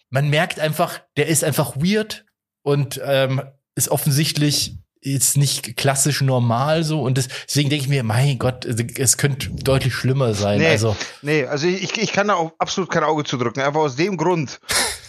man 0.08 0.30
merkt 0.30 0.58
einfach, 0.58 1.00
der 1.18 1.26
ist 1.26 1.44
einfach 1.44 1.76
weird 1.76 2.24
und 2.62 2.98
ähm, 3.04 3.42
ist 3.74 3.90
offensichtlich 3.90 4.78
jetzt 5.02 5.36
nicht 5.36 5.76
klassisch 5.76 6.22
normal 6.22 6.82
so 6.82 7.02
und 7.02 7.18
deswegen 7.18 7.68
denke 7.68 7.84
ich 7.84 7.90
mir, 7.90 8.04
mein 8.04 8.38
Gott, 8.38 8.64
es 8.64 9.18
könnte 9.18 9.50
deutlich 9.50 9.92
schlimmer 9.94 10.32
sein. 10.32 10.60
Nee, 10.60 10.68
Also 10.68 10.96
nee, 11.20 11.44
also 11.44 11.66
ich, 11.66 11.98
ich 11.98 12.12
kann 12.14 12.28
da 12.28 12.36
auch 12.36 12.52
absolut 12.58 12.90
kein 12.90 13.04
Auge 13.04 13.24
zudrücken. 13.24 13.62
Einfach 13.62 13.80
aus 13.80 13.96
dem 13.96 14.16
Grund, 14.16 14.60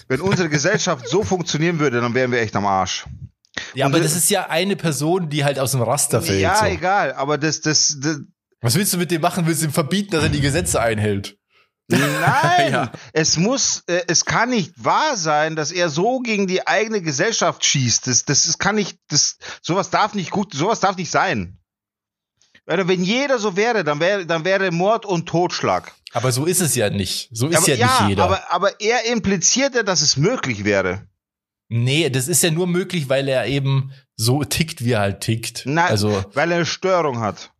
wenn 0.07 0.21
unsere 0.21 0.49
Gesellschaft 0.49 1.07
so 1.07 1.23
funktionieren 1.23 1.79
würde, 1.79 2.01
dann 2.01 2.13
wären 2.13 2.31
wir 2.31 2.39
echt 2.39 2.55
am 2.55 2.65
Arsch. 2.65 3.05
ja, 3.73 3.85
und 3.85 3.93
aber 3.93 4.01
das- 4.03 4.13
das 4.13 4.23
ist 4.23 4.29
ja 4.29 4.49
eine 4.49 4.75
Person, 4.75 5.29
die 5.29 5.43
halt 5.43 5.59
aus 5.59 5.71
dem 5.71 5.81
Raster 5.81 6.21
fällt. 6.21 6.41
ja, 6.41 6.55
so. 6.57 6.65
egal, 6.65 7.13
aber 7.13 7.37
das, 7.37 7.61
das, 7.61 7.97
das 8.01 8.19
Was 8.61 8.75
willst 8.75 8.93
du 8.93 8.97
mit 8.97 9.11
dem 9.11 9.21
machen? 9.21 9.45
Willst 9.47 9.61
du 9.61 9.67
ihm 9.67 9.73
verbieten, 9.73 10.11
dass 10.11 10.23
er 10.23 10.29
die 10.29 10.41
Gesetze 10.41 10.79
einhält? 10.81 11.37
Nein, 11.87 11.99
Ja. 12.71 12.91
es 13.13 13.37
muss, 13.37 13.83
äh, 13.87 14.01
es 14.07 14.25
kann 14.25 14.49
nicht 14.49 14.73
wahr 14.83 15.15
sein, 15.17 15.55
dass 15.55 15.71
er 15.71 15.89
so 15.89 16.19
gegen 16.19 16.47
die 16.47 16.65
eigene 16.67 17.01
Gesellschaft 17.01 17.63
schießt. 17.63 18.07
Das, 18.07 18.25
das 18.25 18.47
ist, 18.47 18.57
kann 18.57 18.75
nicht, 18.75 18.97
das, 19.09 19.37
sowas 19.61 19.91
darf 19.91 20.15
nicht 20.15 20.31
gut, 20.31 20.53
sowas 20.53 20.79
darf 20.79 20.97
nicht 20.97 21.11
sein. 21.11 21.59
Wenn 22.65 23.03
jeder 23.03 23.37
so 23.39 23.55
wäre, 23.55 23.83
dann 23.83 23.99
wäre, 23.99 24.25
dann 24.25 24.43
wäre 24.43 24.71
Mord 24.71 25.05
und 25.05 25.27
Totschlag. 25.27 25.91
Aber 26.13 26.31
so 26.31 26.45
ist 26.45 26.61
es 26.61 26.75
ja 26.75 26.89
nicht. 26.89 27.29
So 27.31 27.47
ist 27.47 27.57
aber, 27.57 27.67
ja, 27.75 27.85
nicht 27.99 28.09
jeder. 28.09 28.23
aber, 28.23 28.51
aber 28.51 28.79
er 28.81 29.05
implizierte, 29.05 29.83
dass 29.83 30.01
es 30.01 30.17
möglich 30.17 30.63
wäre. 30.63 31.03
Nee, 31.67 32.09
das 32.09 32.27
ist 32.27 32.41
ja 32.43 32.51
nur 32.51 32.67
möglich, 32.67 33.09
weil 33.09 33.27
er 33.27 33.45
eben 33.47 33.91
so 34.15 34.43
tickt, 34.43 34.83
wie 34.85 34.91
er 34.93 34.99
halt 35.01 35.21
tickt. 35.21 35.63
Nein, 35.65 35.89
also, 35.89 36.23
weil 36.33 36.51
er 36.51 36.57
eine 36.57 36.65
Störung 36.65 37.19
hat. 37.19 37.51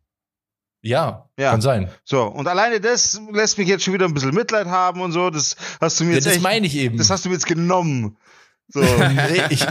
ja, 0.82 1.28
Ja. 1.38 1.50
kann 1.50 1.60
sein. 1.60 1.90
So, 2.04 2.22
und 2.24 2.46
alleine 2.48 2.80
das 2.80 3.20
lässt 3.32 3.58
mich 3.58 3.68
jetzt 3.68 3.84
schon 3.84 3.94
wieder 3.94 4.06
ein 4.06 4.14
bisschen 4.14 4.34
Mitleid 4.34 4.66
haben 4.68 5.00
und 5.00 5.12
so. 5.12 5.30
Das 5.30 5.56
hast 5.80 6.00
du 6.00 6.04
mir 6.04 6.10
Ja, 6.10 6.16
jetzt 6.16 6.26
das 6.26 6.34
echt, 6.34 6.42
meine 6.42 6.66
ich 6.66 6.76
eben. 6.76 6.96
das 6.98 7.10
hast 7.10 7.24
du 7.24 7.28
mir 7.28 7.34
jetzt 7.34 7.46
genommen. 7.46 8.16
So. 8.68 8.80
nee, 9.28 9.42
ich, 9.50 9.64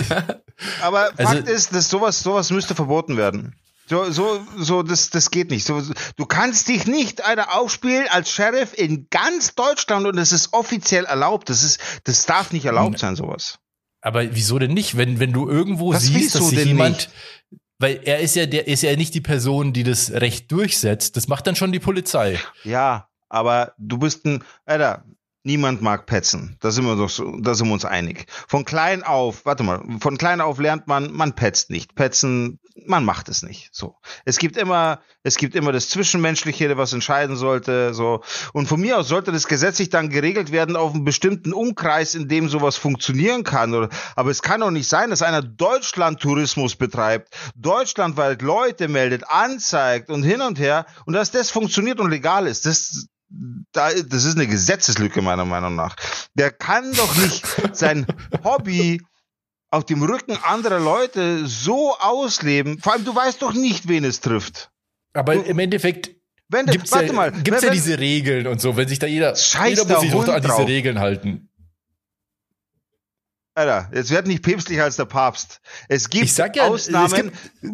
Aber 0.81 1.09
Also- 1.17 1.33
Fakt 1.33 1.49
ist, 1.49 1.73
dass 1.73 1.89
sowas, 1.89 2.19
sowas 2.21 2.51
müsste 2.51 2.75
verboten 2.75 3.17
werden. 3.17 3.55
So, 3.87 4.09
so, 4.09 4.39
so, 4.57 4.81
das, 4.83 5.09
das 5.11 5.29
geht 5.29 5.51
nicht. 5.51 5.65
So, 5.65 5.81
du 6.15 6.25
kannst 6.25 6.67
dich 6.67 6.87
nicht 6.87 7.23
einer 7.23 7.55
aufspielen 7.55 8.07
als 8.09 8.31
Sheriff 8.31 8.73
in 8.75 9.07
ganz 9.11 9.53
Deutschland 9.55 10.07
und 10.07 10.17
es 10.17 10.31
ist 10.31 10.53
offiziell 10.53 11.05
erlaubt. 11.05 11.49
Das 11.49 11.63
ist, 11.63 11.79
das 12.03 12.25
darf 12.25 12.51
nicht 12.51 12.65
erlaubt 12.65 12.97
sein, 12.99 13.15
sowas. 13.15 13.59
aber 14.01 14.35
wieso 14.35 14.57
denn 14.57 14.73
nicht? 14.73 14.97
Wenn, 14.97 15.19
wenn 15.19 15.33
du 15.33 15.47
irgendwo 15.49 15.93
Was 15.93 16.03
siehst, 16.03 16.35
dass 16.35 16.49
sich 16.49 16.65
jemand, 16.65 16.95
nicht? 16.97 17.09
weil 17.77 17.99
er 18.03 18.19
ist 18.19 18.35
ja, 18.35 18.45
der 18.47 18.67
ist 18.67 18.81
ja 18.83 18.95
nicht 18.95 19.13
die 19.13 19.21
Person, 19.21 19.73
die 19.73 19.83
das 19.83 20.11
Recht 20.11 20.51
durchsetzt. 20.51 21.15
Das 21.15 21.27
macht 21.27 21.45
dann 21.45 21.55
schon 21.55 21.71
die 21.71 21.79
Polizei. 21.79 22.39
Ja, 22.63 23.09
aber 23.29 23.73
du 23.77 23.97
bist 23.99 24.25
ein, 24.25 24.43
Alter, 24.65 25.03
niemand 25.45 25.81
mag 25.81 26.05
petzen. 26.05 26.57
Da 26.59 26.71
sind 26.71 26.85
wir 26.85 26.95
doch 26.95 27.09
so, 27.09 27.37
da 27.37 27.53
sind 27.53 27.67
wir 27.67 27.73
uns 27.73 27.85
einig. 27.85 28.25
Von 28.47 28.65
klein 28.65 29.03
auf, 29.03 29.45
warte 29.45 29.63
mal, 29.63 29.81
von 29.99 30.17
klein 30.17 30.41
auf 30.41 30.59
lernt 30.59 30.87
man, 30.87 31.13
man 31.13 31.33
petzt 31.33 31.69
nicht. 31.69 31.95
Petzen, 31.95 32.59
man 32.85 33.05
macht 33.05 33.29
es 33.29 33.43
nicht. 33.43 33.69
So. 33.71 33.95
Es 34.25 34.37
gibt 34.37 34.57
immer, 34.57 34.99
es 35.23 35.37
gibt 35.37 35.55
immer 35.55 35.71
das 35.71 35.89
Zwischenmenschliche, 35.89 36.75
was 36.77 36.93
entscheiden 36.93 37.35
sollte, 37.35 37.93
so. 37.93 38.21
Und 38.53 38.67
von 38.67 38.81
mir 38.81 38.97
aus 38.97 39.07
sollte 39.07 39.31
das 39.31 39.47
gesetzlich 39.47 39.89
dann 39.89 40.09
geregelt 40.09 40.51
werden 40.51 40.75
auf 40.75 40.93
einen 40.93 41.05
bestimmten 41.05 41.53
Umkreis, 41.53 42.15
in 42.15 42.27
dem 42.27 42.49
sowas 42.49 42.75
funktionieren 42.75 43.43
kann. 43.43 43.73
Oder, 43.73 43.89
aber 44.15 44.31
es 44.31 44.41
kann 44.41 44.61
doch 44.61 44.71
nicht 44.71 44.89
sein, 44.89 45.11
dass 45.11 45.21
einer 45.21 45.41
Deutschland-Tourismus 45.41 46.75
betreibt, 46.75 47.35
deutschlandweit 47.55 48.41
Leute 48.41 48.87
meldet, 48.87 49.29
anzeigt 49.29 50.09
und 50.09 50.23
hin 50.23 50.41
und 50.41 50.59
her 50.59 50.85
und 51.05 51.13
dass 51.13 51.31
das 51.31 51.51
funktioniert 51.51 51.99
und 51.99 52.09
legal 52.09 52.47
ist. 52.47 52.65
Das, 52.65 53.07
da, 53.29 53.91
das 53.93 54.23
ist 54.25 54.35
eine 54.35 54.47
Gesetzeslücke 54.47 55.21
meiner 55.21 55.45
Meinung 55.45 55.75
nach. 55.75 55.95
Der 56.35 56.51
kann 56.51 56.91
doch 56.93 57.15
nicht 57.17 57.45
sein 57.75 58.05
Hobby 58.43 59.01
auf 59.71 59.85
dem 59.85 60.03
Rücken 60.03 60.37
anderer 60.43 60.79
Leute 60.79 61.47
so 61.47 61.95
ausleben. 61.97 62.79
Vor 62.79 62.93
allem, 62.93 63.05
du 63.05 63.15
weißt 63.15 63.41
doch 63.41 63.53
nicht, 63.53 63.87
wen 63.87 64.03
es 64.05 64.21
trifft. 64.21 64.71
Aber 65.13 65.35
Du- 65.35 65.41
im 65.41 65.59
Endeffekt 65.59 66.11
Wenn, 66.47 66.67
gibt's 66.67 66.91
warte 66.91 67.07
ja, 67.07 67.13
mal, 67.13 67.31
gibt's 67.31 67.61
wenn, 67.61 67.69
ja 67.69 67.73
diese 67.73 67.97
Regeln 67.99 68.47
und 68.47 68.61
so, 68.61 68.77
wenn 68.77 68.87
sich 68.87 68.99
da 68.99 69.07
jeder, 69.07 69.35
Scheiß 69.35 69.69
jeder 69.71 69.85
der 69.85 69.95
muss 69.97 70.05
sich 70.05 70.13
Hund 70.13 70.29
an 70.29 70.41
diese. 70.41 70.67
Regeln 70.67 70.99
halten. 70.99 71.49
Alter, 73.55 73.89
jetzt 73.93 74.11
wird 74.11 74.27
nicht 74.27 74.43
päpstlicher 74.43 74.83
als 74.83 74.97
der 74.97 75.05
Papst. 75.05 75.61
Es 75.87 76.09
gibt 76.09 76.29
ja, 76.37 76.63
Ausnahmen. 76.63 77.31
es 77.61 77.69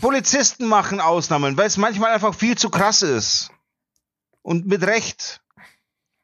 Polizisten 0.00 0.66
machen 0.66 1.00
Ausnahmen, 1.00 1.56
weil 1.56 1.66
es 1.66 1.76
manchmal 1.76 2.12
einfach 2.12 2.34
viel 2.34 2.56
zu 2.56 2.70
krass 2.70 3.02
ist. 3.02 3.50
Und 4.46 4.64
mit 4.64 4.86
Recht. 4.86 5.40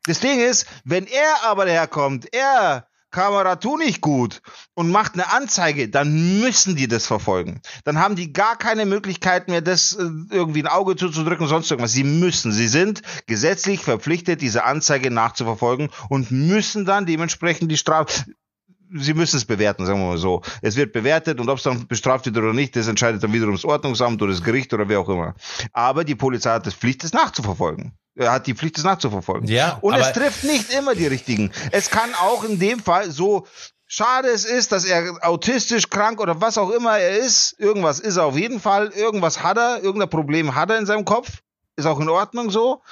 Das 0.05 0.21
Ding 0.21 0.39
ist, 0.39 0.69
wenn 0.85 1.09
er 1.09 1.43
aber 1.43 1.65
daherkommt, 1.65 2.33
er, 2.33 2.87
Kamera, 3.11 3.57
tu 3.57 3.77
nicht 3.77 4.01
gut 4.01 4.43
und 4.75 4.93
macht 4.93 5.15
eine 5.15 5.33
Anzeige, 5.33 5.89
dann 5.89 6.39
müssen 6.39 6.77
die 6.77 6.87
das 6.87 7.05
verfolgen. 7.05 7.61
Dann 7.83 7.99
haben 7.99 8.15
die 8.15 8.33
gar 8.33 8.57
keine 8.57 8.87
Möglichkeit 8.87 9.49
mehr, 9.49 9.61
das 9.61 9.95
äh, 9.95 10.05
irgendwie 10.31 10.63
ein 10.63 10.69
Auge 10.69 10.95
zuzudrücken, 10.95 11.49
sonst 11.49 11.69
irgendwas. 11.69 11.91
Sie 11.91 12.05
müssen, 12.05 12.53
sie 12.53 12.69
sind 12.69 13.03
gesetzlich 13.27 13.83
verpflichtet, 13.83 14.41
diese 14.41 14.63
Anzeige 14.63 15.11
nachzuverfolgen 15.11 15.91
und 16.09 16.31
müssen 16.31 16.85
dann 16.85 17.07
dementsprechend 17.07 17.73
die 17.73 17.77
Strafe, 17.77 18.25
sie 18.95 19.15
müssen 19.15 19.39
es 19.39 19.47
bewerten, 19.47 19.85
sagen 19.85 19.99
wir 19.99 20.11
mal 20.11 20.19
so. 20.19 20.43
Es 20.61 20.77
wird 20.77 20.93
bewertet 20.93 21.41
und 21.41 21.49
ob 21.49 21.59
es 21.59 21.65
dann 21.65 21.89
bestraft 21.89 22.27
wird 22.27 22.37
oder 22.37 22.53
nicht, 22.53 22.77
das 22.77 22.87
entscheidet 22.87 23.21
dann 23.21 23.33
wiederum 23.33 23.57
das 23.57 23.65
Ordnungsamt 23.65 24.23
oder 24.23 24.31
das 24.31 24.45
Gericht 24.45 24.73
oder 24.73 24.89
wer 24.89 25.01
auch 25.01 25.09
immer. 25.09 25.35
Aber 25.73 26.05
die 26.05 26.15
Polizei 26.15 26.51
hat 26.51 26.67
das 26.67 26.75
Pflicht, 26.75 27.03
das 27.03 27.13
nachzuverfolgen. 27.13 27.99
Er 28.15 28.33
hat 28.33 28.47
die 28.47 28.55
Pflicht, 28.55 28.77
das 28.77 28.85
nachzuverfolgen. 28.85 29.49
Ja, 29.49 29.79
und 29.81 29.95
es 29.95 30.13
trifft 30.13 30.45
nicht 30.45 30.73
immer 30.73 30.95
die 30.95 31.07
richtigen. 31.07 31.51
Es 31.71 31.89
kann 31.91 32.15
auch 32.15 32.45
in 32.45 32.59
dem 32.59 32.81
Fall 32.81 33.11
so 33.11 33.47
schade 33.87 34.29
es 34.29 34.45
ist, 34.45 34.73
dass 34.73 34.85
er 34.85 35.19
autistisch 35.21 35.91
krank 35.91 36.21
oder 36.21 36.41
was 36.41 36.57
auch 36.57 36.71
immer 36.71 36.99
er 36.99 37.19
ist, 37.19 37.55
irgendwas 37.59 38.01
ist 38.01 38.17
er 38.17 38.25
auf 38.25 38.37
jeden 38.37 38.61
Fall, 38.61 38.89
irgendwas 38.89 39.43
hat 39.43 39.59
er, 39.59 39.83
irgendein 39.83 40.09
Problem 40.09 40.55
hat 40.55 40.71
er 40.71 40.79
in 40.79 40.87
seinem 40.87 41.05
Kopf, 41.05 41.43
ist 41.77 41.87
auch 41.87 42.01
in 42.01 42.09
Ordnung 42.09 42.51
so. 42.51 42.83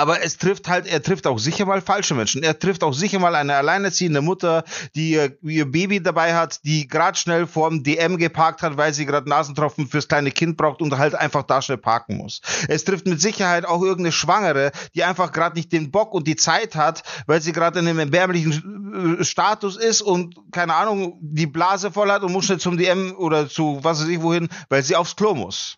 Aber 0.00 0.22
es 0.22 0.38
trifft 0.38 0.66
halt, 0.66 0.86
er 0.86 1.02
trifft 1.02 1.26
auch 1.26 1.38
sicher 1.38 1.66
mal 1.66 1.82
falsche 1.82 2.14
Menschen. 2.14 2.42
Er 2.42 2.58
trifft 2.58 2.82
auch 2.82 2.94
sicher 2.94 3.18
mal 3.18 3.34
eine 3.34 3.56
alleinerziehende 3.56 4.22
Mutter, 4.22 4.64
die 4.94 5.10
ihr, 5.10 5.36
ihr 5.42 5.70
Baby 5.70 6.02
dabei 6.02 6.34
hat, 6.34 6.64
die 6.64 6.88
gerade 6.88 7.18
schnell 7.18 7.46
vorm 7.46 7.82
DM 7.82 8.16
geparkt 8.16 8.62
hat, 8.62 8.78
weil 8.78 8.94
sie 8.94 9.04
gerade 9.04 9.28
Nasentropfen 9.28 9.88
fürs 9.88 10.08
kleine 10.08 10.30
Kind 10.30 10.56
braucht 10.56 10.80
und 10.80 10.96
halt 10.96 11.14
einfach 11.14 11.42
da 11.42 11.60
schnell 11.60 11.76
parken 11.76 12.16
muss. 12.16 12.40
Es 12.66 12.84
trifft 12.84 13.06
mit 13.06 13.20
Sicherheit 13.20 13.66
auch 13.66 13.82
irgendeine 13.82 14.12
Schwangere, 14.12 14.72
die 14.94 15.04
einfach 15.04 15.32
gerade 15.32 15.56
nicht 15.56 15.70
den 15.70 15.90
Bock 15.90 16.14
und 16.14 16.26
die 16.26 16.36
Zeit 16.36 16.76
hat, 16.76 17.02
weil 17.26 17.42
sie 17.42 17.52
gerade 17.52 17.80
in 17.80 17.86
einem 17.86 17.98
erbärmlichen 17.98 19.18
äh, 19.20 19.22
Status 19.22 19.76
ist 19.76 20.00
und 20.00 20.34
keine 20.50 20.76
Ahnung, 20.76 21.18
die 21.20 21.46
Blase 21.46 21.90
voll 21.90 22.10
hat 22.10 22.22
und 22.22 22.32
muss 22.32 22.46
schnell 22.46 22.58
zum 22.58 22.78
DM 22.78 23.14
oder 23.18 23.50
zu 23.50 23.80
was 23.82 24.00
weiß 24.00 24.08
ich 24.08 24.22
wohin, 24.22 24.48
weil 24.70 24.82
sie 24.82 24.96
aufs 24.96 25.14
Klo 25.14 25.34
muss. 25.34 25.76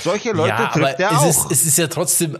Solche 0.00 0.30
Leute 0.30 0.50
ja, 0.50 0.66
trifft 0.68 1.00
er 1.00 1.18
auch. 1.18 1.28
ist, 1.28 1.50
es 1.50 1.66
ist 1.66 1.78
ja 1.78 1.88
trotzdem, 1.88 2.38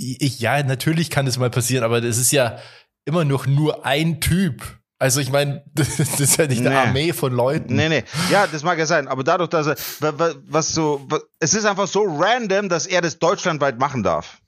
ich, 0.00 0.40
ja, 0.40 0.62
natürlich 0.62 1.10
kann 1.10 1.26
das 1.26 1.38
mal 1.38 1.50
passieren, 1.50 1.84
aber 1.84 2.00
das 2.00 2.18
ist 2.18 2.32
ja 2.32 2.58
immer 3.04 3.24
noch 3.24 3.46
nur 3.46 3.84
ein 3.86 4.20
Typ. 4.20 4.62
Also 4.98 5.20
ich 5.20 5.30
meine, 5.30 5.64
das 5.74 5.98
ist 5.98 6.36
ja 6.36 6.46
nicht 6.46 6.60
eine 6.60 6.70
Nee. 6.70 6.76
Armee 6.76 7.12
von 7.12 7.32
Leuten. 7.32 7.74
Nee, 7.74 7.88
nee. 7.88 8.04
Ja, 8.30 8.46
das 8.46 8.62
mag 8.62 8.78
ja 8.78 8.86
sein. 8.86 9.08
Aber 9.08 9.24
dadurch, 9.24 9.48
dass 9.50 9.66
er, 9.66 9.76
wa- 10.00 10.18
wa- 10.18 10.34
was 10.46 10.72
so, 10.74 11.04
wa- 11.08 11.20
es 11.38 11.54
ist 11.54 11.64
einfach 11.64 11.86
so 11.88 12.02
random, 12.04 12.68
dass 12.68 12.86
er 12.86 13.00
das 13.00 13.18
deutschlandweit 13.18 13.78
machen 13.78 14.02
darf. 14.02 14.38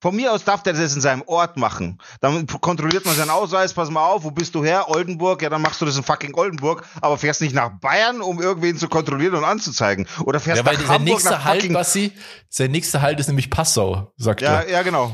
Von 0.00 0.16
mir 0.16 0.32
aus 0.32 0.44
darf 0.44 0.62
der 0.62 0.72
das 0.72 0.94
in 0.94 1.00
seinem 1.02 1.22
Ort 1.26 1.58
machen. 1.58 1.98
Dann 2.20 2.46
kontrolliert 2.46 3.04
man 3.04 3.14
seinen 3.14 3.30
Ausweis, 3.30 3.74
pass 3.74 3.90
mal 3.90 4.04
auf, 4.04 4.24
wo 4.24 4.30
bist 4.30 4.54
du 4.54 4.64
her? 4.64 4.88
Oldenburg, 4.88 5.42
ja, 5.42 5.50
dann 5.50 5.60
machst 5.60 5.80
du 5.80 5.84
das 5.84 5.96
in 5.96 6.02
fucking 6.02 6.34
Oldenburg, 6.34 6.86
aber 7.02 7.18
fährst 7.18 7.42
nicht 7.42 7.54
nach 7.54 7.70
Bayern, 7.80 8.22
um 8.22 8.40
irgendwen 8.40 8.78
zu 8.78 8.88
kontrollieren 8.88 9.34
und 9.34 9.44
anzuzeigen. 9.44 10.06
Oder 10.24 10.40
fährst 10.40 10.62
Ja, 10.62 10.66
weil 10.66 10.74
nach 10.74 10.80
sein 10.80 10.88
Hamburg, 10.90 11.14
nächster 11.14 11.30
nach 11.32 11.44
Halt, 11.44 11.60
fucking, 11.60 11.74
Bassi, 11.74 12.12
sein 12.48 12.70
nächster 12.70 13.02
Halt 13.02 13.20
ist 13.20 13.26
nämlich 13.26 13.50
Passau, 13.50 14.12
sagt 14.16 14.40
ja, 14.40 14.60
er. 14.60 14.70
ja, 14.70 14.82
genau. 14.82 15.12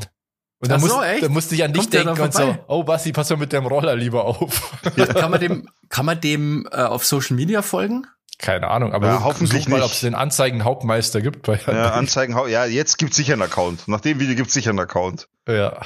Und 0.59 0.71
dann, 0.71 0.79
so, 0.79 0.87
muss, 0.87 1.05
echt? 1.05 1.23
dann 1.23 1.33
musste 1.33 1.53
ich 1.53 1.63
an 1.63 1.73
dich 1.73 1.83
Kommt 1.83 1.93
denken 1.93 2.21
und 2.21 2.33
so, 2.33 2.57
oh 2.67 2.83
Bassi, 2.83 3.11
pass 3.11 3.29
mal 3.29 3.35
mit 3.35 3.53
deinem 3.53 3.67
Roller 3.67 3.95
lieber 3.95 4.25
auf. 4.25 4.81
kann 4.95 5.31
man 5.31 5.39
dem, 5.39 5.69
kann 5.89 6.05
man 6.05 6.19
dem 6.19 6.67
äh, 6.71 6.81
auf 6.81 7.05
Social 7.05 7.35
Media 7.35 7.61
folgen? 7.61 8.07
Keine 8.39 8.67
Ahnung, 8.67 8.93
aber 8.93 9.07
Ja, 9.07 9.17
such 9.17 9.23
hoffentlich 9.25 9.67
mal, 9.67 9.77
nicht. 9.77 9.85
ob 9.85 9.91
es 9.91 10.01
den 10.01 10.13
Anzeigen-Hauptmeister 10.15 11.21
gibt. 11.21 11.43
Bei 11.47 11.59
Ja, 11.67 11.91
Anzeigen, 11.93 12.37
ja, 12.49 12.65
jetzt 12.65 12.97
gibt's 12.97 13.17
sicher 13.17 13.33
einen 13.33 13.41
Account. 13.41 13.87
Nach 13.87 14.01
dem 14.01 14.19
Video 14.19 14.35
gibt's 14.35 14.53
sicher 14.53 14.69
einen 14.71 14.79
Account. 14.79 15.27
ja. 15.47 15.79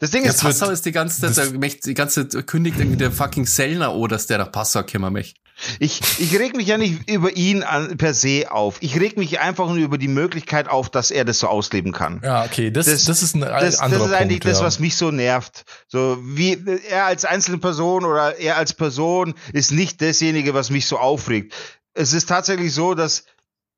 Das 0.00 0.10
Ding 0.10 0.24
Ja, 0.24 0.30
ist, 0.30 0.42
Passau 0.42 0.70
ist 0.70 0.86
die 0.86 0.92
ganze 0.92 1.20
Zeit, 1.20 1.36
das- 1.36 1.80
die 1.84 1.94
ganze 1.94 2.28
Zeit 2.28 2.46
kündigt 2.46 2.78
irgendwie 2.78 2.96
der 2.96 3.12
fucking 3.12 3.44
Sellner 3.46 3.94
oh, 3.94 4.06
dass 4.06 4.26
der 4.26 4.38
nach 4.38 4.50
Passau 4.50 4.82
kommen 4.82 5.12
möchte. 5.12 5.38
Ich, 5.78 6.00
ich 6.18 6.38
reg 6.38 6.54
mich 6.56 6.66
ja 6.66 6.76
nicht 6.78 7.08
über 7.10 7.34
ihn 7.36 7.62
an, 7.62 7.96
per 7.96 8.12
se 8.14 8.46
auf. 8.50 8.76
Ich 8.80 8.98
reg 9.00 9.16
mich 9.18 9.40
einfach 9.40 9.66
nur 9.68 9.76
über 9.76 9.96
die 9.98 10.08
Möglichkeit 10.08 10.68
auf, 10.68 10.90
dass 10.90 11.10
er 11.10 11.24
das 11.26 11.38
so 11.38 11.48
ausleben 11.48 11.92
kann. 11.92 12.20
ja, 12.22 12.44
okay, 12.44 12.70
das, 12.70 12.86
das, 12.86 13.04
Das- 13.04 13.22
ist 13.22 13.34
ein 13.36 13.40
Das, 13.40 13.60
das 13.62 13.78
anderer 13.80 14.06
ist 14.06 14.12
eigentlich 14.12 14.40
Punkt, 14.40 14.52
das, 14.54 14.60
ja. 14.60 14.66
was 14.66 14.80
mich 14.80 14.96
so 14.96 15.10
nervt. 15.10 15.64
So 15.88 16.18
wie 16.22 16.58
er 16.90 17.06
als 17.06 17.24
einzelne 17.26 17.58
Person 17.58 18.04
oder 18.04 18.38
er 18.38 18.56
als 18.58 18.72
Person 18.74 19.34
ist 19.52 19.72
nicht 19.72 20.00
dasjenige, 20.02 20.52
was 20.54 20.68
mich 20.70 20.86
so 20.86 20.98
aufregt. 20.98 21.54
Es 21.96 22.12
ist 22.12 22.28
tatsächlich 22.28 22.74
so, 22.74 22.94
dass 22.94 23.24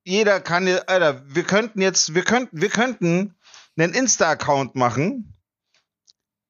jeder 0.04 0.40
kann, 0.40 0.68
Alter, 0.86 1.22
wir 1.26 1.44
könnten 1.44 1.80
jetzt, 1.80 2.14
wir 2.14 2.24
könnten, 2.24 2.60
wir 2.60 2.68
könnten 2.68 3.34
einen 3.76 3.94
Insta-Account 3.94 4.74
machen, 4.74 5.36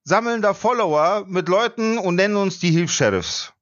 sammeln 0.04 0.40
da 0.40 0.54
Follower 0.54 1.24
mit 1.26 1.48
Leuten 1.48 1.98
und 1.98 2.14
nennen 2.14 2.36
uns 2.36 2.58
die 2.58 2.70
Hilfs-Sheriffs. 2.70 3.52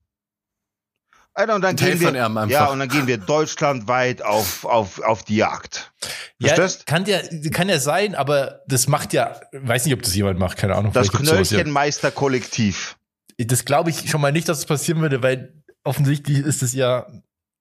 Alter, 1.35 1.57
und 1.57 1.63
dann 1.63 1.73
Und 1.73 1.81
gehen 1.81 2.01
wir, 2.01 2.47
ja, 2.49 2.67
und 2.67 2.79
dann 2.79 2.89
gehen 2.89 3.07
wir 3.07 3.19
deutschlandweit 3.19 4.23
auf, 4.23 4.65
auf, 4.65 5.01
auf 5.01 5.23
die 5.23 5.37
Jagd. 5.37 5.93
Ja, 6.39 6.55
kann 6.87 7.05
ja, 7.05 7.21
kann 7.51 7.69
ja 7.69 7.79
sein, 7.79 8.15
aber 8.15 8.63
das 8.69 8.89
macht 8.89 9.13
ja, 9.13 9.41
weiß 9.53 9.85
nicht, 9.85 9.95
ob 9.95 10.03
das 10.03 10.15
jemand 10.15 10.39
macht, 10.39 10.57
keine 10.57 10.77
Ahnung. 10.77 10.93
Das. 10.93 11.11
Knöllchenmeister-Kollektiv. 11.13 12.97
Das 13.39 13.65
glaube 13.67 13.91
ich 13.91 14.09
schon 14.09 14.21
mal 14.23 14.33
nicht, 14.33 14.49
dass 14.49 14.59
es 14.59 14.67
passieren 14.67 15.03
würde, 15.03 15.23
weil 15.23 15.63
offensichtlich 15.85 16.39
ist 16.39 16.63
es 16.63 16.73
ja, 16.73 17.07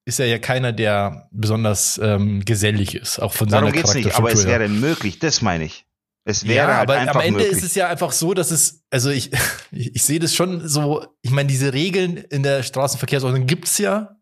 ist 0.05 0.19
er 0.19 0.27
ja 0.27 0.37
keiner, 0.37 0.71
der 0.71 1.27
besonders 1.31 1.99
ähm, 2.01 2.45
gesellig 2.45 2.95
ist, 2.95 3.19
auch 3.19 3.33
von 3.33 3.49
Darum 3.49 3.69
seiner 3.69 3.81
geht's 3.81 3.93
nicht, 3.93 4.15
aber 4.15 4.31
es 4.31 4.45
wäre 4.45 4.69
möglich, 4.69 5.19
das 5.19 5.41
meine 5.41 5.65
ich. 5.65 5.85
Es 6.27 6.47
wäre 6.47 6.69
ja, 6.69 6.77
halt 6.77 6.89
aber 6.89 7.11
am 7.11 7.21
Ende 7.21 7.39
möglich. 7.39 7.57
ist 7.57 7.63
es 7.63 7.75
ja 7.75 7.87
einfach 7.87 8.11
so, 8.11 8.33
dass 8.33 8.49
es, 8.49 8.83
also 8.89 9.09
ich, 9.09 9.31
ich, 9.71 9.95
ich 9.95 10.03
sehe 10.03 10.19
das 10.19 10.33
schon 10.33 10.67
so, 10.67 11.05
ich 11.21 11.31
meine, 11.31 11.47
diese 11.47 11.73
Regeln 11.73 12.17
in 12.17 12.43
der 12.43 12.63
Straßenverkehrsordnung 12.63 13.45
gibt's 13.45 13.77
ja 13.77 14.15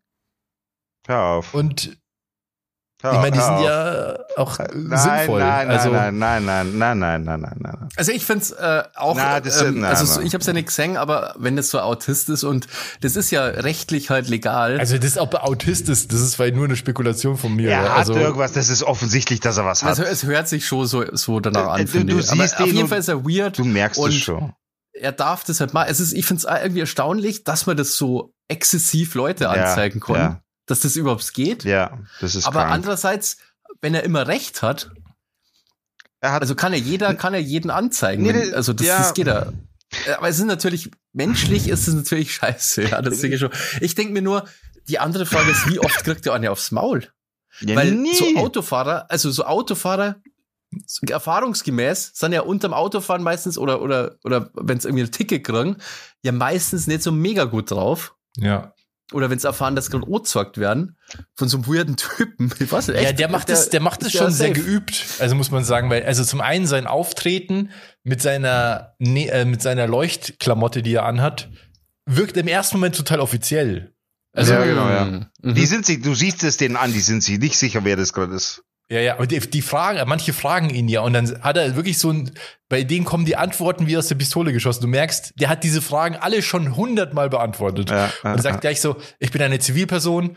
hör 1.06 1.22
auf. 1.22 1.54
und 1.54 1.98
ich 3.12 3.18
meine, 3.18 3.30
die 3.32 3.40
sind 3.40 3.60
ja 3.60 4.16
auch 4.36 4.58
nein, 4.58 4.98
sinnvoll. 4.98 5.40
Nein, 5.40 5.70
also, 5.70 5.90
nein, 5.90 6.18
nein, 6.18 6.44
nein, 6.44 6.78
nein, 6.78 6.98
nein, 6.98 6.98
nein, 6.98 7.24
nein, 7.24 7.40
nein, 7.40 7.56
nein. 7.80 7.88
Also 7.96 8.12
ich 8.12 8.24
find's 8.24 8.50
äh, 8.52 8.82
auch, 8.94 9.14
Na, 9.16 9.40
das- 9.40 9.60
ähm, 9.62 9.80
na, 9.80 9.88
also 9.88 10.20
ich 10.20 10.32
habe 10.34 10.40
es 10.40 10.46
ja 10.46 10.52
nicht 10.52 10.68
gesehen, 10.68 10.96
aber 10.96 11.34
wenn 11.38 11.56
das 11.56 11.70
so 11.70 11.80
Autist 11.80 12.28
ist 12.30 12.44
und 12.44 12.66
das 13.02 13.16
ist 13.16 13.30
ja 13.30 13.44
rechtlich 13.44 14.10
halt 14.10 14.28
legal. 14.28 14.78
Also 14.80 14.96
das 14.98 15.18
ob 15.18 15.34
er 15.34 15.44
Autist 15.44 15.88
ist, 15.88 16.12
das 16.12 16.20
ist 16.20 16.38
weil 16.38 16.52
nur 16.52 16.64
eine 16.64 16.76
Spekulation 16.76 17.36
von 17.36 17.54
mir. 17.54 17.70
Er 17.70 17.82
ja. 17.82 17.88
hat 17.90 17.96
also, 17.98 18.14
irgendwas, 18.16 18.52
das 18.52 18.68
ist 18.68 18.82
offensichtlich, 18.82 19.40
dass 19.40 19.58
er 19.58 19.64
was 19.64 19.82
hat. 19.82 19.90
also 19.90 20.02
es 20.04 20.24
hört 20.24 20.48
sich 20.48 20.66
schon 20.66 20.86
so, 20.86 21.04
so 21.12 21.40
danach 21.40 21.66
Äh, 21.66 21.70
an, 21.70 21.80
du- 21.82 21.86
finde 21.88 22.12
du 22.14 22.20
ich. 22.20 22.30
Aber 22.30 22.42
siehst 22.42 22.60
auf 22.60 22.66
jeden 22.66 22.88
Fall 22.88 22.98
ist 22.98 23.08
er 23.08 23.24
weird. 23.24 23.58
du 23.58 23.64
merkst 23.64 24.00
es 24.06 24.14
schon. 24.16 24.52
Er 24.96 25.10
darf 25.12 25.42
das 25.44 25.58
halt 25.60 25.74
mal. 25.74 25.86
Es 25.88 25.98
ist, 25.98 26.12
ich 26.12 26.24
find's 26.24 26.44
irgendwie 26.44 26.80
erstaunlich, 26.80 27.42
dass 27.42 27.66
man 27.66 27.76
das 27.76 27.96
so 27.96 28.32
exzessiv 28.48 29.14
Leute 29.16 29.44
Ja, 29.44 29.50
anzeigen 29.50 29.98
kann, 30.00 30.14
ja. 30.16 30.40
Dass 30.66 30.80
das 30.80 30.96
überhaupt 30.96 31.34
geht. 31.34 31.64
Ja, 31.64 31.98
das 32.20 32.34
ist 32.34 32.46
aber 32.46 32.60
krank. 32.60 32.72
andererseits, 32.72 33.38
wenn 33.80 33.94
er 33.94 34.02
immer 34.02 34.26
recht 34.26 34.62
hat, 34.62 34.90
er 36.20 36.32
hat, 36.32 36.42
also 36.42 36.54
kann 36.54 36.72
er 36.72 36.78
jeder, 36.78 37.14
kann 37.14 37.34
er 37.34 37.40
jeden 37.40 37.70
anzeigen. 37.70 38.22
Nee, 38.22 38.34
wenn, 38.34 38.54
also 38.54 38.72
das, 38.72 38.86
ja. 38.86 38.98
das 38.98 39.14
geht 39.14 39.26
ja. 39.26 39.52
Aber 40.16 40.28
es 40.28 40.38
ist 40.38 40.46
natürlich, 40.46 40.90
menschlich 41.12 41.68
ist 41.68 41.86
es 41.86 41.94
natürlich 41.94 42.34
scheiße, 42.34 42.84
ja, 42.88 43.02
das 43.02 43.20
denke 43.20 43.36
ich 43.36 43.40
schon. 43.40 43.50
Ich 43.80 43.94
denke 43.94 44.12
mir 44.12 44.22
nur, 44.22 44.44
die 44.88 44.98
andere 44.98 45.26
Frage 45.26 45.50
ist, 45.50 45.68
wie 45.68 45.78
oft 45.78 46.02
kriegt 46.04 46.24
der 46.26 46.32
eine 46.32 46.50
aufs 46.50 46.70
Maul? 46.70 47.08
ja, 47.60 47.76
Weil 47.76 47.92
nie. 47.92 48.14
so 48.14 48.36
Autofahrer, 48.36 49.10
also 49.10 49.30
so 49.30 49.44
Autofahrer, 49.44 50.16
erfahrungsgemäß, 51.08 52.12
sind 52.14 52.32
ja 52.32 52.40
unterm 52.40 52.74
Autofahren 52.74 53.22
meistens 53.22 53.58
oder, 53.58 53.80
oder, 53.80 54.16
oder 54.24 54.50
wenn 54.54 54.78
es 54.78 54.84
irgendwie 54.84 55.04
ein 55.04 55.12
Ticket 55.12 55.44
kriegen, 55.44 55.76
ja 56.22 56.32
meistens 56.32 56.86
nicht 56.86 57.02
so 57.02 57.12
mega 57.12 57.44
gut 57.44 57.70
drauf. 57.70 58.16
ja. 58.36 58.73
Oder 59.12 59.28
wenn 59.30 59.38
sie 59.38 59.46
erfahren, 59.46 59.76
dass 59.76 59.90
gerade 59.90 60.06
angezeigt 60.06 60.58
werden 60.58 60.96
von 61.34 61.48
so 61.48 61.58
einem 61.58 61.66
weirden 61.66 61.96
Typen. 61.96 62.52
Ich 62.58 62.72
weiß 62.72 62.88
nicht, 62.88 62.96
echt, 62.96 63.04
ja, 63.04 63.12
der 63.12 63.28
macht 63.28 63.48
das, 63.48 63.68
der 63.68 63.80
macht 63.80 64.02
das 64.02 64.12
schon 64.12 64.30
sehr 64.30 64.48
safe. 64.48 64.60
geübt. 64.60 65.04
Also 65.18 65.34
muss 65.34 65.50
man 65.50 65.64
sagen, 65.64 65.90
weil 65.90 66.04
also 66.04 66.24
zum 66.24 66.40
einen 66.40 66.66
sein 66.66 66.86
Auftreten 66.86 67.70
mit 68.02 68.22
seiner 68.22 68.94
ne, 68.98 69.28
äh, 69.28 69.44
mit 69.44 69.60
seiner 69.60 69.86
Leuchtklamotte, 69.86 70.82
die 70.82 70.94
er 70.94 71.04
anhat, 71.04 71.50
wirkt 72.06 72.36
im 72.36 72.48
ersten 72.48 72.78
Moment 72.78 72.96
total 72.96 73.20
offiziell. 73.20 73.94
Also 74.32 74.54
Ja, 74.54 74.64
genau, 74.64 74.88
ja. 74.88 75.04
Mhm. 75.04 75.54
Die 75.54 75.66
sind 75.66 75.86
sie, 75.86 76.00
du 76.00 76.14
siehst 76.14 76.42
es 76.42 76.56
denen 76.56 76.76
an, 76.76 76.92
die 76.92 77.00
sind 77.00 77.22
sie 77.22 77.38
nicht 77.38 77.56
sicher, 77.58 77.84
wer 77.84 77.96
das 77.96 78.12
gerade 78.12 78.34
ist. 78.34 78.64
Ja, 78.90 79.00
ja, 79.00 79.16
und 79.16 79.30
die, 79.30 79.40
die 79.40 79.62
fragen, 79.62 80.06
manche 80.06 80.34
fragen 80.34 80.68
ihn 80.68 80.88
ja 80.88 81.00
und 81.00 81.14
dann 81.14 81.42
hat 81.42 81.56
er 81.56 81.74
wirklich 81.74 81.98
so 81.98 82.10
ein, 82.10 82.30
bei 82.68 82.84
denen 82.84 83.06
kommen 83.06 83.24
die 83.24 83.36
Antworten 83.36 83.86
wie 83.86 83.96
aus 83.96 84.08
der 84.08 84.16
Pistole 84.16 84.52
geschossen. 84.52 84.82
Du 84.82 84.88
merkst, 84.88 85.32
der 85.40 85.48
hat 85.48 85.64
diese 85.64 85.80
Fragen 85.80 86.16
alle 86.16 86.42
schon 86.42 86.76
hundertmal 86.76 87.30
beantwortet. 87.30 87.88
Ja, 87.88 88.12
und 88.22 88.42
sagt 88.42 88.56
ja. 88.56 88.60
gleich 88.60 88.82
so, 88.82 88.96
ich 89.18 89.30
bin 89.30 89.40
eine 89.40 89.58
Zivilperson 89.58 90.36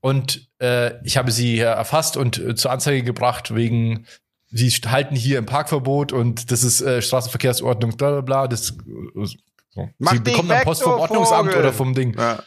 und 0.00 0.48
äh, 0.58 1.04
ich 1.04 1.18
habe 1.18 1.30
sie 1.30 1.58
erfasst 1.58 2.16
und 2.16 2.38
äh, 2.38 2.54
zur 2.54 2.70
Anzeige 2.70 3.02
gebracht 3.02 3.54
wegen, 3.54 4.06
sie 4.46 4.70
halten 4.70 5.14
hier 5.14 5.36
im 5.36 5.44
Parkverbot 5.44 6.12
und 6.12 6.50
das 6.50 6.64
ist 6.64 6.80
äh, 6.80 7.02
Straßenverkehrsordnung, 7.02 7.96
bla 7.98 8.10
bla 8.12 8.20
bla. 8.22 8.48
Das, 8.48 8.70
äh, 8.70 9.26
so. 9.68 9.90
Sie 9.98 10.20
bekommen 10.20 10.48
dann 10.48 10.62
Post 10.62 10.82
vom 10.82 10.92
Ordnungsamt 10.92 11.50
Vogel. 11.50 11.60
oder 11.60 11.72
vom 11.74 11.94
Ding. 11.94 12.16
Ja. 12.18 12.42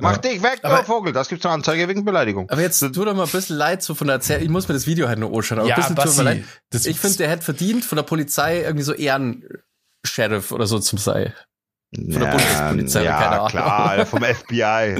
Mach 0.00 0.12
Ja. 0.12 0.18
dich 0.18 0.42
weg, 0.42 0.60
Aber- 0.62 0.78
du 0.78 0.84
Vogel. 0.84 1.12
Das 1.12 1.28
gibt's 1.28 1.44
eine 1.46 1.54
Anzeige 1.54 1.88
wegen 1.88 2.04
Beleidigung. 2.04 2.48
Aber 2.50 2.60
jetzt 2.60 2.80
tut 2.80 2.96
doch 2.96 3.14
mal 3.14 3.24
ein 3.24 3.28
bisschen 3.30 3.56
leid 3.56 3.82
so 3.82 3.94
von 3.94 4.06
der 4.06 4.14
Erzählung. 4.16 4.42
Ich 4.44 4.48
muss 4.48 4.68
mir 4.68 4.74
das 4.74 4.86
Video 4.86 5.08
halt 5.08 5.18
nur 5.18 5.34
anschauen. 5.36 5.58
Aber 5.60 5.68
Ja, 5.68 5.76
ein 5.76 5.80
bisschen 5.82 5.96
tut 5.96 6.04
Bassi, 6.04 6.18
mir 6.22 6.30
leid. 6.30 6.44
das- 6.70 6.86
ich 6.86 6.98
finde, 6.98 7.18
der 7.18 7.30
hätte 7.30 7.42
verdient, 7.42 7.84
von 7.84 7.96
der 7.96 8.02
Polizei 8.04 8.60
irgendwie 8.62 8.84
so 8.84 8.94
Ehren-Sheriff 8.94 10.52
oder 10.52 10.66
so 10.66 10.78
zum 10.78 10.98
sei. 10.98 11.32
Von 11.92 12.08
der 12.20 12.26
Bundespolizei, 12.30 13.02
ja, 13.02 13.18
keine 13.18 13.36
Ahnung. 13.40 13.48
klar, 13.48 14.06
vom 14.10 14.22
FBI. 14.22 14.60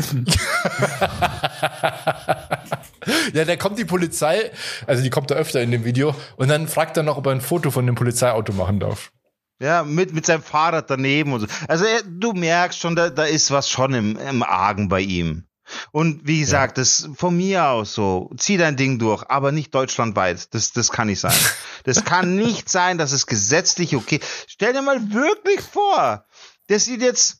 ja, 3.32 3.44
da 3.44 3.56
kommt 3.56 3.78
die 3.78 3.84
Polizei, 3.84 4.50
also 4.88 5.00
die 5.02 5.08
kommt 5.10 5.30
da 5.30 5.36
öfter 5.36 5.62
in 5.62 5.70
dem 5.70 5.84
Video 5.84 6.14
und 6.36 6.48
dann 6.48 6.66
fragt 6.68 6.96
er 6.96 7.02
noch, 7.04 7.16
ob 7.16 7.26
er 7.26 7.32
ein 7.32 7.40
Foto 7.40 7.70
von 7.70 7.86
dem 7.86 7.94
Polizeiauto 7.94 8.52
machen 8.52 8.80
darf. 8.80 9.12
Ja, 9.60 9.84
mit, 9.84 10.14
mit 10.14 10.24
seinem 10.24 10.42
Fahrrad 10.42 10.88
daneben 10.88 11.34
und 11.34 11.40
so. 11.40 11.46
Also 11.68 11.84
er, 11.84 12.02
du 12.02 12.32
merkst 12.32 12.78
schon, 12.78 12.96
da, 12.96 13.10
da 13.10 13.24
ist 13.24 13.50
was 13.50 13.68
schon 13.68 13.92
im, 13.92 14.16
im 14.16 14.42
Argen 14.42 14.88
bei 14.88 15.00
ihm. 15.00 15.44
Und 15.92 16.26
wie 16.26 16.40
gesagt, 16.40 16.78
das 16.78 17.08
von 17.14 17.36
mir 17.36 17.66
aus 17.66 17.94
so, 17.94 18.30
zieh 18.36 18.56
dein 18.56 18.76
Ding 18.76 18.98
durch, 18.98 19.24
aber 19.28 19.52
nicht 19.52 19.74
deutschlandweit. 19.74 20.52
Das, 20.54 20.72
das 20.72 20.90
kann 20.90 21.08
nicht 21.08 21.20
sein. 21.20 21.36
Das 21.84 22.04
kann 22.04 22.36
nicht 22.36 22.68
sein, 22.68 22.98
dass 22.98 23.12
es 23.12 23.26
gesetzlich 23.26 23.96
okay. 23.96 24.20
Stell 24.46 24.74
dir 24.74 24.82
mal 24.82 25.14
wirklich 25.14 25.62
vor, 25.62 26.26
das 26.66 26.84
sieht 26.84 27.00
jetzt, 27.00 27.38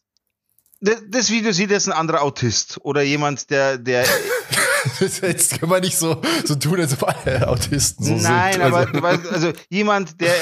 das, 0.81 1.03
das 1.09 1.29
Video 1.29 1.53
sieht 1.53 1.71
jetzt 1.71 1.89
ein 1.89 1.93
anderer 1.93 2.23
Autist 2.23 2.79
oder 2.81 3.03
jemand, 3.03 3.51
der, 3.51 3.77
der 3.77 4.07
Jetzt 5.01 5.59
können 5.59 5.71
wir 5.71 5.81
nicht 5.81 5.97
so, 5.99 6.21
so 6.45 6.55
tun, 6.55 6.81
als 6.81 6.93
ob 6.95 7.09
alle 7.09 7.49
Autisten 7.49 8.05
so 8.05 8.15
Nein, 8.15 8.55
sind. 8.55 8.63
aber 8.63 8.77
also, 8.79 8.93
du 8.93 9.03
weißt, 9.03 9.27
also 9.29 9.53
jemand, 9.69 10.21
der 10.21 10.35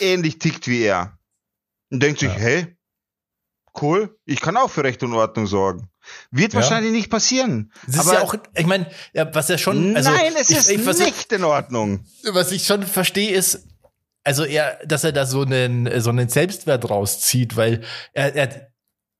ähnlich 0.00 0.38
tickt 0.38 0.66
wie 0.68 0.82
er 0.82 1.18
und 1.90 2.02
denkt 2.02 2.20
sich, 2.20 2.28
Ja. 2.30 2.34
hey, 2.38 2.76
cool, 3.80 4.16
ich 4.24 4.40
kann 4.40 4.56
auch 4.56 4.70
für 4.70 4.84
Recht 4.84 5.02
und 5.02 5.12
Ordnung 5.14 5.46
sorgen. 5.46 5.88
Wird 6.30 6.52
Ja. 6.54 6.60
wahrscheinlich 6.60 6.92
nicht 6.92 7.10
passieren. 7.10 7.72
das 7.86 7.96
ist 7.96 8.00
aber 8.02 8.14
ja 8.14 8.20
auch, 8.22 8.34
ich 8.56 8.66
meine, 8.66 8.90
ja, 9.12 9.32
was 9.34 9.50
er 9.50 9.58
schon, 9.58 9.96
also, 9.96 10.10
nein, 10.10 10.32
es 10.40 10.50
ich, 10.50 10.56
ist 10.58 10.70
ich, 10.70 10.86
was, 10.86 10.98
nicht 10.98 11.32
in 11.32 11.44
Ordnung. 11.44 12.04
was 12.32 12.52
ich 12.52 12.64
schon 12.64 12.82
verstehe 12.84 13.32
ist, 13.32 13.66
also 14.24 14.44
er, 14.44 14.78
dass 14.86 15.04
er 15.04 15.12
da 15.12 15.24
so 15.26 15.42
einen, 15.42 16.00
so 16.00 16.10
einen 16.10 16.28
Selbstwert 16.28 16.88
rauszieht, 16.90 17.56
weil 17.56 17.82
er, 18.12 18.34
er 18.34 18.68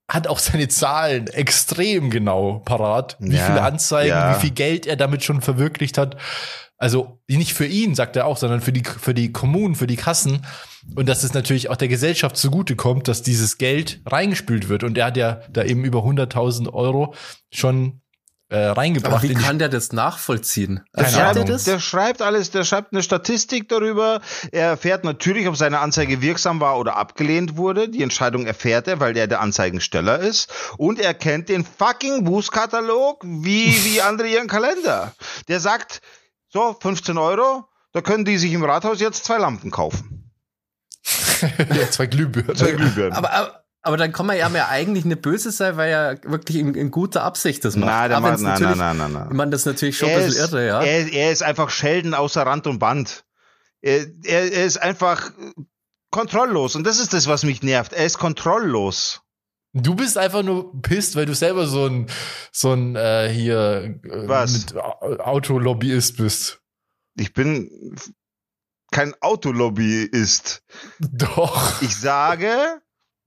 hat 0.09 0.27
auch 0.29 0.39
seine 0.39 0.69
Zahlen 0.69 1.27
extrem 1.29 2.11
genau 2.11 2.61
parat, 2.65 3.17
wie 3.19 3.37
Ja, 3.37 3.47
viele 3.47 3.63
Anzeigen, 3.63 4.11
ja. 4.11 4.37
wie 4.37 4.41
viel 4.41 4.51
Geld 4.51 4.87
er 4.87 4.97
damit 4.97 5.25
schon 5.25 5.41
verwirklicht 5.41 5.99
hat. 5.99 6.17
Also 6.79 7.21
nicht 7.27 7.55
für 7.55 7.67
ihn, 7.67 7.95
sagt 7.95 8.17
er 8.17 8.27
auch, 8.27 8.37
sondern 8.37 8.61
für 8.61 8.73
die, 8.73 8.85
für 8.85 9.15
die 9.15 9.33
Kommunen, 9.33 9.75
für 9.75 9.87
die 9.87 9.97
Kassen. 9.97 10.45
Und 10.95 11.09
dass 11.09 11.25
es 11.25 11.33
natürlich 11.33 11.71
auch 11.71 11.77
der 11.77 11.89
Gesellschaft 11.89 12.37
zugutekommt, 12.37 13.09
dass 13.09 13.23
dieses 13.23 13.57
Geld 13.59 14.01
reingespült 14.05 14.69
wird. 14.69 14.85
Und 14.85 14.99
er 14.99 15.07
hat 15.07 15.17
ja 15.17 15.41
da 15.51 15.65
eben 15.65 15.85
über 15.85 16.01
100.000 16.01 16.73
Euro 16.73 17.15
schon 17.51 18.03
äh, 18.49 18.67
reingebracht. 18.67 19.13
Aber 19.13 19.23
wie 19.23 19.35
kann 19.35 19.59
der 19.59 19.69
das 19.69 19.93
nachvollziehen? 19.93 20.85
Der 20.97 21.07
er 21.07 21.29
Ahnung. 21.31 21.47
das? 21.47 21.65
Der 21.65 21.81
schreibt 21.81 22.23
alles, 22.23 22.51
der 22.51 22.65
schreibt 22.65 22.93
eine 22.93 23.03
Statistik 23.03 23.69
darüber. 23.69 24.21
Er 24.53 24.69
erfährt 24.69 25.05
natürlich, 25.05 25.49
ob 25.49 25.57
seine 25.57 25.81
Anzeige 25.81 26.23
wirksam 26.23 26.61
war 26.61 26.79
oder 26.79 26.97
abgelehnt 26.97 27.57
wurde. 27.57 27.89
Die 27.89 28.03
Entscheidung 28.03 28.47
erfährt 28.47 28.87
er, 28.87 29.01
weil 29.01 29.17
er 29.17 29.27
der 29.27 29.41
Anzeigensteller 29.41 30.21
ist. 30.21 30.53
Und 30.77 31.01
er 31.01 31.15
kennt 31.15 31.49
den 31.49 31.65
fucking 31.65 32.25
Bußkatalog 32.25 33.23
wie, 33.25 33.75
wie 33.85 34.01
andere 34.07 34.29
ihren 34.29 34.49
Kalender. 34.49 35.13
Der 35.49 35.59
sagt, 35.59 36.01
so, 36.49 36.77
15 36.81 37.19
Euro, 37.19 37.65
da 37.93 38.01
können 38.01 38.25
die 38.25 38.39
sich 38.39 38.53
im 38.53 38.65
Rathaus 38.65 39.01
jetzt 39.01 39.25
zwei 39.25 39.39
Lampen 39.39 39.71
kaufen. 39.71 40.31
ja, 41.75 41.91
zwei 41.91 42.07
Glühbirnen. 42.07 42.57
Zwei 42.57 42.73
Glühbirnen. 42.73 43.13
Aber, 43.13 43.33
aber, 43.33 43.66
aber 43.87 43.97
dann 43.97 44.13
kann 44.13 44.27
man 44.27 44.37
ja 44.37 44.49
mir 44.49 44.69
eigentlich 44.69 45.05
nicht 45.05 45.23
böse 45.23 45.51
sein, 45.51 45.77
weil 45.77 45.91
er 45.91 46.19
wirklich 46.25 46.59
in, 46.59 46.75
in 46.75 46.91
guter 46.91 47.23
Absicht 47.23 47.65
das 47.65 47.77
macht. 47.77 47.87
Nein, 47.89 48.09
der 48.11 48.19
Aber 48.19 48.31
macht, 48.33 48.41
nein, 48.41 48.61
nein, 48.63 48.79
nein, 48.79 48.97
nein, 48.99 49.13
nein. 49.13 49.27
Ich 49.31 49.37
meine, 49.37 49.51
das 49.53 49.61
ist 49.63 49.67
natürlich 49.67 49.97
schon 49.97 50.09
ein 50.09 50.15
er 50.21 50.27
bisschen 50.27 50.45
ist, 50.45 50.53
irre, 50.53 50.67
ja. 50.67 50.83
Er, 50.83 51.13
er 51.13 51.33
ist 51.33 51.43
einfach 51.43 51.71
Schelden 51.71 52.13
außer 52.15 52.43
Rand 52.43 52.67
und 52.67 52.79
Band. 52.79 53.25
Er, 53.81 54.07
er, 54.25 54.53
er 54.53 54.65
ist 54.67 54.77
einfach 54.79 55.31
kontrolllos. 56.11 56.77
Und 56.77 56.85
das 56.85 56.99
ist 56.99 57.13
das, 57.13 57.27
was 57.27 57.45
mich 57.45 57.63
nervt. 57.63 57.93
Er 57.93 58.07
ist 58.07 58.19
kontrolllos. 58.19 59.23
Du 59.73 59.95
bist 59.95 60.17
einfach 60.17 60.43
nur 60.43 60.81
pisst, 60.83 61.17
weil 61.17 61.27
du 61.27 61.35
selber 61.35 61.67
so 61.67 61.87
ein, 61.87 62.07
so 62.51 62.73
ein 62.73 62.97
äh, 62.97 63.29
hier 63.31 64.01
äh, 64.05 64.29
Was? 64.29 64.53
mit 64.53 64.77
Au- 64.77 65.17
Autolobbyist 65.19 66.17
bist. 66.17 66.61
Ich 67.17 67.35
bin 67.35 67.95
kein 68.91 69.15
Autolobbyist. 69.21 70.63
Doch. 70.99 71.83
Ich 71.83 71.95
sage, 71.95 72.81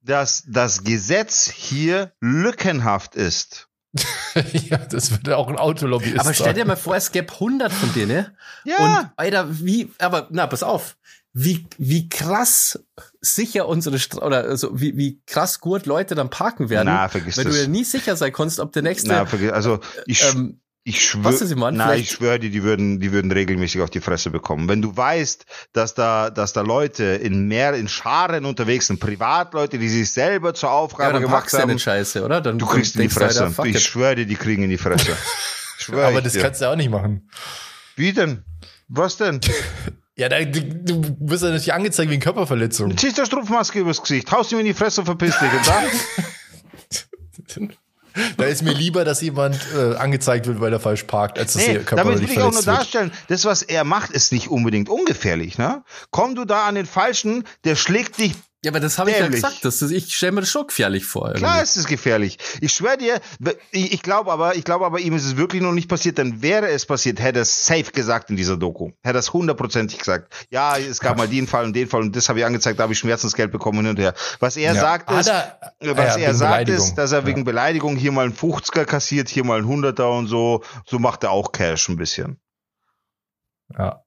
dass 0.09 0.43
das 0.47 0.83
Gesetz 0.83 1.49
hier 1.49 2.11
lückenhaft 2.19 3.15
ist. 3.15 3.67
ja, 4.69 4.77
das 4.77 5.11
würde 5.11 5.37
auch 5.37 5.47
ein 5.47 5.57
Autolobbyist 5.57 6.19
aber 6.19 6.33
stell 6.33 6.53
dir 6.53 6.65
mal 6.65 6.75
vor, 6.75 6.95
es 6.95 7.11
gäbe 7.11 7.33
100 7.33 7.71
von 7.71 7.93
denen. 7.93 8.27
Ja, 8.63 8.77
Und, 8.77 9.09
Alter, 9.15 9.47
wie, 9.49 9.91
aber, 9.97 10.27
na, 10.31 10.45
pass 10.47 10.63
auf. 10.63 10.97
Wie, 11.33 11.67
wie 11.77 12.09
krass 12.09 12.83
sicher 13.21 13.67
unsere, 13.67 13.99
Stra 13.99 14.25
oder 14.25 14.43
also 14.43 14.79
wie, 14.79 14.97
wie 14.97 15.21
krass 15.25 15.59
gut 15.59 15.85
Leute 15.85 16.15
dann 16.15 16.29
parken 16.29 16.69
werden. 16.69 16.87
na, 16.87 17.07
vergiss 17.07 17.37
weil 17.37 17.45
das. 17.45 17.53
du 17.53 17.61
ja 17.61 17.67
nie 17.67 17.83
sicher 17.83 18.15
sein 18.15 18.33
kannst, 18.33 18.59
ob 18.59 18.71
der 18.73 18.81
nächste, 18.81 19.09
na, 19.09 19.25
vergiss, 19.25 19.51
also 19.51 19.79
ich, 20.05 20.23
ähm, 20.23 20.59
ich 20.89 21.05
schwöre, 21.05 21.95
ich 21.95 22.09
schwöre 22.09 22.39
dir, 22.39 22.49
die 22.49 22.63
würden, 22.63 22.99
die 22.99 23.11
würden 23.11 23.31
regelmäßig 23.31 23.81
auf 23.81 23.91
die 23.91 24.01
Fresse 24.01 24.31
bekommen. 24.31 24.67
Wenn 24.67 24.81
du 24.81 24.97
weißt, 24.97 25.45
dass 25.71 25.93
da, 25.93 26.31
dass 26.31 26.51
da 26.53 26.61
Leute 26.61 27.03
in 27.03 27.47
mehr, 27.47 27.75
in 27.75 27.87
Scharen 27.87 28.43
unterwegs 28.43 28.87
sind, 28.87 28.99
Privatleute, 28.99 29.77
die 29.77 29.87
sich 29.87 30.11
selber 30.11 30.55
zur 30.55 30.69
ja, 30.69 30.75
Aufgabe 30.75 31.13
dann 31.13 31.21
gemacht 31.21 31.53
ja 31.53 31.59
haben, 31.59 31.77
scheiße, 31.77 32.25
oder? 32.25 32.41
Dann 32.41 32.57
du 32.57 32.65
kriegst 32.65 32.95
in 32.95 33.01
die 33.01 33.07
Alter, 33.07 33.19
Fresse. 33.19 33.51
fuck 33.51 33.67
ich 33.67 33.79
schwöre 33.79 34.15
dir, 34.15 34.25
die 34.25 34.35
kriegen 34.35 34.63
in 34.63 34.71
die 34.71 34.79
Fresse. 34.79 35.15
Aber 35.91 36.21
das 36.21 36.33
dir. 36.33 36.41
kannst 36.41 36.59
du 36.59 36.65
ja 36.65 36.71
auch 36.71 36.75
nicht 36.75 36.89
machen. 36.89 37.29
Wie 37.95 38.11
denn? 38.11 38.43
Was 38.87 39.17
denn? 39.17 39.41
Ja, 40.15 40.27
da, 40.27 40.43
du, 40.43 40.59
du 40.61 41.15
wirst 41.29 41.43
ja 41.43 41.49
natürlich 41.49 41.71
angezeigt 41.71 42.11
wegen 42.11 42.21
Körperverletzung. 42.21 42.97
Ziehst 42.97 43.17
der 43.17 43.25
Strumpfmaske 43.25 43.79
übers 43.79 44.01
Gesicht, 44.01 44.29
haust 44.33 44.51
ihm 44.51 44.59
in 44.59 44.65
die 44.65 44.73
Fresse 44.73 44.99
und 44.99 45.05
verpiss 45.05 45.33
dich. 45.39 45.49
Und 45.49 45.65
dann? 47.55 47.73
Da 48.37 48.45
ist 48.45 48.61
mir 48.63 48.73
lieber, 48.73 49.05
dass 49.05 49.21
jemand 49.21 49.59
äh, 49.75 49.95
angezeigt 49.95 50.47
wird, 50.47 50.59
weil 50.59 50.71
er 50.73 50.79
falsch 50.79 51.03
parkt, 51.03 51.37
als 51.39 51.53
dass 51.53 51.67
Nee, 51.67 51.75
er 51.75 51.95
damit 51.95 52.19
will 52.19 52.23
ich 52.29 52.37
auch 52.39 52.51
nur 52.51 52.61
verletzt 52.61 52.65
wird. 52.67 52.77
darstellen, 52.77 53.11
das, 53.27 53.45
was 53.45 53.61
er 53.61 53.83
macht, 53.83 54.11
ist 54.11 54.31
nicht 54.31 54.47
unbedingt 54.49 54.89
ungefährlich. 54.89 55.57
Ne? 55.57 55.83
Komm 56.11 56.35
du 56.35 56.45
da 56.45 56.67
an 56.67 56.75
den 56.75 56.85
Falschen, 56.85 57.43
der 57.63 57.75
schlägt 57.75 58.17
dich 58.19 58.33
Ja, 58.61 58.71
aber 58.71 58.81
das 58.81 58.97
habe 58.99 59.09
ich 59.09 59.17
ja 59.17 59.25
gesagt. 59.29 59.63
Das 59.63 59.81
ist, 59.81 59.91
ich 59.91 60.13
stelle 60.13 60.33
mir 60.33 60.41
das 60.41 60.49
schon 60.49 60.67
gefährlich 60.67 61.05
vor. 61.05 61.31
Klar 61.31 61.51
irgendwie. 61.55 61.63
ist 61.63 61.77
es 61.77 61.85
gefährlich. 61.87 62.37
Ich 62.59 62.73
schwöre 62.73 62.97
dir, 62.97 63.21
ich, 63.71 63.93
ich 63.93 64.01
glaube 64.01 64.33
aber, 64.33 64.55
ich 64.57 64.65
glaube 64.65 64.85
aber, 64.85 64.99
ihm 64.99 65.13
ist 65.13 65.23
es 65.23 65.37
wirklich 65.37 65.61
noch 65.61 65.71
nicht 65.71 65.87
passiert, 65.87 66.17
dann 66.19 66.41
wäre 66.41 66.67
es 66.67 66.85
passiert, 66.85 67.21
hätte 67.21 67.39
er 67.39 67.43
es 67.43 67.65
safe 67.65 67.89
gesagt 67.93 68.29
in 68.31 68.35
dieser 68.35 68.57
Doku. 68.57 68.87
Hätte 69.01 69.15
er 69.17 69.19
es 69.19 69.31
hundertprozentig 69.31 69.97
gesagt. 69.99 70.33
Ja, 70.49 70.77
es 70.77 70.99
gab 70.99 71.15
mal 71.17 71.29
den 71.29 71.47
Fall 71.47 71.63
und 71.63 71.73
den 71.73 71.87
Fall 71.87 72.01
und 72.01 72.13
das 72.17 72.27
habe 72.27 72.39
ich 72.39 72.45
angezeigt, 72.45 72.79
da 72.79 72.83
habe 72.83 72.91
ich 72.91 72.99
Schmerzensgeld 72.99 73.49
bekommen 73.53 73.77
hin 73.79 73.87
und 73.91 73.99
her. 73.99 74.13
Was 74.41 74.57
er 74.57 74.73
Ja. 74.73 74.81
sagt 74.81 75.09
Hat 75.09 75.21
ist, 75.21 75.27
er- 75.29 75.57
was 75.95 76.17
ja, 76.17 76.21
er 76.23 76.35
sagt 76.35 76.67
ist, 76.67 76.95
dass 76.95 77.13
er 77.13 77.19
Ja. 77.21 77.25
wegen 77.27 77.45
Beleidigung 77.45 77.95
hier 77.95 78.11
mal 78.11 78.25
einen 78.25 78.33
50er 78.35 78.83
kassiert, 78.83 79.29
hier 79.29 79.45
mal 79.45 79.59
einen 79.59 79.67
100er 79.69 80.17
und 80.17 80.27
so. 80.27 80.63
So 80.85 80.99
macht 80.99 81.23
er 81.23 81.31
auch 81.31 81.53
Cash 81.53 81.87
ein 81.87 81.95
bisschen. 81.95 82.41
Ja. 83.77 84.03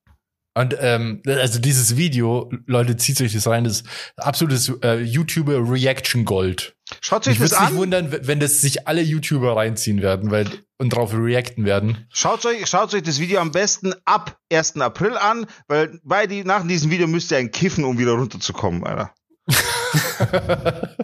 Und 0.55 0.76
ähm, 0.78 1.22
also 1.26 1.59
dieses 1.59 1.96
Video, 1.96 2.50
Leute, 2.66 2.96
zieht 2.96 3.20
euch 3.22 3.32
das 3.32 3.46
rein, 3.46 3.64
das 3.64 3.80
ist 3.80 3.86
absolutes 4.16 4.70
äh, 4.82 5.00
YouTuber 5.00 5.70
Reaction 5.70 6.26
Gold. 6.26 6.76
Schaut 7.00 7.26
euch 7.26 7.34
Ich 7.34 7.38
das 7.38 7.53
würde 7.53 7.62
nicht 7.62 7.72
an. 7.72 7.78
wundern, 7.78 8.18
wenn 8.26 8.38
das 8.38 8.61
sich 8.61 8.86
alle 8.86 9.00
YouTuber 9.00 9.57
reinziehen 9.57 10.03
werden, 10.03 10.30
weil 10.30 10.46
und 10.78 10.90
drauf 10.90 11.14
reacten 11.14 11.64
werden. 11.64 12.07
Schaut 12.12 12.44
euch, 12.44 12.66
schaut 12.66 12.92
euch 12.92 13.05
das 13.05 13.20
Video 13.20 13.40
am 13.40 13.53
besten 13.53 13.94
ab 14.05 14.36
1. 14.53 14.76
April 14.80 15.16
an, 15.16 15.46
weil 15.68 16.00
bei 16.03 16.26
die, 16.26 16.44
nach 16.44 16.66
diesem 16.66 16.90
Video 16.90 17.07
müsst 17.07 17.30
ihr 17.30 17.38
ein 17.38 17.53
Kiffen, 17.53 17.84
um 17.84 17.98
wieder 17.98 18.12
runterzukommen, 18.12 18.84
Alter. 18.84 19.14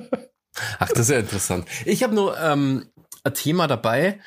Ach, 0.79 0.89
das 0.89 0.99
ist 0.99 1.11
ja 1.11 1.21
interessant. 1.21 1.67
Ich 1.85 2.03
habe 2.03 2.15
nur 2.15 2.39
ähm, 2.39 2.87
ein 3.23 3.35
Thema 3.35 3.69
dabei. 3.69 4.19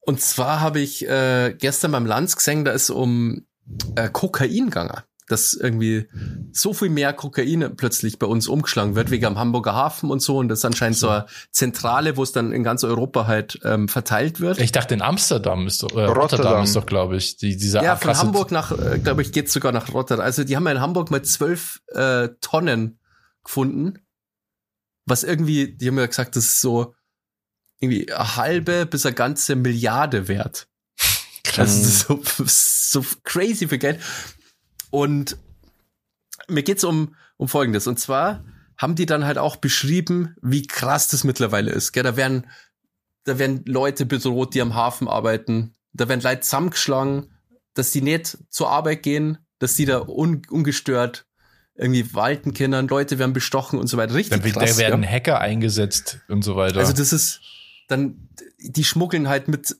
Und 0.00 0.20
zwar 0.20 0.60
habe 0.60 0.80
ich 0.80 1.08
äh, 1.08 1.54
gestern 1.56 1.92
beim 1.92 2.06
Lanz 2.06 2.36
gesehen, 2.36 2.64
da 2.64 2.72
ist 2.72 2.90
um 2.90 3.46
äh, 3.94 4.08
Kokain 4.08 4.66
gegangen. 4.66 5.02
Dass 5.28 5.54
irgendwie 5.54 6.08
so 6.52 6.72
viel 6.72 6.88
mehr 6.88 7.12
Kokain 7.12 7.74
plötzlich 7.76 8.20
bei 8.20 8.28
uns 8.28 8.46
umgeschlagen 8.46 8.94
wird, 8.94 9.10
wegen 9.10 9.24
am 9.24 9.36
Hamburger 9.36 9.74
Hafen 9.74 10.08
und 10.10 10.22
so. 10.22 10.38
Und 10.38 10.46
das 10.48 10.60
ist 10.60 10.64
anscheinend 10.64 10.98
so 10.98 11.08
eine 11.08 11.26
Zentrale, 11.50 12.16
wo 12.16 12.22
es 12.22 12.30
dann 12.30 12.52
in 12.52 12.62
ganz 12.62 12.84
Europa 12.84 13.26
halt 13.26 13.58
ähm, 13.64 13.88
verteilt 13.88 14.38
wird. 14.40 14.60
Ich 14.60 14.70
dachte, 14.70 14.94
in 14.94 15.02
Amsterdam 15.02 15.66
ist 15.66 15.82
doch, 15.82 15.90
äh, 15.96 16.04
Rotterdam. 16.04 16.16
Rotterdam. 16.20 16.64
ist 16.64 16.76
doch, 16.76 16.86
glaube 16.86 17.16
ich, 17.16 17.36
die, 17.38 17.56
dieser 17.56 17.82
Ja, 17.82 17.96
von 17.96 18.16
Hamburg 18.16 18.52
nach, 18.52 18.70
äh, 18.70 19.00
glaube 19.00 19.22
ich, 19.22 19.32
geht's 19.32 19.52
sogar 19.52 19.72
nach 19.72 19.92
Rotterdam. 19.92 20.24
Also 20.24 20.44
die 20.44 20.54
haben 20.54 20.64
ja 20.66 20.72
in 20.72 20.80
Hamburg 20.80 21.10
mal 21.10 21.22
zwölf 21.22 21.82
äh, 21.88 22.28
Tonnen 22.40 23.00
gefunden. 23.42 23.98
Was 25.06 25.24
irgendwie, 25.24 25.76
die 25.76 25.88
haben 25.88 25.98
ja 25.98 26.06
gesagt, 26.06 26.36
das 26.36 26.44
ist 26.44 26.60
so 26.60 26.94
irgendwie 27.80 28.12
eine 28.12 28.36
halbe 28.36 28.86
bis 28.86 29.04
eine 29.06 29.14
ganze 29.14 29.56
Milliarde 29.56 30.28
wert. 30.28 30.68
Also 31.58 31.82
das 31.82 31.86
ist 31.86 32.00
so, 32.00 32.22
so 33.02 33.04
crazy 33.24 33.68
viel 33.68 33.78
Geld. 33.78 34.00
Und 34.90 35.36
mir 36.48 36.62
geht's 36.62 36.84
um, 36.84 37.14
um 37.36 37.48
Folgendes. 37.48 37.86
Und 37.86 37.98
zwar 37.98 38.44
haben 38.78 38.94
die 38.94 39.06
dann 39.06 39.24
halt 39.24 39.38
auch 39.38 39.56
beschrieben, 39.56 40.36
wie 40.42 40.66
krass 40.66 41.08
das 41.08 41.24
mittlerweile 41.24 41.70
ist. 41.70 41.92
Gell? 41.92 42.02
Da 42.02 42.16
werden, 42.16 42.46
da 43.24 43.38
werden 43.38 43.62
Leute 43.66 44.06
bedroht, 44.06 44.54
die 44.54 44.60
am 44.60 44.74
Hafen 44.74 45.08
arbeiten. 45.08 45.74
Da 45.92 46.08
werden 46.08 46.20
Leute 46.20 46.40
zusammengeschlagen, 46.40 47.32
dass 47.74 47.90
die 47.90 48.02
nicht 48.02 48.38
zur 48.50 48.70
Arbeit 48.70 49.02
gehen, 49.02 49.38
dass 49.58 49.74
die 49.76 49.86
da 49.86 50.00
un, 50.06 50.42
ungestört 50.50 51.26
irgendwie 51.74 52.14
walten 52.14 52.54
können. 52.54 52.88
Leute 52.88 53.18
werden 53.18 53.32
bestochen 53.32 53.78
und 53.78 53.86
so 53.86 53.96
weiter. 53.96 54.14
Richtig 54.14 54.38
Da, 54.38 54.44
wird- 54.44 54.54
krass. 54.56 54.72
da 54.72 54.78
werden 54.78 55.02
ja? 55.02 55.08
Hacker 55.10 55.40
eingesetzt 55.40 56.20
und 56.28 56.42
so 56.42 56.56
weiter. 56.56 56.78
Also 56.78 56.92
das 56.92 57.12
ist 57.12 57.40
dann, 57.88 58.28
die 58.60 58.84
schmuggeln 58.84 59.28
halt 59.28 59.48
mit 59.48 59.76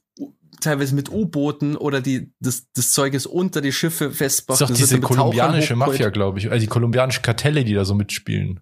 teilweise 0.60 0.94
mit 0.94 1.10
U-Booten 1.10 1.76
oder 1.76 2.00
die 2.00 2.32
das, 2.40 2.66
das 2.74 2.92
Zeug 2.92 3.14
ist 3.14 3.26
unter 3.26 3.60
die 3.60 3.72
Schiffe 3.72 4.08
das 4.08 4.16
festmacht. 4.16 4.60
ist 4.60 4.70
Das 4.70 4.76
diese 4.78 4.90
wird 4.92 5.02
mit 5.02 5.08
Tauchern 5.10 5.18
kolumbianische. 5.32 5.76
Mafia, 5.76 6.10
glaube 6.10 6.38
ich. 6.38 6.50
Also 6.50 6.60
die 6.60 6.66
kolumbianische 6.68 7.22
Kartelle, 7.22 7.64
die 7.64 7.74
da 7.74 7.84
so 7.84 7.94
mitspielen. 7.94 8.60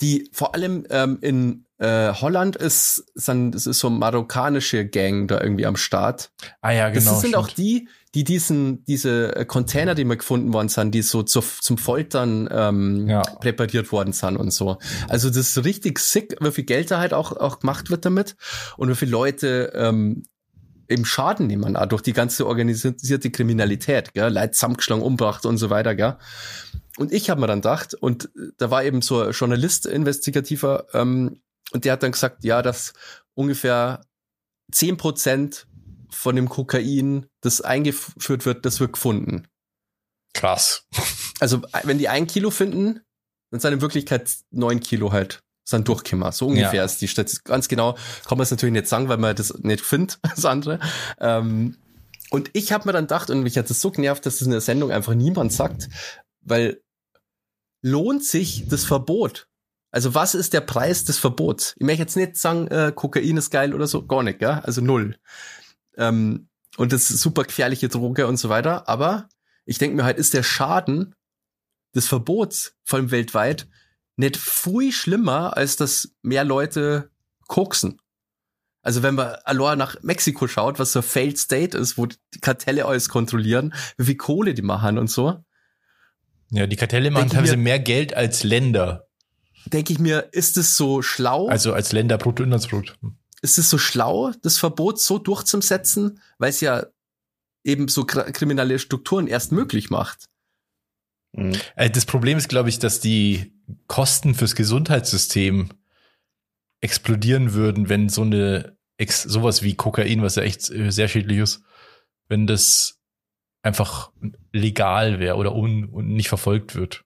Die 0.00 0.28
vor 0.32 0.54
allem 0.54 0.84
ähm, 0.90 1.18
in 1.20 1.66
äh, 1.78 2.12
Holland 2.12 2.56
ist, 2.56 3.04
sind, 3.14 3.54
es 3.54 3.66
ist 3.66 3.78
so 3.80 3.90
marokkanische 3.90 4.86
Gang 4.86 5.28
da 5.28 5.40
irgendwie 5.40 5.66
am 5.66 5.76
Start. 5.76 6.30
Ah 6.60 6.70
ja, 6.72 6.88
genau. 6.88 7.04
das 7.12 7.20
sind 7.20 7.30
stimmt. 7.30 7.36
auch 7.36 7.48
die, 7.48 7.88
die 8.14 8.22
diesen, 8.24 8.84
diese 8.84 9.34
äh, 9.34 9.44
Container, 9.44 9.94
die 9.94 10.04
mal 10.04 10.16
gefunden 10.16 10.52
worden 10.52 10.68
sind, 10.68 10.94
die 10.94 11.02
so 11.02 11.22
zu, 11.24 11.40
zum 11.40 11.78
Foltern 11.78 12.48
ähm, 12.50 13.08
Ja. 13.08 13.22
präpariert 13.22 13.90
worden 13.92 14.12
sind 14.12 14.36
und 14.36 14.52
so. 14.52 14.78
Also 15.08 15.28
das 15.28 15.56
ist 15.56 15.64
richtig 15.64 15.98
sick, 15.98 16.36
wie 16.40 16.50
viel 16.52 16.64
Geld 16.64 16.90
da 16.90 16.98
halt 17.00 17.12
auch, 17.12 17.32
auch 17.36 17.58
gemacht 17.60 17.90
wird 17.90 18.04
damit 18.04 18.36
und 18.76 18.88
wie 18.88 18.94
viele 18.94 19.10
Leute 19.12 19.72
ähm, 19.74 20.22
im 20.88 21.04
Schaden 21.04 21.46
nehmen, 21.46 21.76
auch 21.76 21.86
durch 21.86 22.02
die 22.02 22.12
ganze 22.12 22.46
organisierte 22.46 23.30
Kriminalität, 23.30 24.14
gell? 24.14 24.32
Leute 24.32 24.52
zusammengeschlagen, 24.52 25.02
umgebracht 25.02 25.46
und 25.46 25.58
so 25.58 25.70
weiter, 25.70 25.94
gell? 25.94 26.16
Und 26.96 27.12
ich 27.12 27.30
habe 27.30 27.40
mir 27.40 27.46
dann 27.46 27.60
gedacht, 27.60 27.94
und 27.94 28.30
da 28.58 28.70
war 28.70 28.84
eben 28.84 29.02
so 29.02 29.22
ein 29.22 29.32
Journalist, 29.32 29.86
investigativer, 29.86 30.86
ähm, 30.92 31.40
und 31.72 31.84
der 31.84 31.94
hat 31.94 32.02
dann 32.02 32.12
gesagt, 32.12 32.44
ja, 32.44 32.62
dass 32.62 32.92
ungefähr 33.34 34.04
zehn 34.70 34.96
Prozent 34.96 35.66
von 36.10 36.36
dem 36.36 36.48
Kokain, 36.48 37.26
das 37.40 37.60
eingeführt 37.60 38.46
wird, 38.46 38.64
das 38.64 38.80
wird 38.80 38.92
gefunden. 38.92 39.48
Krass. 40.32 40.86
Also 41.40 41.62
wenn 41.82 41.98
die 41.98 42.08
ein 42.08 42.26
Kilo 42.26 42.50
finden, 42.50 43.00
dann 43.50 43.60
sind 43.60 43.72
in 43.72 43.80
Wirklichkeit 43.80 44.32
neun 44.50 44.80
Kilo 44.80 45.12
halt 45.12 45.43
sind 45.64 45.88
durchgekommen. 45.88 46.30
So 46.32 46.48
ungefähr 46.48 46.74
Ja. 46.74 46.84
ist 46.84 47.00
die 47.00 47.08
Statistik. 47.08 47.44
Ganz 47.46 47.68
genau 47.68 47.94
kann 48.26 48.38
man 48.38 48.42
es 48.42 48.50
natürlich 48.50 48.72
nicht 48.74 48.86
sagen, 48.88 49.08
weil 49.08 49.16
man 49.18 49.34
das 49.34 49.54
nicht 49.58 49.80
findet, 49.84 50.18
das 50.22 50.44
andere. 50.44 50.78
Ähm, 51.20 51.76
und 52.30 52.50
ich 52.52 52.72
habe 52.72 52.86
mir 52.86 52.92
dann 52.92 53.04
gedacht, 53.04 53.30
und 53.30 53.42
mich 53.42 53.56
hat 53.58 53.70
das 53.70 53.80
so 53.80 53.90
genervt, 53.90 54.26
dass 54.26 54.38
das 54.38 54.46
in 54.46 54.50
der 54.52 54.60
Sendung 54.60 54.90
einfach 54.90 55.14
niemand 55.14 55.52
sagt, 55.52 55.88
weil 56.42 56.80
lohnt 57.82 58.24
sich 58.24 58.66
das 58.68 58.84
Verbot? 58.84 59.48
Also 59.90 60.14
was 60.14 60.34
ist 60.34 60.52
der 60.52 60.60
Preis 60.62 61.04
des 61.04 61.18
Verbots? 61.18 61.74
Ich 61.78 61.86
möchte 61.86 62.02
jetzt 62.02 62.16
nicht 62.16 62.36
sagen, 62.36 62.66
äh, 62.68 62.92
Kokain 62.94 63.36
ist 63.36 63.50
geil 63.50 63.72
oder 63.74 63.86
so, 63.86 64.04
gar 64.06 64.22
nicht, 64.22 64.40
gell? 64.40 64.60
Also 64.64 64.80
null. 64.80 65.16
Ähm, 65.96 66.48
und 66.76 66.92
das 66.92 67.10
ist 67.10 67.20
super 67.20 67.44
gefährliche 67.44 67.88
Droge 67.88 68.26
und 68.26 68.36
so 68.36 68.48
weiter. 68.48 68.88
Aber 68.88 69.28
ich 69.64 69.78
denke 69.78 69.94
mir 69.96 70.04
halt, 70.04 70.18
ist 70.18 70.34
der 70.34 70.42
Schaden 70.42 71.14
des 71.94 72.08
Verbots, 72.08 72.74
vor 72.82 72.98
allem 72.98 73.12
weltweit, 73.12 73.68
nicht 74.16 74.36
viel 74.36 74.92
schlimmer, 74.92 75.56
als 75.56 75.76
dass 75.76 76.10
mehr 76.22 76.44
Leute 76.44 77.10
koksen. 77.48 78.00
Also 78.82 79.02
wenn 79.02 79.14
man 79.14 79.36
allein 79.44 79.78
nach 79.78 79.96
Mexiko 80.02 80.46
schaut, 80.46 80.78
was 80.78 80.92
so 80.92 80.98
ein 80.98 81.02
Failed 81.02 81.38
State 81.38 81.76
ist, 81.76 81.96
wo 81.96 82.06
die 82.06 82.16
Kartelle 82.40 82.84
alles 82.84 83.08
kontrollieren, 83.08 83.74
wie 83.96 84.04
viel 84.04 84.16
Kohle 84.16 84.52
die 84.54 84.62
machen 84.62 84.98
und 84.98 85.10
so. 85.10 85.42
Ja, 86.50 86.66
die 86.66 86.76
Kartelle 86.76 87.10
machen 87.10 87.30
teilweise 87.30 87.56
mehr 87.56 87.78
Geld 87.80 88.14
als 88.14 88.44
Länder. 88.44 89.08
Denke 89.66 89.94
ich 89.94 89.98
mir, 89.98 90.28
ist 90.32 90.58
es 90.58 90.76
so 90.76 91.00
schlau? 91.00 91.48
Also 91.48 91.72
als 91.72 91.92
Länder 91.92 92.18
Bruttoinlandsprodukt. 92.18 92.98
ist 93.40 93.58
es 93.58 93.70
so 93.70 93.78
schlau, 93.78 94.32
das 94.42 94.58
Verbot 94.58 95.00
so 95.00 95.18
durchzusetzen, 95.18 96.20
weil 96.38 96.50
es 96.50 96.60
ja 96.60 96.84
eben 97.64 97.88
so 97.88 98.02
kr- 98.02 98.30
kriminelle 98.32 98.78
Strukturen 98.78 99.26
erst 99.26 99.52
möglich 99.52 99.88
macht. 99.88 100.28
Mhm. 101.34 101.52
Äh, 101.76 101.90
Das 101.90 102.06
Problem 102.06 102.38
ist, 102.38 102.48
glaube 102.48 102.68
ich, 102.68 102.78
dass 102.78 103.00
die 103.00 103.52
Kosten 103.86 104.34
fürs 104.34 104.54
Gesundheitssystem 104.54 105.70
explodieren 106.80 107.54
würden, 107.54 107.88
wenn 107.88 108.08
so 108.08 108.22
eine 108.22 108.76
sowas 109.10 109.62
wie 109.62 109.74
Kokain, 109.74 110.22
was 110.22 110.36
ja 110.36 110.44
echt 110.44 110.70
äh, 110.70 110.90
sehr 110.90 111.08
schädlich 111.08 111.38
ist, 111.38 111.62
wenn 112.28 112.46
das 112.46 113.00
einfach 113.62 114.12
legal 114.52 115.18
wäre 115.18 115.36
oder 115.36 115.54
un 115.54 115.86
und 115.86 116.08
nicht 116.08 116.28
verfolgt 116.28 116.74
wird. 116.74 117.04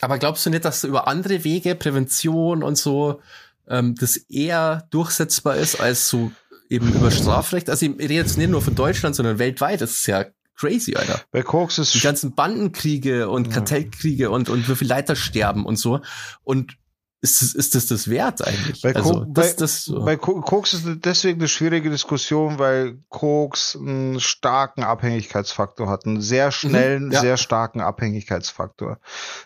Aber 0.00 0.18
glaubst 0.18 0.44
du 0.46 0.50
nicht, 0.50 0.64
dass 0.64 0.84
über 0.84 1.08
andere 1.08 1.44
Wege, 1.44 1.74
Prävention 1.74 2.62
und 2.62 2.76
so, 2.76 3.20
ähm, 3.68 3.94
das 3.94 4.16
eher 4.16 4.86
durchsetzbar 4.90 5.56
ist 5.56 5.80
als 5.80 6.08
so 6.08 6.32
eben 6.68 6.92
über 6.92 7.10
Strafrecht? 7.10 7.68
Also 7.68 7.86
ich 7.86 7.98
rede 7.98 8.14
jetzt 8.14 8.38
nicht 8.38 8.50
nur 8.50 8.62
von 8.62 8.74
Deutschland, 8.74 9.16
sondern 9.16 9.38
weltweit. 9.38 9.80
Das 9.80 9.92
ist 9.92 10.06
ja 10.06 10.26
crazy, 10.62 10.94
Alter. 10.96 11.20
Bei 11.32 11.42
Koks 11.42 11.78
ist 11.78 11.94
Die 11.94 12.00
ganzen 12.00 12.34
Bandenkriege 12.34 13.28
und. 13.28 13.50
Kartellkriege 13.50 14.30
und, 14.30 14.48
und 14.48 14.68
wie 14.68 14.74
viele 14.76 14.88
Leiter 14.90 15.16
sterben 15.16 15.66
und 15.66 15.76
so. 15.76 16.00
Und 16.44 16.76
ist, 17.24 17.40
das- 17.40 17.54
ist 17.54 17.74
das 17.76 17.86
das 17.86 18.08
wert 18.10 18.44
eigentlich? 18.44 18.82
Bei, 18.82 18.94
also, 18.96 19.24
das, 19.28 19.54
bei, 19.54 19.60
das 19.60 19.84
so. 19.84 20.04
bei 20.04 20.16
Ko- 20.16 20.40
Koks 20.40 20.72
ist 20.74 20.84
deswegen 21.04 21.38
eine 21.40 21.48
schwierige 21.48 21.88
Diskussion, 21.90 22.58
weil 22.58 22.98
Koks 23.10 23.76
einen 23.76 24.18
starken 24.20 24.82
Abhängigkeitsfaktor 24.82 25.88
hat, 25.88 26.04
einen 26.06 26.20
sehr 26.20 26.50
schnellen, 26.50 27.06
Mhm, 27.06 27.12
ja. 27.12 27.20
sehr 27.20 27.36
starken 27.36 27.80
Abhängigkeitsfaktor. 27.80 28.90
Ja, 28.90 28.96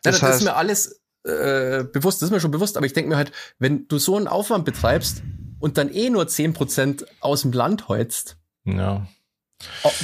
Das 0.03 0.21
das, 0.21 0.23
heißt, 0.23 0.39
ist 0.41 0.45
mir 0.45 0.57
alles 0.57 1.01
äh, 1.25 1.85
bewusst, 1.85 2.23
das 2.23 2.29
ist 2.29 2.33
mir 2.33 2.41
schon 2.41 2.51
bewusst, 2.51 2.77
aber 2.77 2.87
ich 2.87 2.93
denke 2.95 3.11
mir 3.11 3.17
halt, 3.17 3.33
wenn 3.59 3.87
du 3.89 3.99
so 3.99 4.17
einen 4.17 4.29
Aufwand 4.29 4.65
betreibst 4.65 5.23
und 5.59 5.77
dann 5.77 5.91
eh 5.93 6.09
nur 6.09 6.25
10% 6.25 7.05
aus 7.21 7.43
dem 7.43 7.53
Land 7.53 7.89
holst, 7.89 8.37
Ja. 8.65 9.07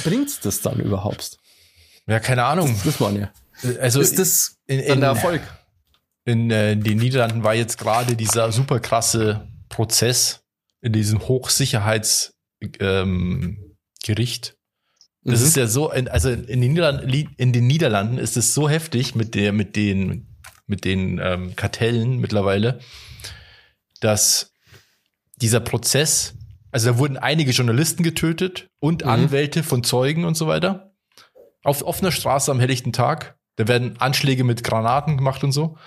Bringt's 0.03 0.39
das 0.39 0.61
dann 0.61 0.79
überhaupt? 0.79 1.37
Ja, 2.07 2.19
keine 2.19 2.43
Ahnung. 2.45 2.75
Das 2.83 2.99
war 2.99 3.11
ja. 3.11 3.31
Also 3.79 4.01
Ist 4.01 4.19
das 4.19 4.57
in, 4.67 4.79
dann 4.79 4.87
in, 4.95 4.99
der 5.01 5.09
Erfolg? 5.09 5.41
in 6.25 6.51
äh, 6.51 6.75
den 6.75 6.97
Niederlanden 6.97 7.43
war 7.43 7.53
jetzt 7.53 7.77
gerade 7.77 8.15
dieser 8.15 8.51
super 8.51 8.79
krasse 8.79 9.47
Prozess 9.69 10.41
in 10.81 10.91
diesem 10.93 11.19
Hochsicherheitsgericht. 11.27 12.33
Ähm. 12.79 13.73
Das 15.25 15.39
Mhm. 15.39 15.45
ist 15.47 15.55
ja 15.55 15.67
so, 15.67 15.91
in, 15.91 16.09
also 16.09 16.29
in 16.29 16.59
den, 16.61 16.73
Niederlanden, 16.73 17.09
in 17.37 17.53
den 17.53 17.65
Niederlanden 17.67 18.17
ist 18.17 18.35
es 18.35 18.53
so 18.53 18.67
heftig 18.69 19.15
mit 19.15 19.35
der, 19.35 19.53
mit 19.53 19.77
den, 19.77 20.27
mit 20.67 20.83
den 20.83 21.19
ähm, 21.23 21.55
Kartellen 21.55 22.17
mittlerweile, 22.17 22.79
dass 24.01 24.51
dieser 25.37 25.61
Prozess, 25.61 26.33
also 26.73 26.91
da 26.91 26.97
wurden 26.97 27.17
einige 27.17 27.51
Journalisten 27.51 28.03
getötet 28.03 28.69
und 28.79 29.03
Mhm. 29.03 29.09
Anwälte 29.09 29.63
von 29.63 29.83
Zeugen 29.83 30.25
und 30.25 30.35
so 30.35 30.47
weiter. 30.47 30.93
Auf 31.63 31.83
offener 31.83 32.11
Straße 32.11 32.51
am 32.51 32.59
helllichten 32.59 32.91
Tag. 32.91 33.37
Da 33.55 33.67
werden 33.67 33.95
Anschläge 33.99 34.43
mit 34.43 34.63
Granaten 34.63 35.15
gemacht 35.15 35.43
und 35.43 35.51
so. 35.51 35.77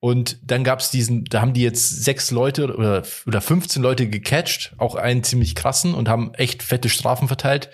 Und 0.00 0.38
dann 0.44 0.62
gab's 0.62 0.92
diesen, 0.92 1.24
da 1.24 1.40
haben 1.40 1.52
die 1.52 1.62
jetzt 1.62 2.04
sechs 2.04 2.30
Leute 2.30 2.72
oder, 2.72 3.02
oder 3.26 3.40
15 3.40 3.82
Leute 3.82 4.08
gecatcht, 4.08 4.74
auch 4.78 4.94
einen 4.94 5.24
ziemlich 5.24 5.56
krassen 5.56 5.94
und 5.94 6.08
haben 6.08 6.32
echt 6.34 6.62
fette 6.62 6.88
Strafen 6.88 7.26
verteilt. 7.26 7.70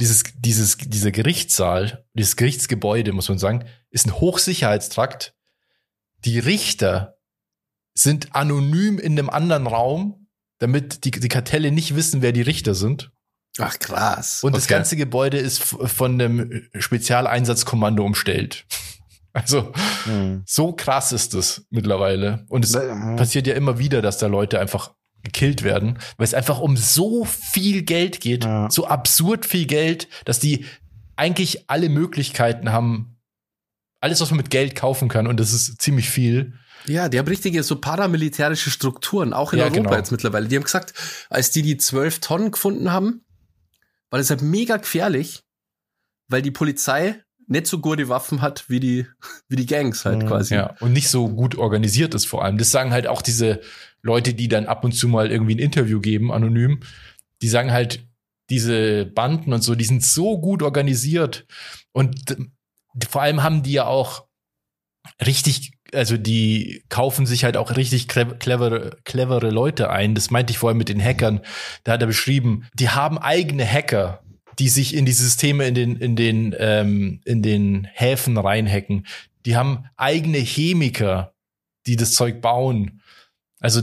Dieses, 0.00 0.22
dieses, 0.38 0.76
dieser 0.78 1.10
Gerichtssaal, 1.10 2.04
dieses 2.14 2.36
Gerichtsgebäude, 2.36 3.12
muss 3.12 3.28
man 3.28 3.38
sagen, 3.38 3.64
ist 3.90 4.06
ein 4.06 4.14
Hochsicherheitstrakt. 4.14 5.34
Die 6.24 6.38
Richter 6.38 7.16
sind 7.94 8.36
anonym 8.36 9.00
in 9.00 9.18
einem 9.18 9.30
anderen 9.30 9.66
Raum, 9.66 10.25
damit 10.58 11.04
die, 11.04 11.10
die 11.10 11.28
Kartelle 11.28 11.70
nicht 11.70 11.94
wissen, 11.96 12.22
wer 12.22 12.32
die 12.32 12.42
Richter 12.42 12.74
sind. 12.74 13.10
Ach 13.58 13.78
krass. 13.78 14.42
Und 14.44 14.54
das 14.54 14.64
Okay. 14.64 14.74
ganze 14.74 14.96
Gebäude 14.96 15.38
ist 15.38 15.60
von 15.62 16.20
einem 16.20 16.68
Spezialeinsatzkommando 16.78 18.04
umstellt. 18.04 18.64
Also 19.32 19.70
Mhm. 20.06 20.44
so 20.46 20.72
krass 20.72 21.12
ist 21.12 21.34
es 21.34 21.66
mittlerweile. 21.68 22.46
Und 22.48 22.64
es 22.64 22.72
Mhm. 22.74 23.16
passiert 23.16 23.46
ja 23.46 23.52
immer 23.54 23.78
wieder, 23.78 24.00
dass 24.00 24.16
da 24.16 24.28
Leute 24.28 24.58
einfach 24.58 24.94
gekillt 25.24 25.62
werden, 25.62 25.98
weil 26.16 26.24
es 26.24 26.32
einfach 26.32 26.58
um 26.58 26.74
so 26.78 27.26
viel 27.26 27.82
Geld 27.82 28.20
geht, 28.22 28.44
Ja. 28.44 28.70
so 28.70 28.86
absurd 28.86 29.44
viel 29.44 29.66
Geld, 29.66 30.08
dass 30.24 30.38
die 30.40 30.64
eigentlich 31.16 31.68
alle 31.68 31.90
Möglichkeiten 31.90 32.72
haben, 32.72 33.18
alles, 34.00 34.22
was 34.22 34.30
man 34.30 34.38
mit 34.38 34.48
Geld 34.48 34.74
kaufen 34.74 35.08
kann, 35.10 35.26
und 35.26 35.38
das 35.38 35.52
ist 35.52 35.82
ziemlich 35.82 36.08
viel. 36.08 36.54
Ja, 36.88 37.08
die 37.08 37.18
haben 37.18 37.28
richtige 37.28 37.62
so 37.62 37.76
paramilitärische 37.76 38.70
Strukturen, 38.70 39.32
auch 39.32 39.52
in 39.52 39.58
Ja, 39.58 39.64
Europa 39.66 39.76
genau. 39.82 39.96
jetzt 39.96 40.12
mittlerweile. 40.12 40.48
Die 40.48 40.56
haben 40.56 40.64
gesagt, 40.64 40.94
als 41.30 41.50
die 41.50 41.62
die 41.62 41.76
zwölf 41.76 42.20
Tonnen 42.20 42.50
gefunden 42.50 42.92
haben, 42.92 43.24
war 44.10 44.18
das 44.18 44.30
halt 44.30 44.42
mega 44.42 44.76
gefährlich, 44.76 45.42
weil 46.28 46.42
die 46.42 46.50
Polizei 46.50 47.22
nicht 47.48 47.66
so 47.66 47.78
gute 47.78 48.08
Waffen 48.08 48.42
hat 48.42 48.68
wie 48.68 48.80
die, 48.80 49.06
wie 49.48 49.56
die 49.56 49.66
Gangs 49.66 50.04
halt 50.04 50.22
Mhm, 50.22 50.28
quasi. 50.28 50.54
Ja, 50.54 50.74
und 50.80 50.92
nicht 50.92 51.08
so 51.08 51.28
gut 51.28 51.56
organisiert 51.56 52.14
ist 52.14 52.26
vor 52.26 52.44
allem. 52.44 52.58
Das 52.58 52.70
sagen 52.70 52.92
halt 52.92 53.06
auch 53.06 53.22
diese 53.22 53.60
Leute, 54.02 54.34
die 54.34 54.48
dann 54.48 54.66
ab 54.66 54.84
und 54.84 54.92
zu 54.92 55.08
mal 55.08 55.30
irgendwie 55.30 55.54
ein 55.54 55.60
Interview 55.60 56.00
geben, 56.00 56.32
anonym. 56.32 56.80
Die 57.42 57.48
sagen 57.48 57.72
halt, 57.72 58.06
diese 58.48 59.06
Banden 59.06 59.52
und 59.52 59.62
so, 59.62 59.74
die 59.74 59.84
sind 59.84 60.04
so 60.04 60.40
gut 60.40 60.62
organisiert. 60.62 61.46
Und 61.92 62.36
vor 63.08 63.22
allem 63.22 63.42
haben 63.42 63.62
die 63.62 63.72
ja 63.72 63.86
auch 63.86 64.26
richtig, 65.24 65.72
also 65.92 66.16
die 66.16 66.82
kaufen 66.88 67.26
sich 67.26 67.44
halt 67.44 67.56
auch 67.56 67.76
richtig 67.76 68.06
clev- 68.06 68.38
clevere, 68.38 68.98
clevere 69.04 69.50
Leute 69.50 69.90
ein. 69.90 70.14
Das 70.14 70.30
meinte 70.30 70.50
ich 70.52 70.58
vorher 70.58 70.76
mit 70.76 70.88
den 70.88 71.02
Hackern. 71.02 71.40
Da 71.84 71.92
hat 71.92 72.00
er 72.00 72.06
beschrieben, 72.06 72.66
die 72.74 72.90
haben 72.90 73.18
eigene 73.18 73.66
Hacker, 73.66 74.22
die 74.58 74.68
sich 74.68 74.94
in 74.94 75.06
die 75.06 75.12
Systeme 75.12 75.66
in 75.66 75.74
den, 75.74 75.96
in 75.96 76.16
den, 76.16 76.54
ähm, 76.58 77.20
in 77.24 77.42
den 77.42 77.86
Häfen 77.92 78.38
reinhacken. 78.38 79.06
Die 79.44 79.56
haben 79.56 79.84
eigene 79.96 80.38
Chemiker, 80.38 81.34
die 81.86 81.96
das 81.96 82.12
Zeug 82.12 82.40
bauen. 82.40 83.02
Also 83.60 83.82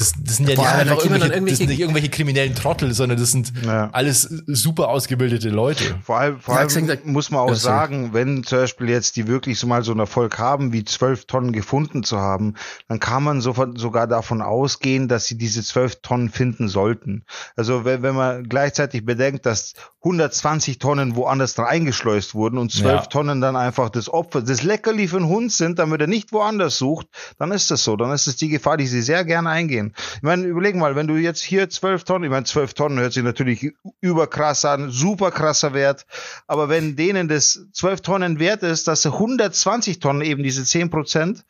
das, 0.00 0.12
das 0.24 0.36
sind 0.38 0.48
ja 0.48 0.56
Vor 0.56 0.64
nicht 0.64 0.74
einfach 0.74 0.98
dann 0.98 1.12
irgendwelche, 1.12 1.18
das 1.18 1.28
sind 1.28 1.32
irgendwelche- 1.34 1.66
nicht 1.68 1.80
irgendwelche 1.80 2.08
kriminellen 2.08 2.54
Trottel, 2.54 2.92
sondern 2.94 3.18
das 3.18 3.30
sind 3.32 3.52
Ja. 3.64 3.90
alles 3.92 4.22
super 4.46 4.88
ausgebildete 4.88 5.48
Leute. 5.50 5.84
Vor 6.02 6.18
allem, 6.18 6.40
vor 6.40 6.54
Ja, 6.54 6.60
allem 6.60 6.68
gesagt, 6.68 7.06
muss 7.06 7.30
man 7.30 7.40
auch 7.40 7.48
Ja, 7.50 7.54
sagen, 7.54 8.10
wenn 8.12 8.42
zum 8.44 8.58
Beispiel 8.58 8.88
jetzt 8.88 9.16
die 9.16 9.26
wirklich 9.28 9.58
so 9.58 9.66
mal 9.66 9.82
so 9.84 9.92
einen 9.92 10.00
Erfolg 10.00 10.38
haben, 10.38 10.72
wie 10.72 10.84
zwölf 10.84 11.26
Tonnen 11.26 11.52
gefunden 11.52 12.02
zu 12.02 12.18
haben, 12.18 12.54
dann 12.88 12.98
kann 13.00 13.22
man 13.22 13.40
sofort 13.40 13.78
sogar 13.78 14.06
davon 14.06 14.42
ausgehen, 14.42 15.06
dass 15.08 15.26
sie 15.26 15.36
diese 15.38 15.62
zwölf 15.62 16.00
Tonnen 16.02 16.30
finden 16.30 16.68
sollten. 16.68 17.24
Also 17.56 17.84
wenn, 17.84 18.02
wenn 18.02 18.14
man 18.14 18.44
gleichzeitig 18.48 19.04
bedenkt, 19.04 19.46
dass 19.46 19.74
120 20.02 20.78
Tonnen 20.78 21.14
woanders 21.14 21.54
dran 21.54 21.66
eingeschleust 21.66 22.34
wurden 22.34 22.58
und 22.58 22.72
zwölf 22.72 23.02
Ja. 23.02 23.06
Tonnen 23.06 23.40
dann 23.40 23.54
einfach 23.56 23.90
das 23.90 24.08
Opfer, 24.08 24.40
das 24.42 24.62
Leckerli 24.62 25.08
für 25.08 25.16
einen 25.18 25.28
Hund 25.28 25.52
sind, 25.52 25.78
damit 25.78 26.00
er 26.00 26.06
nicht 26.06 26.32
woanders 26.32 26.78
sucht, 26.78 27.06
dann 27.38 27.52
ist 27.52 27.70
das 27.70 27.84
so. 27.84 27.96
Dann 27.96 28.10
ist 28.12 28.26
es 28.26 28.36
die 28.36 28.48
Gefahr, 28.48 28.76
die 28.76 28.86
sie 28.86 29.02
sehr 29.02 29.24
gerne 29.24 29.50
eingehen. 29.50 29.89
Ich 30.16 30.22
meine, 30.22 30.44
überleg 30.44 30.76
mal, 30.76 30.96
wenn 30.96 31.06
du 31.06 31.16
jetzt 31.16 31.42
hier 31.42 31.68
zwölf 31.70 32.04
Tonnen, 32.04 32.24
ich 32.24 32.30
meine, 32.30 32.44
zwölf 32.44 32.74
Tonnen 32.74 32.98
hört 32.98 33.12
sich 33.12 33.22
natürlich 33.22 33.72
überkrass 34.00 34.64
an, 34.64 34.90
super 34.90 35.30
krasser 35.30 35.74
Wert, 35.74 36.06
aber 36.46 36.68
wenn 36.68 36.96
denen 36.96 37.28
das 37.28 37.66
zwölf 37.72 38.00
Tonnen 38.00 38.38
wert 38.38 38.62
ist, 38.62 38.88
dass 38.88 39.02
sie 39.02 39.12
120 39.12 40.00
Tonnen, 40.00 40.22
eben 40.22 40.42
diese 40.42 40.64
10 40.64 40.90
Prozent, 40.90 41.44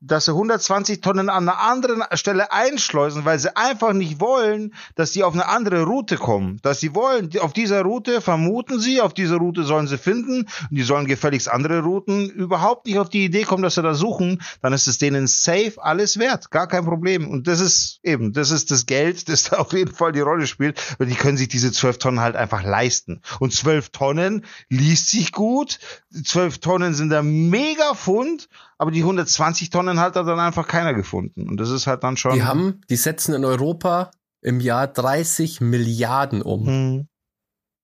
dass 0.00 0.24
sie 0.24 0.32
120 0.32 1.00
Tonnen 1.00 1.28
an 1.28 1.48
einer 1.48 1.60
anderen 1.60 2.02
Stelle 2.14 2.50
einschleusen, 2.52 3.24
weil 3.24 3.38
sie 3.38 3.56
einfach 3.56 3.92
nicht 3.92 4.20
wollen, 4.20 4.74
dass 4.96 5.12
die 5.12 5.22
auf 5.22 5.32
eine 5.32 5.48
andere 5.48 5.84
Route 5.84 6.16
kommen. 6.16 6.58
Dass 6.62 6.80
sie 6.80 6.94
wollen, 6.94 7.30
auf 7.38 7.52
dieser 7.52 7.82
Route 7.82 8.20
vermuten 8.20 8.80
sie, 8.80 9.00
auf 9.00 9.14
dieser 9.14 9.36
Route 9.36 9.62
sollen 9.62 9.86
sie 9.86 9.98
finden, 9.98 10.40
und 10.40 10.76
die 10.76 10.82
sollen 10.82 11.06
gefälligst 11.06 11.48
andere 11.48 11.80
Routen 11.80 12.28
überhaupt 12.28 12.86
nicht 12.86 12.98
auf 12.98 13.10
die 13.10 13.24
Idee 13.24 13.44
kommen, 13.44 13.62
dass 13.62 13.76
sie 13.76 13.82
da 13.82 13.94
suchen, 13.94 14.42
dann 14.60 14.72
ist 14.72 14.88
es 14.88 14.98
denen 14.98 15.28
safe 15.28 15.74
alles 15.76 16.18
wert. 16.18 16.50
Gar 16.50 16.66
kein 16.66 16.84
Problem. 16.84 17.28
Und 17.28 17.46
das 17.46 17.60
ist 17.60 17.71
eben, 18.02 18.32
das 18.32 18.50
ist 18.50 18.70
das 18.70 18.86
Geld, 18.86 19.28
das 19.28 19.44
da 19.44 19.56
auf 19.56 19.72
jeden 19.72 19.94
Fall 19.94 20.12
die 20.12 20.20
Rolle 20.20 20.46
spielt, 20.46 20.80
weil 20.98 21.06
die 21.06 21.14
können 21.14 21.36
sich 21.36 21.48
diese 21.48 21.72
12 21.72 21.98
Tonnen 21.98 22.20
halt 22.20 22.36
einfach 22.36 22.62
leisten. 22.62 23.20
Und 23.40 23.52
12 23.52 23.90
Tonnen 23.90 24.44
liest 24.68 25.08
sich 25.10 25.32
gut, 25.32 25.78
12 26.24 26.58
Tonnen 26.58 26.94
sind 26.94 27.10
der 27.10 27.22
Mega-Fund, 27.22 28.48
aber 28.78 28.90
die 28.90 29.00
120 29.00 29.70
Tonnen 29.70 29.98
hat 30.00 30.16
da 30.16 30.22
dann 30.22 30.40
einfach 30.40 30.66
keiner 30.66 30.94
gefunden. 30.94 31.48
Und 31.48 31.56
das 31.58 31.70
ist 31.70 31.86
halt 31.86 32.02
dann 32.04 32.16
schon. 32.16 32.34
Die 32.34 32.42
haben, 32.44 32.80
die 32.90 32.96
setzen 32.96 33.34
in 33.34 33.44
Europa 33.44 34.10
im 34.40 34.60
Jahr 34.60 34.88
30 34.88 35.60
Milliarden 35.60 36.42
um. 36.42 36.66
Hm. 36.66 37.08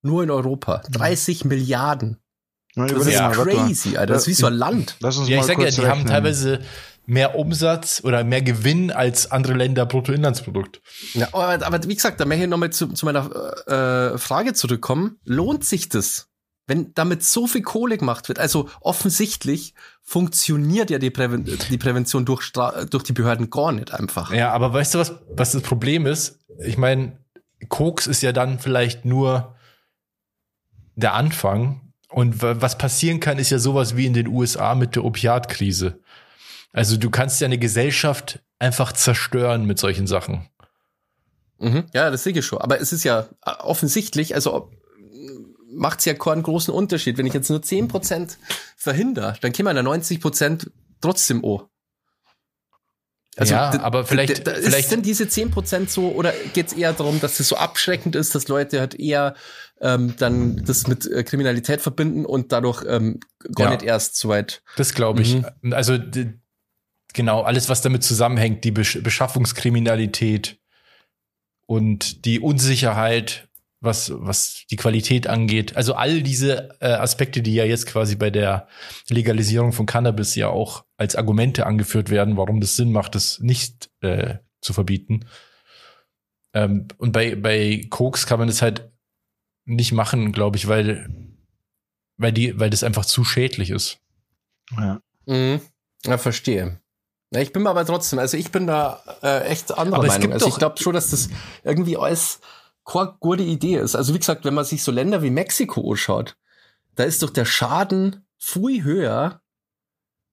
Nur 0.03 0.23
in 0.23 0.31
Europa. 0.31 0.83
30 0.91 1.45
Milliarden. 1.45 2.19
Na, 2.75 2.85
Das 2.87 2.93
überleg 2.93 3.15
ist 3.15 3.21
mal. 3.21 3.33
crazy, 3.47 3.97
Alter. 3.97 4.13
Das 4.15 4.23
ist 4.23 4.29
wie 4.29 4.35
so 4.35 4.47
ein 4.47 4.55
Land. 4.55 4.97
Lass 5.01 5.17
uns 5.17 5.29
Ja, 5.29 5.37
mal 5.37 5.41
ich 5.43 5.47
sag 5.47 5.59
ja, 5.59 5.71
die 5.71 5.77
haben 5.83 5.87
rechnen. 5.89 6.07
teilweise 6.07 6.61
mehr 7.09 7.37
Umsatz 7.39 8.03
oder 8.05 8.23
mehr 8.23 8.43
Gewinn 8.43 8.91
als 8.91 9.31
andere 9.31 9.55
Länder 9.55 9.87
Bruttoinlandsprodukt. 9.87 10.83
Ja, 11.15 11.29
aber, 11.33 11.67
aber 11.67 11.83
wie 11.89 11.95
gesagt, 11.95 12.21
da 12.21 12.27
möchte 12.27 12.45
ich 12.45 12.51
nochmal 12.51 12.69
zu, 12.71 12.89
zu 12.89 13.07
meiner 13.07 13.25
äh, 13.67 14.19
Frage 14.19 14.53
zurückkommen. 14.53 15.19
Lohnt 15.25 15.65
sich 15.65 15.89
das? 15.89 16.29
Wenn 16.67 16.93
damit 16.93 17.25
so 17.25 17.47
viel 17.47 17.63
Kohle 17.63 17.97
gemacht 17.97 18.29
wird, 18.29 18.39
also 18.39 18.69
offensichtlich 18.83 19.73
funktioniert 20.03 20.91
ja 20.91 20.99
die, 20.99 21.09
Präven 21.09 21.47
die 21.71 21.79
Prävention 21.79 22.27
durch, 22.27 22.43
Stra 22.43 22.85
durch 22.85 23.05
die 23.05 23.15
Behörden 23.15 23.49
gar 23.49 23.73
nicht 23.73 23.95
einfach. 23.95 24.31
Ja, 24.35 24.53
aber 24.53 24.75
weißt 24.75 24.95
du, 24.95 24.99
was, 24.99 25.15
was 25.31 25.53
das 25.53 25.63
Problem 25.63 26.05
ist? 26.05 26.41
Ich 26.63 26.77
meine, 26.77 27.19
Koks 27.71 28.07
ist 28.07 28.21
ja 28.23 28.33
dann 28.33 28.59
vielleicht 28.59 29.07
nur 29.07 29.57
der 30.95 31.15
Anfang. 31.15 31.81
Und 32.11 32.41
wa- 32.43 32.57
was 32.61 32.77
passieren 32.79 33.21
kann, 33.21 33.39
ist 33.39 33.51
ja 33.51 33.59
sowas 33.59 33.97
wie 33.97 34.07
in 34.07 34.15
den 34.15 34.29
USA 34.29 34.75
mit 34.75 34.95
der 34.95 35.05
Opiatkrise. 35.05 36.01
Also 36.73 36.97
du 36.97 37.11
kannst 37.11 37.41
ja 37.41 37.47
eine 37.47 37.59
Gesellschaft 37.59 38.41
einfach 38.59 38.93
zerstören 38.93 39.65
mit 39.65 39.79
solchen 39.79 40.07
Sachen. 40.07 40.49
Mhm. 41.59 41.85
Ja, 41.93 42.11
das 42.11 42.25
sehe 42.25 42.33
ich 42.33 42.45
schon. 42.47 42.61
Aber 42.61 42.81
es 42.81 42.93
ist 42.93 43.05
ja 43.05 43.29
äh, 43.45 43.51
offensichtlich, 43.61 44.35
also 44.35 44.71
macht 45.71 45.99
es 46.01 46.05
ja 46.07 46.15
keinen 46.15 46.43
großen 46.43 46.73
Unterschied. 46.73 47.19
Wenn 47.19 47.27
ich 47.27 47.35
jetzt 47.35 47.51
nur 47.51 47.61
10% 47.61 48.37
verhindere, 48.77 49.35
dann 49.41 49.53
käme 49.53 49.73
ja 49.75 49.81
90% 49.83 50.71
trotzdem 51.01 51.45
an. 51.45 51.61
Ja, 53.41 53.71
d- 53.71 53.79
aber 53.79 54.05
vielleicht- 54.05 54.49
vielleicht- 54.49 54.79
ist 54.79 54.91
denn 54.91 55.03
diese 55.03 55.29
10% 55.29 55.91
so, 55.91 56.09
oder 56.11 56.33
geht 56.55 56.69
es 56.69 56.73
eher 56.73 56.93
darum, 56.93 57.21
dass 57.21 57.39
es 57.39 57.47
so 57.49 57.57
abschreckend 57.57 58.17
ist, 58.17 58.35
dass 58.35 58.49
Leute 58.49 58.81
halt 58.81 58.95
eher 58.99 59.35
ähm, 59.81 60.15
dann 60.19 60.65
das 60.65 60.89
mit 60.89 61.07
äh, 61.07 61.23
Kriminalität 61.23 61.81
verbinden 61.81 62.27
und 62.27 62.51
dadurch 62.51 62.85
ähm, 62.89 63.21
gar 63.55 63.69
Ja. 63.69 63.75
nicht 63.77 63.85
erst 63.85 64.17
so 64.17 64.29
weit. 64.29 64.63
Das 64.77 64.93
glaube 64.93 65.23
ich. 65.23 65.37
Mhm. 65.63 65.73
Also 65.73 65.97
genau, 67.15 67.43
alles, 67.43 67.69
was 67.69 67.83
damit 67.83 68.03
zusammenhängt, 68.03 68.65
die 68.65 68.71
Besch 68.71 69.03
Beschaffungskriminalität 69.03 70.59
und 71.67 72.25
die 72.25 72.41
Unsicherheit, 72.41 73.49
was, 73.81 74.13
was 74.15 74.65
die 74.71 74.77
Qualität 74.77 75.27
angeht. 75.27 75.77
Also 75.77 75.95
all 75.95 76.23
diese 76.23 76.77
äh, 76.81 76.89
Aspekte, 76.89 77.43
die 77.43 77.55
ja 77.55 77.65
jetzt 77.65 77.87
quasi 77.87 78.17
bei 78.17 78.31
der 78.31 78.67
Legalisierung 79.09 79.73
von 79.73 79.87
Cannabis 79.87 80.35
ja 80.35 80.49
auch 80.49 80.85
als 80.97 81.15
Argumente 81.15 81.67
angeführt 81.67 82.11
werden, 82.11 82.37
warum 82.37 82.61
das 82.61 82.77
Sinn 82.77 82.91
macht, 82.91 83.15
das 83.15 83.39
nicht 83.41 83.91
äh, 84.01 84.39
zu 84.61 84.73
verbieten. 84.73 85.27
Ähm, 86.55 86.89
und 86.97 87.13
bei, 87.13 87.37
bei 87.37 87.87
Koks 87.89 88.27
kann 88.27 88.39
man 88.39 88.49
das 88.49 88.63
halt 88.63 88.91
nicht 89.65 89.93
machen, 89.93 90.33
glaube 90.33 90.57
ich, 90.57 90.67
weil, 90.67 91.09
weil 92.17 92.33
die, 92.33 92.59
weil 92.59 92.71
das 92.71 92.83
einfach 92.83 93.05
zu 93.05 93.23
schädlich 93.23 93.71
ist. 93.71 94.01
Ja. 94.77 95.01
Mhm. 95.27 95.61
Ja, 96.05 96.19
verstehe. 96.19 96.81
Ja, 97.31 97.41
ich 97.41 97.53
bin 97.53 97.63
mir 97.63 97.71
aber 97.71 97.85
trotzdem, 97.85 98.19
also 98.19 98.37
ich 98.37 98.51
bin 98.51 98.67
da 98.67 99.03
äh, 99.23 99.45
echt 99.45 99.77
anderer 99.77 99.99
Aber 99.99 100.07
es 100.07 100.15
Meinung. 100.15 100.23
gibt 100.23 100.35
Also 100.35 100.49
ich 100.49 100.57
glaube 100.57 100.81
schon, 100.81 100.95
dass 100.95 101.11
das 101.11 101.29
irgendwie 101.63 101.97
alles 101.97 102.41
keine 102.87 103.17
gute 103.21 103.43
Idee 103.43 103.77
ist. 103.77 103.95
Also 103.95 104.15
wie 104.15 104.19
gesagt, 104.19 104.45
wenn 104.45 104.55
man 104.55 104.65
sich 104.65 104.83
so 104.83 104.91
Länder 104.91 105.23
wie 105.23 105.31
Mexiko 105.31 105.91
anschaut, 105.91 106.37
da 106.95 107.05
ist 107.05 107.23
doch 107.23 107.31
der 107.31 107.45
Schaden 107.45 108.27
viel 108.39 108.83
höher, 108.83 109.43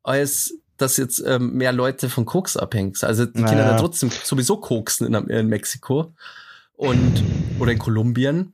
als 0.03 0.53
dass 0.77 0.97
jetzt 0.97 1.19
ähm, 1.25 1.53
mehr 1.53 1.73
Leute 1.73 2.09
von 2.09 2.25
Koks 2.25 2.57
abhängen. 2.57 2.93
Also 3.01 3.25
die 3.25 3.41
Naja. 3.41 3.71
ja 3.71 3.77
trotzdem 3.77 4.09
sowieso 4.09 4.57
koksen 4.57 5.13
in, 5.13 5.29
in 5.29 5.47
Mexiko 5.47 6.13
und 6.73 7.23
oder 7.59 7.71
in 7.71 7.79
Kolumbien. 7.79 8.53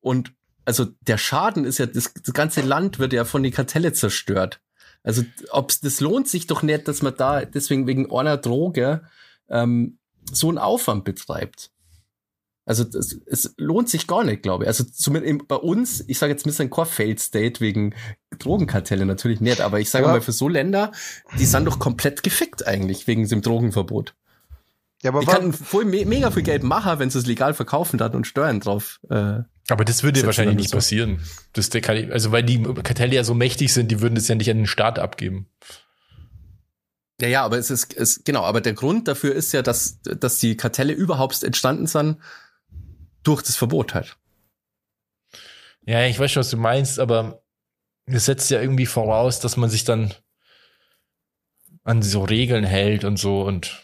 Und 0.00 0.32
also 0.64 0.86
der 1.00 1.18
Schaden 1.18 1.64
ist 1.64 1.78
ja, 1.78 1.86
das, 1.86 2.12
das 2.12 2.34
ganze 2.34 2.60
Land 2.60 2.98
wird 2.98 3.12
ja 3.12 3.24
von 3.24 3.42
den 3.42 3.52
Kartelle 3.52 3.92
zerstört. 3.92 4.60
Also 5.06 5.22
ob's 5.52 5.80
das 5.80 6.00
lohnt 6.00 6.28
sich 6.28 6.46
doch 6.48 6.62
nicht, 6.62 6.88
dass 6.88 7.00
man 7.00 7.14
da 7.16 7.44
deswegen 7.44 7.86
wegen 7.86 8.12
einer 8.12 8.36
Droge 8.36 9.02
ähm, 9.48 9.98
so 10.32 10.48
einen 10.48 10.58
Aufwand 10.58 11.04
betreibt. 11.04 11.70
Also 12.64 12.82
das, 12.82 13.16
es 13.26 13.54
lohnt 13.56 13.88
sich 13.88 14.08
gar 14.08 14.24
nicht, 14.24 14.42
glaube 14.42 14.64
ich. 14.64 14.68
Also 14.68 14.82
zumindest 14.82 15.46
bei 15.46 15.54
uns, 15.54 16.02
ich 16.08 16.18
sage 16.18 16.32
jetzt, 16.32 16.44
wir 16.44 16.52
sind 16.52 16.72
kein 16.72 16.84
Failed 16.86 17.20
State 17.20 17.60
wegen 17.60 17.94
Drogenkartelle 18.40 19.06
natürlich 19.06 19.40
nicht, 19.40 19.60
aber 19.60 19.78
ich 19.78 19.88
sage 19.88 20.06
Ja. 20.06 20.10
mal 20.12 20.20
für 20.20 20.32
so 20.32 20.48
Länder, 20.48 20.90
die 21.38 21.46
sind 21.46 21.64
doch 21.66 21.78
komplett 21.78 22.24
gefickt 22.24 22.66
eigentlich 22.66 23.06
wegen 23.06 23.28
dem 23.28 23.40
Drogenverbot. 23.40 24.14
Ja, 25.02 25.10
aber 25.10 25.20
Die 25.20 25.26
wa- 25.26 25.32
kann 25.34 25.52
voll 25.52 25.84
me 25.84 26.04
mega 26.06 26.30
viel 26.30 26.42
Geld 26.42 26.62
machen, 26.62 26.98
wenn 26.98 27.10
sie 27.10 27.18
es 27.18 27.26
legal 27.26 27.54
verkaufen 27.54 27.98
dann 27.98 28.14
und 28.14 28.26
Steuern 28.26 28.60
drauf. 28.60 28.98
Äh, 29.10 29.40
Aber 29.68 29.84
das 29.84 30.02
würde 30.02 30.24
wahrscheinlich 30.24 30.56
nicht 30.56 30.72
das 30.72 30.76
passieren. 30.78 31.20
Das 31.52 31.68
der 31.70 31.80
kann, 31.82 32.10
also 32.12 32.32
weil 32.32 32.42
die 32.42 32.62
Kartelle 32.62 33.14
ja 33.14 33.22
so 33.24 33.34
mächtig 33.34 33.72
sind, 33.72 33.90
die 33.90 34.00
würden 34.00 34.14
das 34.14 34.26
ja 34.28 34.34
nicht 34.34 34.50
an 34.50 34.56
den 34.56 34.66
Staat 34.66 34.98
abgeben. 34.98 35.48
Ja, 37.20 37.28
ja, 37.28 37.44
aber 37.44 37.56
es 37.58 37.70
ist, 37.70 37.94
es, 37.96 38.24
genau, 38.24 38.42
aber 38.42 38.60
der 38.60 38.74
Grund 38.74 39.08
dafür 39.08 39.34
ist 39.34 39.52
ja, 39.52 39.62
dass, 39.62 40.00
dass 40.02 40.38
die 40.38 40.56
Kartelle 40.56 40.92
überhaupt 40.92 41.42
entstanden 41.42 41.86
sind 41.86 42.18
durch 43.22 43.42
das 43.42 43.56
Verbot 43.56 43.94
halt. 43.94 44.16
Ja, 45.86 46.04
ich 46.06 46.18
weiß 46.18 46.32
schon, 46.32 46.40
was 46.40 46.50
du 46.50 46.56
meinst, 46.56 46.98
aber 46.98 47.42
es 48.06 48.24
setzt 48.26 48.50
ja 48.50 48.60
irgendwie 48.60 48.86
voraus, 48.86 49.40
dass 49.40 49.56
man 49.56 49.70
sich 49.70 49.84
dann 49.84 50.12
an 51.84 52.02
so 52.02 52.24
Regeln 52.24 52.64
hält 52.64 53.04
und 53.04 53.18
so 53.18 53.42
und 53.42 53.82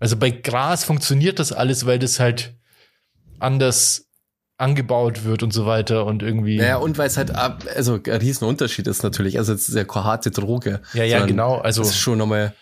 also 0.00 0.16
bei 0.16 0.30
Gras 0.30 0.82
funktioniert 0.84 1.38
das 1.38 1.52
alles, 1.52 1.86
weil 1.86 1.98
das 2.00 2.18
halt 2.18 2.54
anders 3.38 4.06
angebaut 4.58 5.24
wird 5.24 5.42
und 5.42 5.52
so 5.52 5.64
weiter 5.64 6.04
und 6.04 6.22
irgendwie. 6.22 6.58
Naja, 6.58 6.76
und 6.76 6.98
weil 6.98 7.06
es 7.06 7.16
halt, 7.16 7.30
ab- 7.30 7.64
also 7.74 7.94
ein 7.94 8.02
Riesenunterschied 8.20 8.86
ist 8.86 9.02
natürlich, 9.02 9.38
also 9.38 9.54
es 9.54 9.68
ist 9.68 9.74
ja 9.74 9.84
keine 9.84 10.04
harte 10.04 10.30
Droge. 10.30 10.82
ja, 10.92 11.04
ja, 11.04 11.24
genau. 11.24 11.56
Also, 11.58 11.80
Das 11.82 11.90
ist 11.92 11.98
schon 11.98 12.18
nochmal, 12.18 12.54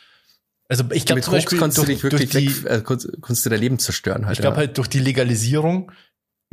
also 0.68 0.84
ich 0.92 1.06
glaube 1.06 1.22
zum 1.22 1.32
Beispiel 1.34 1.58
kannst 1.58 1.76
du 1.78 1.82
durch, 1.82 1.94
dich 1.96 2.02
wirklich 2.04 2.30
die, 2.30 2.64
weg, 2.64 2.70
äh, 2.70 2.82
kannst, 3.20 3.44
du 3.46 3.50
dein 3.50 3.58
Leben 3.60 3.78
zerstören 3.80 4.26
halt. 4.26 4.36
Ich 4.36 4.40
glaube 4.40 4.54
ja. 4.56 4.58
halt 4.60 4.78
durch 4.78 4.88
die 4.88 5.00
Legalisierung 5.00 5.90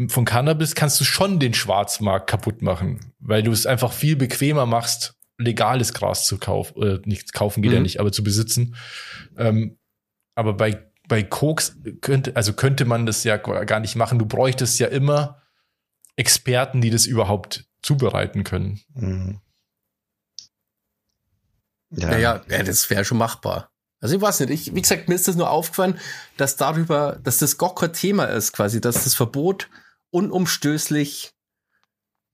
von 0.08 0.26
Cannabis 0.26 0.74
kannst 0.74 1.00
du 1.00 1.04
schon 1.04 1.40
den 1.40 1.54
Schwarzmarkt 1.54 2.28
kaputt 2.28 2.62
machen, 2.64 3.14
weil 3.20 3.44
du 3.44 3.52
es 3.52 3.66
einfach 3.68 3.94
viel 3.94 4.16
bequemer 4.16 4.66
machst, 4.66 5.14
legales 5.38 5.94
Gras 5.94 6.26
zu 6.26 6.38
kaufen, 6.40 6.74
oder 6.76 7.00
nicht 7.06 7.34
kaufen 7.34 7.62
geht 7.62 7.72
ja 7.72 7.78
Mhm. 7.78 7.84
nicht, 7.84 8.00
aber 8.00 8.12
zu 8.12 8.24
besitzen. 8.24 8.76
Ähm, 9.38 9.78
aber 10.36 10.54
bei, 10.54 10.92
bei 11.08 11.24
Koks 11.24 11.78
könnte, 12.02 12.36
also 12.36 12.54
könnte 12.54 12.86
man 12.86 13.06
das 13.06 13.24
ja 13.24 13.38
gar 13.38 13.80
nicht 13.80 13.96
machen. 13.96 14.20
Du 14.20 14.26
bräuchtest 14.26 14.80
ja 14.80 14.88
immer 14.88 15.42
Experten, 16.16 16.82
die 16.82 16.90
das 16.90 17.06
überhaupt 17.06 17.66
zubereiten 17.82 18.44
können. 18.44 18.82
Mhm. 18.94 19.40
Ja, 21.92 22.18
ja, 22.18 22.42
ja 22.50 22.64
das 22.64 22.90
wäre 22.90 23.06
schon 23.06 23.18
machbar. 23.18 23.72
Also 24.02 24.16
ich 24.16 24.22
weiß 24.22 24.42
nicht, 24.42 24.50
ich, 24.52 24.76
wie 24.76 24.82
gesagt, 24.82 25.08
mir 25.08 25.16
ist 25.16 25.28
das 25.28 25.36
nur 25.36 25.50
aufgefallen, 25.50 26.00
dass 26.38 26.58
darüber, 26.58 27.20
dass 27.24 27.40
das 27.40 27.58
gar 27.58 27.74
kein 27.74 27.94
Thema 27.94 28.26
ist 28.26 28.54
quasi, 28.54 28.82
dass 28.82 29.04
das 29.04 29.16
Verbot 29.16 29.70
unumstößlich 30.12 31.35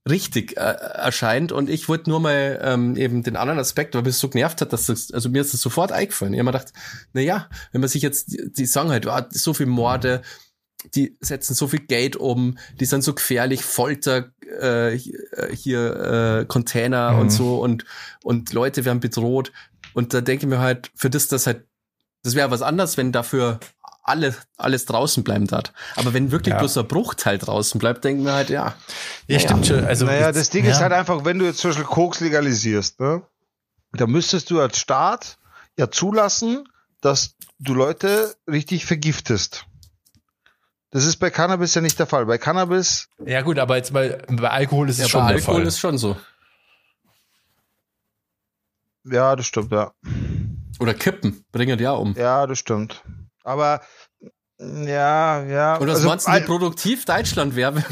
richtig 0.10 0.58
äh, 0.58 0.62
erscheint 0.62 1.52
und 1.52 1.70
ich 1.70 1.88
wollte 1.88 2.10
nur 2.10 2.20
mal 2.20 2.60
ähm, 2.64 2.96
eben 2.96 3.22
den 3.24 3.36
anderen 3.36 3.60
Aspekt, 3.60 3.94
weil 3.94 4.02
mich 4.02 4.16
so 4.16 4.30
genervt 4.30 4.62
hat, 4.62 4.74
dass 4.74 4.88
das, 4.88 5.12
also 5.12 5.30
mir 5.30 5.42
ist 5.42 5.54
das 5.54 5.62
sofort 5.62 5.92
eingefallen. 5.92 6.34
Ich 6.34 6.40
hab 6.40 6.46
mir 6.46 6.52
gedacht, 6.52 6.74
na 7.14 7.22
ja, 7.22 7.48
wenn 7.72 7.82
man 7.82 7.90
sich 7.90 8.02
jetzt, 8.02 8.32
die, 8.34 8.52
die 8.52 8.66
sagen 8.66 8.90
halt, 8.90 9.06
ah, 9.08 9.28
so 9.30 9.54
viel 9.54 9.68
Morde, 9.68 10.24
die 10.96 11.16
setzen 11.22 11.54
so 11.54 11.68
viel 11.68 11.82
Geld 11.82 12.16
um, 12.16 12.58
die 12.80 12.86
sind 12.86 13.04
so 13.04 13.14
gefährlich, 13.14 13.64
Folter, 13.64 14.32
äh, 14.60 14.98
hier 15.54 16.40
äh, 16.42 16.46
Container 16.46 17.12
Mhm. 17.12 17.20
und 17.20 17.30
so 17.30 17.60
und 17.62 17.86
und 18.24 18.54
Leute 18.54 18.84
werden 18.86 19.00
bedroht 19.02 19.52
und 19.94 20.16
da 20.16 20.22
denke 20.22 20.46
ich 20.46 20.50
mir 20.50 20.60
halt, 20.60 20.90
für 20.96 21.12
das 21.12 21.28
das 21.28 21.46
halt, 21.46 21.66
das 22.24 22.34
wäre 22.34 22.50
was 22.50 22.64
anderes, 22.64 22.98
wenn 22.98 23.12
dafür 23.12 23.60
alle, 24.04 24.36
alles 24.58 24.86
draußen 24.86 25.24
bleiben 25.24 25.48
darf. 25.48 25.72
Aber 25.96 26.14
wenn 26.14 26.32
wirklich 26.32 26.54
Ja. 26.54 26.60
bloß 26.60 26.78
ein 26.80 26.88
Bruchteil 26.88 27.38
draußen 27.38 27.80
bleibt, 27.80 28.04
denken 28.04 28.26
wir 28.26 28.34
halt, 28.34 28.50
ja. 28.50 28.76
Ja, 29.28 29.40
stimmt 29.40 29.68
schon. 29.68 29.86
Also, 29.86 30.06
naja, 30.06 30.32
das 30.32 30.50
Ding 30.50 30.66
ja. 30.66 30.72
ist 30.72 30.80
halt 30.80 30.92
einfach, 30.94 31.24
wenn 31.26 31.38
du 31.40 31.46
jetzt 31.46 31.60
zum 31.60 31.70
Beispiel 31.72 31.86
Koks 31.86 32.20
legalisierst, 32.20 33.00
ne, 33.00 33.22
da 33.94 34.08
müsstest 34.08 34.50
du 34.50 34.60
als 34.60 34.78
Staat 34.80 35.38
ja 35.78 35.90
zulassen, 35.92 36.68
dass 37.02 37.36
du 37.60 37.74
Leute 37.74 38.36
richtig 38.50 38.86
vergiftest. 38.86 39.66
Das 40.92 41.06
ist 41.06 41.18
bei 41.18 41.30
Cannabis 41.30 41.74
ja 41.76 41.82
nicht 41.82 41.98
der 42.00 42.08
Fall. 42.08 42.26
Bei 42.26 42.38
Cannabis, 42.38 43.08
Ja, 43.26 43.42
gut, 43.42 43.60
aber 43.60 43.78
jetzt 43.78 43.94
mal, 43.94 44.26
bei 44.30 44.50
Alkohol 44.50 44.90
ist 44.90 44.98
es 44.98 45.04
ja 45.04 45.10
schon 45.10 45.22
bei 45.22 45.28
der 45.28 45.36
Alkohol 45.38 45.56
Fall. 45.62 45.68
ist 45.68 45.80
schon 45.80 45.98
so. 45.98 46.18
ja, 49.06 49.36
das 49.36 49.46
stimmt, 49.46 49.72
ja. 49.72 49.94
Oder 50.80 50.94
Kippen, 50.94 51.46
bringen 51.52 51.78
die 51.78 51.84
ja 51.86 51.92
um. 51.92 52.14
Ja, 52.18 52.46
das 52.48 52.60
stimmt. 52.60 53.04
Aber, 53.44 53.82
ja, 54.60 55.44
ja. 55.44 55.76
Und 55.78 55.88
was 55.88 55.96
also, 55.96 56.08
meinst 56.08 56.28
du, 56.28 56.34
wie 56.34 56.42
produktiv 56.42 57.06
Deutschland 57.06 57.56
wäre? 57.56 57.84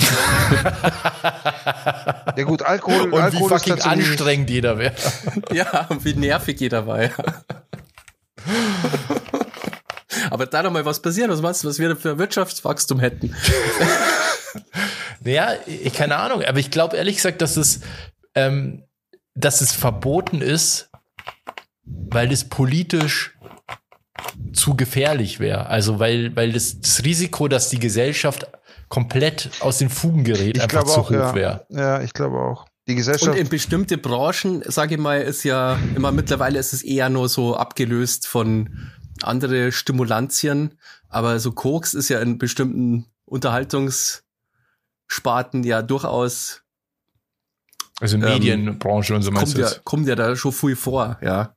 ja 2.35 2.43
gut, 2.43 2.61
Alkohol, 2.61 3.01
Und 3.01 3.11
wie 3.13 3.17
Alkohol 3.17 3.51
ist 3.51 3.65
fucking 3.65 3.81
anstrengend 3.81 4.49
jeder 4.51 4.77
wäre. 4.77 4.93
ja, 5.51 5.87
und 5.89 6.05
wie 6.05 6.13
nervig 6.13 6.59
jeder 6.59 6.85
war. 6.85 7.01
Ja. 7.01 7.11
Aber 10.29 10.45
da 10.45 10.61
noch 10.61 10.71
mal 10.71 10.85
was 10.85 11.01
passieren, 11.01 11.31
was 11.31 11.41
meinst 11.41 11.63
du, 11.63 11.67
was 11.67 11.79
wir 11.79 11.95
für 11.95 12.19
Wirtschaftswachstum 12.19 12.99
hätten? 12.99 13.35
naja, 15.21 15.55
ich 15.65 15.93
keine 15.93 16.17
Ahnung, 16.17 16.43
aber 16.43 16.59
ich 16.59 16.69
glaube 16.69 16.97
ehrlich 16.97 17.15
gesagt, 17.15 17.41
dass 17.41 17.57
es, 17.57 17.81
ähm, 18.35 18.83
dass 19.33 19.61
es 19.61 19.71
verboten 19.71 20.41
ist, 20.41 20.91
weil 21.83 22.31
es 22.31 22.47
politisch 22.47 23.38
zu 24.53 24.75
gefährlich 24.75 25.39
wäre. 25.39 25.67
Also 25.67 25.99
weil, 25.99 26.35
weil 26.35 26.51
das, 26.51 26.79
das 26.81 27.03
Risiko, 27.03 27.47
dass 27.47 27.69
die 27.69 27.79
Gesellschaft 27.79 28.47
komplett 28.89 29.49
aus 29.59 29.77
den 29.77 29.89
Fugen 29.89 30.23
gerät, 30.23 30.57
Ich 30.57 30.63
einfach 30.63 30.83
glaube 30.83 30.89
zu 30.91 30.99
auch, 31.01 31.09
hoch 31.09 31.13
ja. 31.13 31.35
wäre. 31.35 31.65
Ja, 31.69 32.01
ich 32.01 32.13
glaube 32.13 32.37
auch. 32.39 32.65
Die 32.87 32.93
Und 32.93 32.97
Gesellschaft. 32.97 33.37
in 33.37 33.49
bestimmte 33.49 33.97
Branchen, 33.99 34.63
sage 34.65 34.95
ich 34.95 35.01
mal, 35.01 35.21
ist 35.21 35.43
ja 35.43 35.77
immer 35.95 36.11
mittlerweile 36.11 36.57
ist 36.57 36.73
es 36.73 36.81
eher 36.81 37.09
nur 37.09 37.29
so 37.29 37.55
abgelöst 37.55 38.25
von 38.25 38.89
andere 39.21 39.71
Stimulantien. 39.71 40.79
Aber 41.07 41.39
so 41.39 41.51
Koks 41.51 41.93
ist 41.93 42.09
ja 42.09 42.19
in 42.19 42.39
bestimmten 42.39 43.05
Unterhaltungssparten 43.25 44.23
ja 45.63 45.81
durchaus 45.83 46.63
Also 48.01 48.17
Medienbranche 48.17 49.13
und 49.15 49.21
so 49.21 49.31
meinst 49.31 49.53
kommt 49.53 49.57
du 49.57 49.61
ja, 49.61 49.69
das? 49.69 49.83
kommt 49.83 50.07
ja 50.07 50.15
da 50.15 50.35
schon 50.35 50.51
viel 50.51 50.75
vor, 50.75 51.19
ja. 51.21 51.55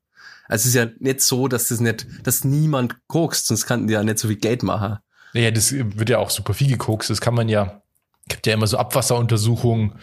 Also 0.48 0.62
es 0.62 0.66
ist 0.66 0.74
ja 0.74 0.86
nicht 0.98 1.20
so, 1.20 1.48
dass 1.48 1.68
das 1.68 1.80
nicht, 1.80 2.06
dass 2.24 2.44
niemand 2.44 2.96
kokst, 3.06 3.46
sonst 3.46 3.66
könnten 3.66 3.86
die 3.86 3.94
ja 3.94 4.02
nicht 4.02 4.18
so 4.18 4.28
viel 4.28 4.36
Geld 4.36 4.62
machen. 4.62 4.98
Naja, 5.34 5.50
das 5.50 5.72
wird 5.72 6.08
ja 6.10 6.18
auch 6.18 6.30
super 6.30 6.52
viel 6.54 6.68
gekokst. 6.68 7.08
Das 7.10 7.20
kann 7.20 7.34
man 7.34 7.48
ja, 7.48 7.82
gibt 8.28 8.46
ja 8.46 8.52
immer 8.54 8.66
so 8.66 8.76
Abwasseruntersuchungen 8.78 9.94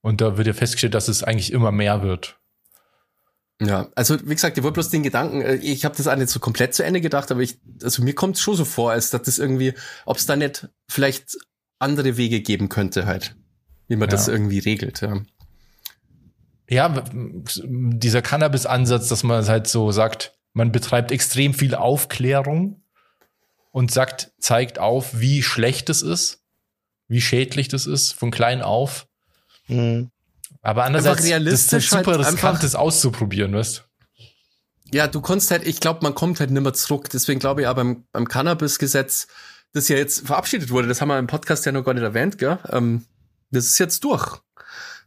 und 0.00 0.20
da 0.20 0.36
wird 0.36 0.48
ja 0.48 0.54
festgestellt, 0.54 0.94
dass 0.94 1.08
es 1.08 1.22
eigentlich 1.22 1.52
immer 1.52 1.70
mehr 1.72 2.02
wird. 2.02 2.38
Ja, 3.60 3.88
also 3.94 4.18
wie 4.26 4.34
gesagt, 4.34 4.58
ich 4.58 4.64
wollte 4.64 4.74
bloß 4.74 4.88
den 4.90 5.04
Gedanken, 5.04 5.40
äh, 5.42 5.54
ich 5.54 5.84
habe 5.84 5.96
das 5.96 6.08
auch 6.08 6.16
nicht 6.16 6.30
so 6.30 6.40
komplett 6.40 6.74
zu 6.74 6.84
Ende 6.84 7.00
gedacht, 7.00 7.30
aber 7.30 7.40
ich, 7.40 7.58
also 7.82 8.02
mir 8.02 8.14
kommt 8.14 8.34
es 8.36 8.42
schon 8.42 8.56
so 8.56 8.64
vor, 8.64 8.90
als 8.90 9.10
dass 9.10 9.22
das 9.22 9.38
irgendwie, 9.38 9.74
ob 10.04 10.16
es 10.16 10.26
da 10.26 10.34
nicht 10.34 10.68
vielleicht 10.88 11.36
andere 11.78 12.16
Wege 12.16 12.40
geben 12.40 12.68
könnte 12.68 13.06
halt, 13.06 13.36
wie 13.86 13.94
man 13.94 14.08
Ja. 14.08 14.12
das 14.16 14.26
irgendwie 14.26 14.58
regelt. 14.58 15.00
Ja. 15.00 15.22
Ja, 16.72 17.04
dieser 17.12 18.22
Cannabis-Ansatz, 18.22 19.08
dass 19.08 19.22
man 19.24 19.46
halt 19.46 19.68
so 19.68 19.92
sagt, 19.92 20.32
man 20.54 20.72
betreibt 20.72 21.12
extrem 21.12 21.52
viel 21.52 21.74
Aufklärung 21.74 22.82
und 23.72 23.90
sagt, 23.90 24.32
zeigt 24.38 24.78
auf, 24.78 25.18
wie 25.20 25.42
schlecht 25.42 25.90
es 25.90 26.00
ist, 26.00 26.42
wie 27.08 27.20
schädlich 27.20 27.68
das 27.68 27.86
ist, 27.86 28.12
von 28.14 28.30
klein 28.30 28.62
auf. 28.62 29.06
Mhm. 29.68 30.10
Aber 30.62 30.84
andererseits 30.84 31.18
Einfach 31.18 31.18
das 31.20 31.24
ist 31.26 31.72
realistisch 31.72 31.90
super 31.90 32.12
halt 32.12 32.20
riskant, 32.20 32.44
einfach- 32.44 32.60
das 32.60 32.74
auszuprobieren, 32.74 33.52
weißt 33.54 33.84
Ja, 34.94 35.06
du 35.08 35.20
kannst 35.20 35.50
halt, 35.50 35.66
ich 35.66 35.78
glaube, 35.80 36.00
man 36.02 36.14
kommt 36.14 36.40
halt 36.40 36.50
nimmer 36.50 36.72
zurück. 36.72 37.10
Deswegen 37.10 37.40
glaube 37.40 37.62
ich 37.62 37.66
auch 37.66 37.74
beim, 37.74 38.06
beim 38.12 38.28
Cannabis-Gesetz, 38.28 39.26
das 39.74 39.88
ja 39.88 39.96
jetzt 39.96 40.26
verabschiedet 40.26 40.70
wurde, 40.70 40.88
das 40.88 41.00
haben 41.00 41.08
wir 41.08 41.18
im 41.18 41.26
Podcast 41.26 41.66
ja 41.66 41.72
noch 41.72 41.82
gar 41.84 41.92
nicht 41.94 42.02
erwähnt, 42.02 42.38
gell? 42.38 42.58
Ähm, 42.70 43.04
das 43.50 43.66
ist 43.66 43.78
jetzt 43.78 44.04
durch. 44.04 44.40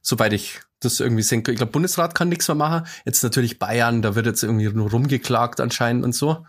Soweit 0.02 0.34
ich 0.34 0.60
das 0.80 1.00
irgendwie 1.00 1.24
sehe. 1.24 1.40
Ich 1.40 1.44
glaube, 1.44 1.72
Bundesrat 1.72 2.16
kann 2.16 2.30
nichts 2.30 2.48
mehr 2.48 2.56
machen. 2.56 2.88
Jetzt 3.06 3.24
natürlich 3.24 3.60
Bayern, 3.60 4.02
da 4.02 4.16
wird 4.16 4.26
jetzt 4.26 4.44
irgendwie 4.44 4.70
nur 4.70 4.92
rumgeklagt 4.92 5.60
anscheinend 5.60 6.04
und 6.04 6.14
so. 6.14 6.46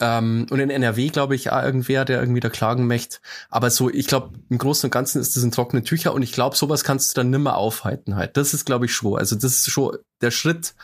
Ähm, 0.00 0.46
und 0.50 0.58
in 0.58 0.70
NRW, 0.70 1.08
glaube 1.08 1.34
ich, 1.34 1.52
auch 1.52 1.62
irgendwer, 1.62 2.04
der 2.04 2.20
irgendwie 2.20 2.40
da 2.40 2.48
klagen 2.48 2.86
möchte. 2.86 3.18
Aber 3.48 3.70
so, 3.70 3.90
ich 3.90 4.06
glaube, 4.06 4.32
im 4.48 4.58
Großen 4.58 4.88
und 4.88 4.90
Ganzen 4.90 5.20
ist 5.20 5.36
das 5.36 5.42
in 5.42 5.52
trockene 5.52 5.84
Tücher 5.84 6.12
und 6.12 6.22
ich 6.22 6.32
glaube, 6.32 6.56
sowas 6.56 6.84
kannst 6.84 7.10
du 7.10 7.20
dann 7.20 7.30
nimmer 7.30 7.56
aufhalten 7.56 8.16
halt. 8.16 8.36
Das 8.36 8.54
ist, 8.54 8.64
glaube 8.64 8.86
ich, 8.86 8.94
schon. 8.94 9.18
Also 9.18 9.36
das 9.36 9.54
ist 9.54 9.70
schon 9.70 9.96
der 10.20 10.32
Schritt, 10.32 10.74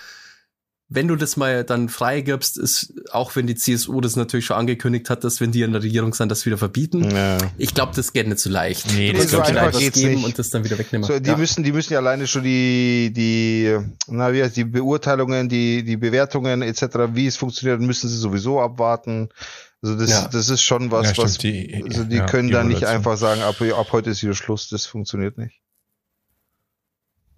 wenn 0.92 1.06
du 1.06 1.14
das 1.14 1.36
mal 1.36 1.62
dann 1.62 1.88
freigibst, 1.88 2.58
ist, 2.58 2.92
auch 3.12 3.36
wenn 3.36 3.46
die 3.46 3.54
CSU 3.54 4.00
das 4.00 4.16
natürlich 4.16 4.44
schon 4.46 4.56
angekündigt 4.56 5.08
hat, 5.08 5.22
dass 5.22 5.40
wenn 5.40 5.52
die 5.52 5.62
in 5.62 5.70
der 5.72 5.82
Regierung 5.84 6.12
sind, 6.14 6.28
das 6.30 6.44
wieder 6.46 6.58
verbieten. 6.58 7.08
Ja. 7.08 7.38
Ich 7.58 7.74
glaube, 7.74 7.92
das 7.94 8.12
geht 8.12 8.26
nicht 8.26 8.40
so 8.40 8.50
leicht. 8.50 8.92
Nee, 8.92 9.12
das 9.12 9.26
ich 9.26 9.30
vielleicht 9.30 9.50
einfach 9.50 9.72
was 9.72 9.78
geht's 9.78 10.00
geben 10.00 10.14
nicht. 10.16 10.24
und 10.24 10.38
das 10.38 10.50
dann 10.50 10.64
wieder 10.64 10.76
wegnehmen. 10.78 11.06
So, 11.06 11.20
die 11.20 11.30
ja. 11.30 11.36
müssen, 11.36 11.62
die 11.62 11.70
müssen 11.70 11.92
ja 11.92 12.00
alleine 12.00 12.26
schon 12.26 12.42
die, 12.42 13.12
die, 13.14 13.78
na, 14.08 14.32
wie 14.32 14.42
heißt, 14.42 14.56
die 14.56 14.64
Beurteilungen, 14.64 15.48
die, 15.48 15.84
die 15.84 15.96
Bewertungen 15.96 16.62
etc., 16.62 16.82
wie 17.14 17.28
es 17.28 17.36
funktioniert, 17.36 17.80
müssen 17.80 18.08
sie 18.08 18.16
sowieso 18.18 18.60
abwarten. 18.60 19.28
Also 19.82 19.94
das, 19.96 20.10
Ja. 20.10 20.28
das 20.28 20.48
ist 20.50 20.62
schon 20.62 20.90
was, 20.90 21.06
Ja, 21.06 21.12
stimmt, 21.14 21.24
was, 21.28 21.38
die- 21.38 21.84
also 21.88 22.02
die 22.04 22.16
ja, 22.16 22.26
können 22.26 22.50
da 22.50 22.64
nicht 22.64 22.84
einfach 22.84 23.16
sagen, 23.16 23.42
ab, 23.42 23.54
ab 23.60 23.88
heute 23.92 24.10
ist 24.10 24.22
wieder 24.24 24.34
Schluss, 24.34 24.68
das 24.68 24.86
funktioniert 24.86 25.38
nicht. 25.38 25.59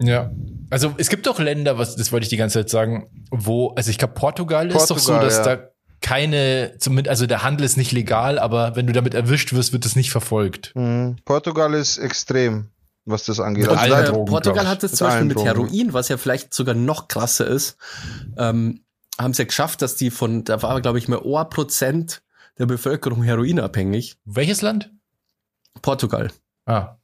Ja. 0.03 0.31
Also 0.71 0.95
es 0.97 1.09
gibt 1.09 1.27
doch 1.27 1.39
Länder, 1.39 1.79
was, 1.79 1.97
das 1.97 2.13
wollte 2.13 2.25
ich 2.25 2.31
die 2.31 2.37
ganze 2.37 2.61
Zeit 2.61 2.71
sagen, 2.71 3.09
wo, 3.31 3.71
also 3.71 3.91
ich 3.91 3.99
glaube, 3.99 4.15
Portugal, 4.15 4.71
ist 4.71 4.91
doch 4.91 4.99
so, 4.99 5.13
Portugal, 5.13 5.25
dass 5.25 5.47
ja. 5.47 5.57
da 5.57 5.69
keine, 6.01 6.75
zumindest, 6.79 7.11
also 7.11 7.27
der 7.27 7.43
Handel 7.43 7.65
ist 7.65 7.77
nicht 7.77 7.93
legal, 7.93 8.39
aber 8.39 8.75
wenn 8.75 8.87
du 8.87 8.93
damit 8.93 9.15
erwischt 9.15 9.53
wirst, 9.53 9.73
wird 9.73 9.87
es 9.87 9.97
nicht 9.97 10.11
verfolgt. 10.11 10.73
Mhm. 10.75 11.17
Portugal 11.25 11.75
ist 11.75 11.99
extrem, 11.99 12.71
was 13.05 13.25
das 13.25 13.39
angeht. 13.39 13.69
Mit 13.69 13.79
Also 13.79 13.95
äh, 13.95 14.05
Drogen, 14.05 14.25
Portugal 14.25 14.67
hat 14.69 14.83
das 14.83 14.93
Mit 14.93 14.99
zum 14.99 15.07
Beispiel 15.07 15.27
mit 15.27 15.37
Drogen. 15.37 15.47
Heroin, 15.47 15.93
was 15.93 16.09
ja 16.09 16.17
vielleicht 16.17 16.53
sogar 16.53 16.75
noch 16.75 17.09
krasser 17.09 17.47
ist, 17.47 17.77
ähm, 18.37 18.85
haben 19.21 19.35
sie 19.35 19.43
ja 19.43 19.47
geschafft, 19.47 19.83
dass 19.83 19.95
die 19.95 20.11
von, 20.11 20.45
da 20.45 20.63
war, 20.63 20.81
glaube 20.81 20.99
ich, 20.99 21.07
mal 21.07 21.21
ein 21.23 21.51
Prozent 21.51 22.23
der 22.59 22.67
Bevölkerung 22.67 23.23
heroinabhängig. 23.23 24.17
Welches 24.25 24.63
Land? 24.63 24.91
Portugal. 25.81 26.31
Ah. 26.67 26.97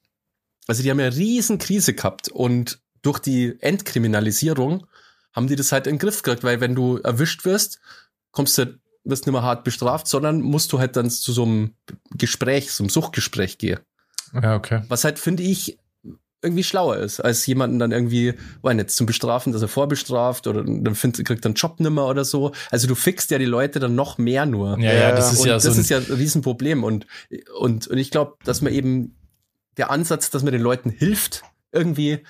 Also 0.66 0.82
die 0.82 0.90
haben 0.90 1.00
ja 1.00 1.06
eine 1.06 1.16
riesen 1.16 1.58
Krise 1.58 1.94
gehabt 1.94 2.28
und 2.28 2.80
durch 3.08 3.20
die 3.20 3.56
Entkriminalisierung 3.60 4.86
haben 5.32 5.46
die 5.46 5.56
das 5.56 5.72
halt 5.72 5.86
in 5.86 5.94
den 5.94 5.98
Griff 5.98 6.22
gekriegt, 6.22 6.44
weil 6.44 6.60
wenn 6.60 6.74
du 6.74 6.98
erwischt 6.98 7.46
wirst, 7.46 7.80
kommst 8.32 8.58
du, 8.58 8.78
wirst 9.04 9.26
nicht 9.26 9.32
mehr 9.32 9.42
hart 9.42 9.64
bestraft, 9.64 10.06
sondern 10.06 10.42
musst 10.42 10.72
du 10.72 10.78
halt 10.78 10.94
dann 10.94 11.08
zu 11.08 11.32
so 11.32 11.44
einem 11.44 11.74
Gespräch, 12.10 12.70
so 12.70 12.82
einem 12.82 12.90
Suchtgespräch 12.90 13.56
gehen. 13.56 13.80
Ja, 14.34 14.56
okay. 14.56 14.82
Was 14.88 15.04
halt, 15.04 15.18
finde 15.18 15.42
ich, 15.42 15.78
irgendwie 16.42 16.62
schlauer 16.62 16.98
ist, 16.98 17.20
als 17.20 17.46
jemanden 17.46 17.78
dann 17.78 17.92
irgendwie, 17.92 18.34
weiß 18.60 18.76
nicht, 18.76 18.90
zum 18.90 19.06
Bestrafen, 19.06 19.54
dass 19.54 19.62
er 19.62 19.68
vorbestraft 19.68 20.46
oder 20.46 20.62
dann 20.62 20.94
find, 20.94 21.16
kriegt 21.24 21.46
er 21.46 21.48
einen 21.48 21.54
Job 21.54 21.80
nimmer 21.80 22.08
oder 22.08 22.26
so. 22.26 22.52
Also 22.70 22.88
du 22.88 22.94
fixst 22.94 23.30
ja 23.30 23.38
die 23.38 23.46
Leute 23.46 23.80
dann 23.80 23.94
noch 23.94 24.18
mehr 24.18 24.44
nur. 24.44 24.78
Ja, 24.78 24.92
ja, 24.92 25.12
das 25.12 25.32
ist 25.32 25.40
und 25.40 25.46
ja 25.46 25.54
das 25.54 25.64
so 25.64 25.70
ein, 25.70 25.80
ist 25.80 25.88
ja 25.88 25.96
ein 25.96 26.04
Riesenproblem. 26.04 26.84
Und, 26.84 27.06
und, 27.58 27.88
und 27.88 27.96
ich 27.96 28.10
glaube, 28.10 28.36
dass 28.44 28.60
man 28.60 28.74
eben 28.74 29.16
der 29.78 29.90
Ansatz, 29.90 30.28
dass 30.28 30.42
man 30.42 30.52
den 30.52 30.62
Leuten 30.62 30.90
hilft, 30.90 31.42
irgendwie 31.72 32.22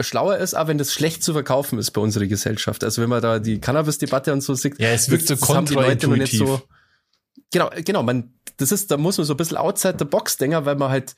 schlauer 0.00 0.36
ist, 0.38 0.54
auch 0.54 0.68
wenn 0.68 0.78
das 0.78 0.92
schlecht 0.92 1.22
zu 1.24 1.32
verkaufen 1.32 1.78
ist 1.78 1.90
bei 1.90 2.00
unserer 2.00 2.26
Gesellschaft. 2.26 2.84
Also 2.84 3.02
wenn 3.02 3.08
man 3.08 3.20
da 3.22 3.38
die 3.38 3.60
Cannabis-Debatte 3.60 4.32
und 4.32 4.40
so 4.42 4.54
sieht, 4.54 4.78
Ja, 4.80 4.88
es 4.90 5.10
wirkt 5.10 5.26
so 5.28 5.34
das 5.34 5.48
haben 5.48 5.66
die 5.66 5.74
Leute 5.74 6.08
noch 6.08 6.16
nicht 6.16 6.38
kontraintuitiv. 6.38 6.68
Genau, 7.52 7.70
genau, 7.84 8.02
man, 8.02 8.32
das 8.58 8.70
ist, 8.72 8.90
da 8.90 8.96
muss 8.96 9.18
man 9.18 9.24
so 9.26 9.34
ein 9.34 9.36
bisschen 9.36 9.56
outside 9.56 9.96
the 9.98 10.04
box 10.04 10.36
denken, 10.36 10.64
weil 10.64 10.76
man 10.76 10.90
halt 10.90 11.16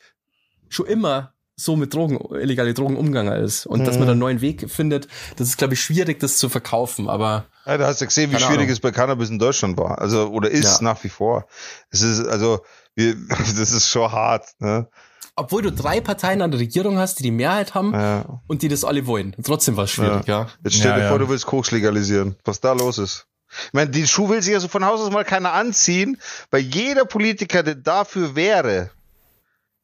schon 0.69 0.87
immer 0.87 1.35
so 1.55 1.77
mit 1.77 1.93
Drogen, 1.93 2.19
illegale 2.35 2.73
Drogen 2.73 2.97
umgegangen 2.97 3.35
ist. 3.45 3.67
Und 3.67 3.85
dass 3.87 3.97
man 3.97 4.05
Mhm. 4.05 4.07
da 4.07 4.11
einen 4.13 4.21
neuen 4.21 4.41
Weg 4.41 4.71
findet, 4.71 5.07
das 5.37 5.49
ist, 5.49 5.59
glaube 5.59 5.75
ich, 5.75 5.83
schwierig, 5.83 6.19
das 6.19 6.39
zu 6.39 6.49
verkaufen. 6.49 7.11
Aber 7.11 7.45
Ja, 7.67 7.77
da 7.77 7.87
hast 7.87 8.01
du 8.01 8.07
gesehen, 8.07 8.31
wie 8.33 8.37
schwierig 8.37 8.55
Ahnung. 8.61 8.71
es 8.71 8.81
bei 8.81 8.91
Cannabis 8.91 9.29
in 9.29 9.39
Deutschland 9.39 9.77
war. 9.77 10.01
Also, 10.01 10.29
oder 10.31 10.51
ist 10.51 10.65
Ja. 10.65 10.79
nach 10.83 11.05
wie 11.05 11.11
vor. 11.11 11.47
Es 11.91 12.01
ist, 12.01 12.27
also, 12.27 12.61
wir, 12.95 13.17
das 13.29 13.71
ist 13.73 13.89
schon 13.91 14.11
hart, 14.11 14.47
ne? 14.61 14.89
Obwohl 15.37 15.63
du 15.63 15.73
drei 15.73 16.01
Parteien 16.01 16.43
an 16.43 16.51
der 16.51 16.61
Regierung 16.61 16.99
hast, 16.99 17.19
die 17.19 17.23
die 17.23 17.31
Mehrheit 17.31 17.75
haben 17.75 17.93
Ja. 17.95 18.41
und 18.47 18.63
die 18.63 18.69
das 18.69 18.85
alle 18.85 19.07
wollen. 19.07 19.35
Und 19.37 19.47
trotzdem 19.47 19.77
war 19.77 19.85
es 19.85 19.91
schwierig, 19.91 20.27
ja. 20.27 20.49
Jetzt 20.65 20.77
stell 20.77 20.91
Ja, 20.91 20.97
dir 20.97 21.03
ja. 21.05 21.09
vor, 21.09 21.19
du 21.19 21.29
willst 21.29 21.47
Koks 21.47 21.71
legalisieren. 21.71 22.37
Was 22.45 22.61
da 22.61 22.73
los 22.73 22.99
ist. 22.99 23.27
Ich 23.67 23.73
meine, 23.75 23.91
die 23.91 24.07
Schuh 24.07 24.29
will 24.31 24.41
sich 24.43 24.53
ja 24.53 24.61
so 24.61 24.69
von 24.69 24.85
Haus 24.85 25.01
aus 25.01 25.11
mal 25.11 25.25
keiner 25.25 25.53
anziehen, 25.53 26.19
weil 26.51 26.63
jeder 26.63 27.05
Politiker, 27.05 27.63
der 27.63 27.75
dafür 27.75 28.35
wäre, 28.35 28.91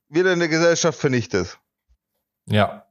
wird 0.08 0.26
in 0.26 0.38
der 0.38 0.48
Gesellschaft 0.48 0.98
vernichtet. 0.98 1.58
ja. 2.46 2.84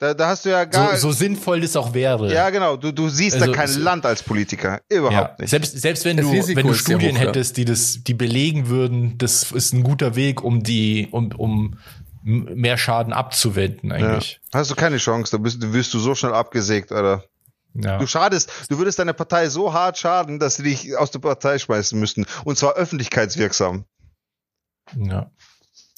Da, 0.00 0.14
da 0.14 0.28
hast 0.28 0.46
du 0.46 0.48
ja 0.48 0.64
gar. 0.64 0.96
So, 0.96 1.10
so 1.10 1.18
sinnvoll 1.18 1.60
das 1.60 1.76
auch 1.76 1.92
wäre. 1.92 2.32
ja, 2.32 2.48
genau. 2.48 2.76
Du, 2.78 2.90
du 2.90 3.10
siehst 3.10 3.34
Also, 3.36 3.46
da 3.48 3.52
kein 3.52 3.68
so- 3.68 3.80
Land 3.80 4.06
als 4.06 4.22
Politiker. 4.22 4.80
Überhaupt 4.88 5.12
Ja. 5.12 5.36
nicht. 5.38 5.50
Selbst, 5.50 5.78
selbst 5.78 6.04
wenn 6.06 6.16
Das 6.16 6.24
du, 6.26 6.32
Risiko 6.32 6.58
wenn 6.58 6.66
du 6.68 6.74
Studien 6.74 7.16
hoch, 7.16 7.20
ja. 7.20 7.28
hättest, 7.28 7.58
die 7.58 7.66
das, 7.66 8.02
die 8.02 8.14
belegen 8.14 8.68
würden, 8.68 9.18
das 9.18 9.52
ist 9.52 9.74
ein 9.74 9.82
guter 9.82 10.16
Weg, 10.16 10.42
um 10.42 10.62
die, 10.62 11.08
um, 11.10 11.32
um 11.32 11.78
mehr 12.22 12.78
Schaden 12.78 13.12
abzuwenden, 13.12 13.90
Ja. 13.90 13.96
eigentlich. 13.96 14.40
Hast 14.54 14.70
du 14.70 14.74
keine 14.74 14.96
Chance. 14.96 15.32
Da 15.32 15.36
bist, 15.38 15.62
du 15.62 15.70
wirst 15.74 15.92
du 15.92 15.98
so 15.98 16.14
schnell 16.14 16.32
abgesägt, 16.32 16.92
Alter. 16.92 17.24
Ja. 17.74 17.98
Du 17.98 18.06
schadest, 18.06 18.50
du 18.70 18.78
würdest 18.78 18.98
deiner 18.98 19.12
Partei 19.12 19.48
so 19.50 19.72
hart 19.74 19.98
schaden, 19.98 20.38
dass 20.38 20.56
sie 20.56 20.62
dich 20.62 20.96
aus 20.96 21.10
der 21.10 21.18
Partei 21.20 21.58
schmeißen 21.58 22.00
müssten. 22.00 22.24
Und 22.44 22.56
zwar 22.56 22.72
öffentlichkeitswirksam. 22.74 23.84
ja. 24.96 25.30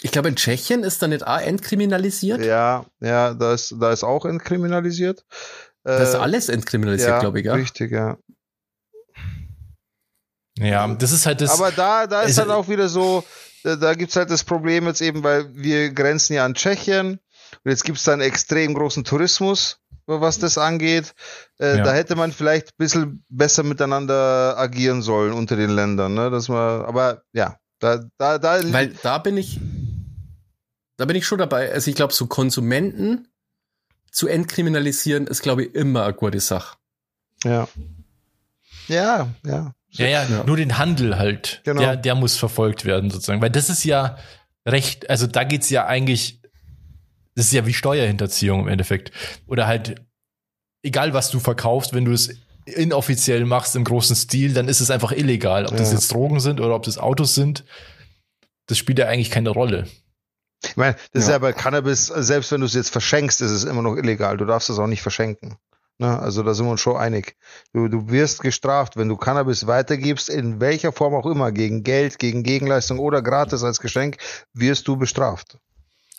Ich 0.03 0.11
glaube, 0.12 0.28
in 0.28 0.36
Tschechien 0.36 0.82
ist 0.84 1.00
da 1.03 1.09
nicht 1.09 1.26
auch 1.26 1.38
entkriminalisiert. 1.40 2.44
Ja, 2.44 2.84
ja, 3.00 3.34
da 3.34 3.55
ist, 3.55 3.74
da 3.78 3.92
ist 3.92 4.03
auch 4.05 4.24
entkriminalisiert. 4.24 5.24
Da 5.84 5.98
ist 5.98 6.14
Äh, 6.14 6.18
alles 6.18 6.48
entkriminalisiert, 6.48 7.20
glaube 7.20 7.40
ich, 7.40 7.46
ja. 7.46 7.55
Richtig, 7.55 7.90
ja. 7.92 8.16
Ja, 10.59 10.86
das 10.94 11.12
ist 11.12 11.26
halt 11.26 11.40
das. 11.40 11.50
Aber 11.59 11.70
da, 11.72 12.07
da 12.07 12.22
ist 12.22 12.38
Also- 12.38 12.42
halt 12.42 12.50
auch 12.64 12.68
wieder 12.68 12.88
so, 12.88 13.24
da, 13.64 13.76
da 13.76 13.94
gibt's 13.94 14.16
halt 14.16 14.30
das 14.30 14.44
Problem 14.44 14.86
jetzt 14.86 15.00
eben, 15.00 15.22
weil 15.22 15.55
wir 15.55 15.90
grenzen 15.92 16.34
ja 16.34 16.44
an 16.44 16.55
Tschechien 16.55 17.18
und 17.64 17.70
jetzt 17.70 17.84
gibt's 17.84 18.05
da 18.05 18.12
einen 18.12 18.22
extrem 18.22 18.74
großen 18.74 19.05
Tourismus, 19.05 19.78
was 20.07 20.38
das 20.38 20.59
angeht. 20.59 21.14
Äh, 21.59 21.78
Ja. 21.78 21.84
Da 21.84 21.92
hätte 21.94 22.16
man 22.16 22.32
vielleicht 22.32 22.68
ein 22.68 22.76
bisschen 22.78 23.24
besser 23.28 23.62
miteinander 23.62 24.57
agieren 24.59 25.00
sollen 25.03 25.32
unter 25.32 25.57
den 25.57 25.70
Ländern, 25.70 26.14
ne? 26.14 26.30
Dass 26.30 26.48
man, 26.48 26.82
aber 26.84 27.22
ja, 27.32 27.57
da, 27.80 28.05
da, 28.18 28.38
da 28.38 28.61
Weil 28.72 28.94
da 29.03 29.18
bin 29.18 29.36
ich, 29.38 29.59
da 31.03 31.07
bin 31.07 31.16
ich 31.16 31.26
schon 31.26 31.38
dabei. 31.38 31.70
Also 31.72 31.90
ich 31.90 31.96
glaube, 31.96 32.12
so 32.14 32.26
Konsumenten 32.26 33.28
zu 34.11 34.28
entkriminalisieren 34.28 35.26
ist, 35.26 35.42
glaube 35.42 35.64
ich, 35.64 35.74
immer 35.74 36.05
eine 36.05 36.14
gute 36.14 36.40
Sache. 36.40 36.76
ja. 37.44 37.68
Ja, 38.88 39.28
ja. 39.44 39.74
Ja, 39.90 40.07
ja, 40.07 40.24
Ja. 40.24 40.44
nur 40.44 40.57
den 40.57 40.78
Handel 40.78 41.18
halt. 41.18 41.61
Genau. 41.64 41.80
Der, 41.82 41.96
der 41.96 42.14
muss 42.14 42.36
verfolgt 42.36 42.84
werden, 42.84 43.11
sozusagen. 43.11 43.40
Weil 43.42 43.50
das 43.50 43.68
ist 43.70 43.84
ja 43.84 44.16
recht, 44.66 45.09
also 45.11 45.26
da 45.26 45.44
geht's 45.44 45.70
ja 45.70 45.86
eigentlich, 45.86 46.40
das 47.36 47.46
ist 47.46 47.53
ja 47.53 47.64
wie 47.66 47.74
Steuerhinterziehung 47.74 48.61
im 48.62 48.68
Endeffekt. 48.68 49.12
Oder 49.46 49.66
halt, 49.66 50.03
egal 50.82 51.12
was 51.14 51.30
du 51.30 51.38
verkaufst, 51.40 51.92
wenn 51.94 52.05
du 52.07 52.12
es 52.12 52.34
inoffiziell 52.64 53.44
machst 53.44 53.76
im 53.76 53.84
großen 53.84 54.16
Stil, 54.16 54.53
dann 54.55 54.68
ist 54.68 54.80
es 54.80 54.90
einfach 54.90 55.12
illegal. 55.12 55.66
Ob 55.66 55.76
das 55.76 55.88
Ja. 55.90 55.94
jetzt 55.94 56.12
Drogen 56.12 56.40
sind 56.40 56.61
oder 56.61 56.74
ob 56.74 56.82
das 56.84 56.98
Autos 56.98 57.34
sind, 57.34 57.64
das 58.66 58.78
spielt 58.78 58.98
ja 58.98 59.07
eigentlich 59.09 59.30
keine 59.30 59.50
Rolle. 59.50 59.86
Ich 60.64 60.76
meine, 60.76 60.94
das 61.12 61.24
ist 61.24 61.28
Ja. 61.28 61.34
ja 61.34 61.38
bei 61.38 61.52
Cannabis, 61.52 62.06
selbst 62.06 62.52
wenn 62.52 62.60
du 62.60 62.66
es 62.66 62.74
jetzt 62.74 62.90
verschenkst, 62.90 63.40
ist 63.40 63.50
es 63.50 63.64
immer 63.64 63.82
noch 63.82 63.96
illegal. 63.96 64.36
Du 64.36 64.44
darfst 64.44 64.70
es 64.70 64.78
auch 64.78 64.86
nicht 64.86 65.02
verschenken. 65.02 65.56
Ne? 65.98 66.18
Also 66.18 66.42
da 66.42 66.54
sind 66.54 66.66
wir 66.66 66.72
uns 66.72 66.80
schon 66.80 66.96
einig. 66.96 67.36
Du, 67.72 67.88
du 67.88 68.08
wirst 68.10 68.40
gestraft, 68.40 68.96
wenn 68.96 69.08
du 69.08 69.16
Cannabis 69.16 69.66
weitergibst, 69.66 70.28
in 70.28 70.60
welcher 70.60 70.92
Form 70.92 71.14
auch 71.14 71.26
immer, 71.26 71.52
gegen 71.52 71.82
Geld, 71.82 72.18
gegen 72.18 72.42
Gegenleistung 72.42 72.98
oder 72.98 73.22
gratis 73.22 73.62
als 73.62 73.80
Geschenk, 73.80 74.16
wirst 74.52 74.88
du 74.88 74.96
bestraft. 74.96 75.58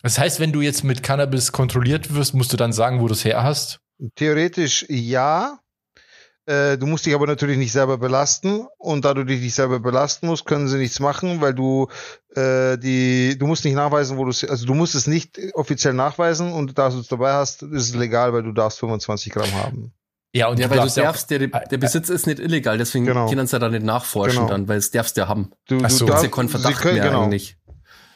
Das 0.01 0.19
heißt, 0.19 0.39
wenn 0.39 0.51
du 0.51 0.61
jetzt 0.61 0.83
mit 0.83 1.01
Cannabis 1.03 1.51
kontrolliert 1.51 2.13
wirst, 2.13 2.33
musst 2.33 2.51
du 2.51 2.57
dann 2.57 2.73
sagen, 2.73 2.99
wo 2.99 3.07
du 3.07 3.13
es 3.13 3.23
her 3.23 3.43
hast? 3.43 3.79
Theoretisch 4.15 4.85
ja. 4.89 5.59
Äh, 6.45 6.77
Du 6.77 6.85
musst 6.87 7.05
dich 7.05 7.13
aber 7.15 7.25
natürlich 7.27 7.57
nicht 7.57 7.71
selber 7.71 7.97
belasten 7.97 8.67
und 8.77 9.05
da 9.05 9.13
du 9.13 9.23
dich 9.23 9.39
nicht 9.41 9.55
selber 9.55 9.79
belasten 9.79 10.27
musst, 10.27 10.45
können 10.45 10.67
sie 10.67 10.77
nichts 10.77 10.99
machen, 10.99 11.39
weil 11.41 11.53
du 11.53 11.87
äh, 12.35 12.77
die, 12.77 13.37
du 13.37 13.47
musst 13.47 13.63
nicht 13.63 13.75
nachweisen, 13.75 14.17
wo 14.17 14.25
du 14.25 14.31
es, 14.31 14.43
also 14.43 14.65
du 14.65 14.73
musst 14.73 14.93
es 14.95 15.07
nicht 15.07 15.39
offiziell 15.53 15.93
nachweisen 15.93 16.51
und 16.51 16.77
da 16.77 16.89
du 16.89 16.99
es 16.99 17.07
dabei 17.07 17.31
hast, 17.33 17.63
ist 17.63 17.89
es 17.89 17.95
legal, 17.95 18.33
weil 18.33 18.43
du 18.43 18.51
darfst 18.51 18.79
25 18.79 19.31
Gramm 19.31 19.53
haben. 19.53 19.93
Ja, 20.35 20.47
und 20.47 20.59
Ja, 20.59 20.67
weil 20.69 20.77
du 20.77 20.83
darfst 20.83 20.97
ja 20.97 21.03
auch- 21.03 21.07
darfst, 21.07 21.29
der, 21.29 21.39
der 21.47 21.77
Besitz 21.77 22.09
ist 22.09 22.25
nicht 22.27 22.39
illegal, 22.39 22.77
deswegen 22.77 23.05
Genau. 23.05 23.29
können 23.29 23.45
sie 23.47 23.53
ja 23.53 23.59
da 23.59 23.69
nicht 23.69 23.83
nachforschen 23.85 24.39
Genau. 24.39 24.49
dann, 24.49 24.67
weil 24.67 24.79
es 24.79 24.89
darfst 24.89 25.15
du 25.15 25.21
ja 25.21 25.27
haben. 25.27 25.51
Du, 25.67 25.77
Ach 25.83 25.89
so. 25.91 26.05
du 26.07 26.11
Das 26.11 26.23
ist 26.23 26.23
darfst, 26.23 26.23
ja 26.23 26.29
kein 26.31 26.47
sie 26.47 26.51
Verdacht 26.59 26.81
können, 26.81 26.95
mehr 26.95 27.05
genau. 27.05 27.23
eigentlich. 27.23 27.55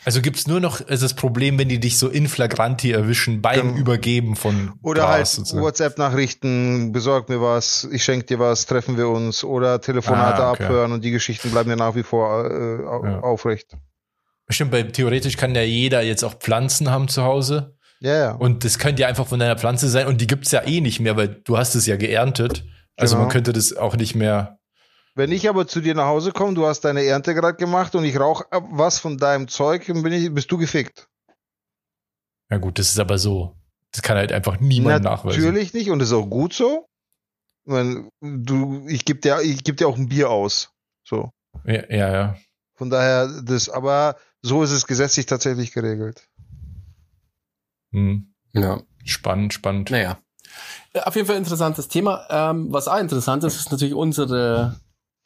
Also 0.08 0.22
gibt's 0.22 0.47
nur 0.47 0.62
noch 0.62 0.80
das 0.80 1.14
Problem, 1.16 1.60
wenn 1.60 1.68
die 1.68 1.82
dich 1.82 1.97
so 1.97 2.08
in 2.08 2.30
flagranti 2.30 2.91
erwischen 2.91 3.41
beim 3.41 3.60
Genau. 3.74 3.78
Übergeben 3.78 4.38
von 4.38 4.72
Oder 4.82 5.01
Gras 5.01 5.12
halt 5.12 5.28
sozusagen. 5.28 5.64
WhatsApp-Nachrichten, 5.64 6.93
besorg 6.93 7.28
mir 7.28 7.41
was, 7.41 7.86
ich 7.91 8.05
schenke 8.05 8.26
dir 8.26 8.39
was, 8.39 8.66
treffen 8.68 8.95
wir 8.97 9.10
uns 9.10 9.43
oder 9.43 9.82
Telefonate 9.82 10.43
Ah, 10.43 10.51
okay. 10.51 10.64
abhören 10.64 10.93
und 10.93 11.03
die 11.03 11.12
Geschichten 11.12 11.51
bleiben 11.51 11.70
ja 11.70 11.76
nach 11.76 11.95
wie 11.95 12.03
vor 12.03 12.45
äh, 12.49 12.84
Ja. 12.84 13.20
aufrecht. 13.20 13.76
Stimmt, 14.49 14.72
weil 14.72 14.93
theoretisch 14.93 15.36
kann 15.36 15.53
ja 15.53 15.62
jeder 15.64 16.01
jetzt 16.03 16.24
auch 16.24 16.36
Pflanzen 16.36 16.89
haben 16.89 17.10
zu 17.10 17.24
Hause. 17.24 17.76
Ja, 17.99 18.16
ja. 18.18 18.32
Und 18.32 18.64
das 18.64 18.80
könnte 18.80 19.01
ja 19.01 19.10
einfach 19.10 19.28
von 19.28 19.39
deiner 19.39 19.58
Pflanze 19.58 19.89
sein. 19.89 20.08
Und 20.08 20.22
die 20.22 20.28
gibt's 20.28 20.51
ja 20.51 20.62
eh 20.66 20.80
nicht 20.80 21.01
mehr, 21.01 21.18
weil 21.18 21.41
du 21.43 21.58
hast 21.58 21.76
es 21.76 21.86
ja 21.86 21.97
geerntet. 21.97 22.64
Also 22.95 23.16
Genau. 23.16 23.26
man 23.26 23.34
könnte 23.34 23.51
das 23.51 23.76
auch 23.76 23.97
nicht 23.97 24.16
mehr. 24.16 24.58
Wenn 25.18 25.32
ich 25.32 25.49
aber 25.49 25.65
zu 25.65 25.82
dir 25.82 25.95
nach 25.95 26.05
Hause 26.05 26.32
komme, 26.32 26.53
du 26.53 26.68
hast 26.68 26.82
deine 26.82 27.03
Ernte 27.03 27.34
gerade 27.34 27.57
gemacht 27.57 27.95
und 27.95 28.05
ich 28.05 28.20
rauche 28.20 28.45
was 28.51 28.99
von 28.99 29.18
deinem 29.18 29.47
Zeug, 29.47 29.88
dann 29.88 30.03
bin 30.03 30.13
ich, 30.13 30.32
bist 30.32 30.51
du 30.51 30.59
gefickt. 30.59 31.09
Ja 32.51 32.57
gut, 32.57 32.78
das 32.78 32.89
ist 32.89 32.99
aber 32.99 33.18
so. 33.18 33.55
Das 33.91 34.03
kann 34.03 34.15
halt 34.15 34.32
einfach 34.32 34.59
niemand 34.59 35.05
nachweisen. 35.05 35.41
Natürlich 35.41 35.74
nicht 35.74 35.89
und 35.89 35.97
das 35.97 36.09
ist 36.09 36.13
auch 36.13 36.28
gut 36.28 36.53
so. 36.53 36.86
Ich 37.65 37.72
meine, 37.72 38.11
du, 38.22 38.86
ich 38.88 39.05
gebe 39.05 39.20
dir, 39.20 39.41
ich 39.41 39.63
geb 39.63 39.78
dir 39.78 39.88
auch 39.88 39.97
ein 39.97 40.07
Bier 40.07 40.30
aus. 40.30 40.70
So. 41.03 41.32
Ja, 41.65 41.89
ja, 41.89 42.11
ja. 42.11 42.38
Von 42.76 42.91
daher, 42.91 43.41
das, 43.41 43.70
aber 43.70 44.18
so 44.43 44.61
ist 44.61 44.72
es 44.72 44.86
gesetzlich 44.86 45.26
tatsächlich 45.26 45.72
geregelt. 45.72 46.28
Hm. 47.91 48.36
Ja. 48.53 48.84
Spannend, 49.03 49.51
spannend. 49.51 49.89
Naja. 49.89 50.20
Auf 50.93 51.15
jeden 51.15 51.26
Fall 51.28 51.38
interessantes 51.38 51.88
Thema. 51.88 52.28
Ähm, 52.30 52.72
was 52.72 52.88
auch 52.88 52.99
interessant 52.99 53.43
ist, 53.43 53.55
ist 53.55 53.72
natürlich 53.72 53.95
unsere 53.95 54.80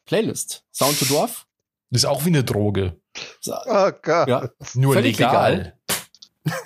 Playlist. 0.06 0.66
Sound 0.72 1.00
to 1.00 1.06
Dorf. 1.06 1.48
Das 1.90 2.04
ist 2.04 2.06
auch 2.10 2.24
wie 2.26 2.30
eine 2.30 2.44
Droge. 2.44 3.00
So, 3.42 3.54
Ah, 3.54 3.92
Gott. 3.92 4.28
Ja. 4.28 4.50
Nur 4.76 4.94
Völlig 4.94 5.18
legal. 5.18 5.78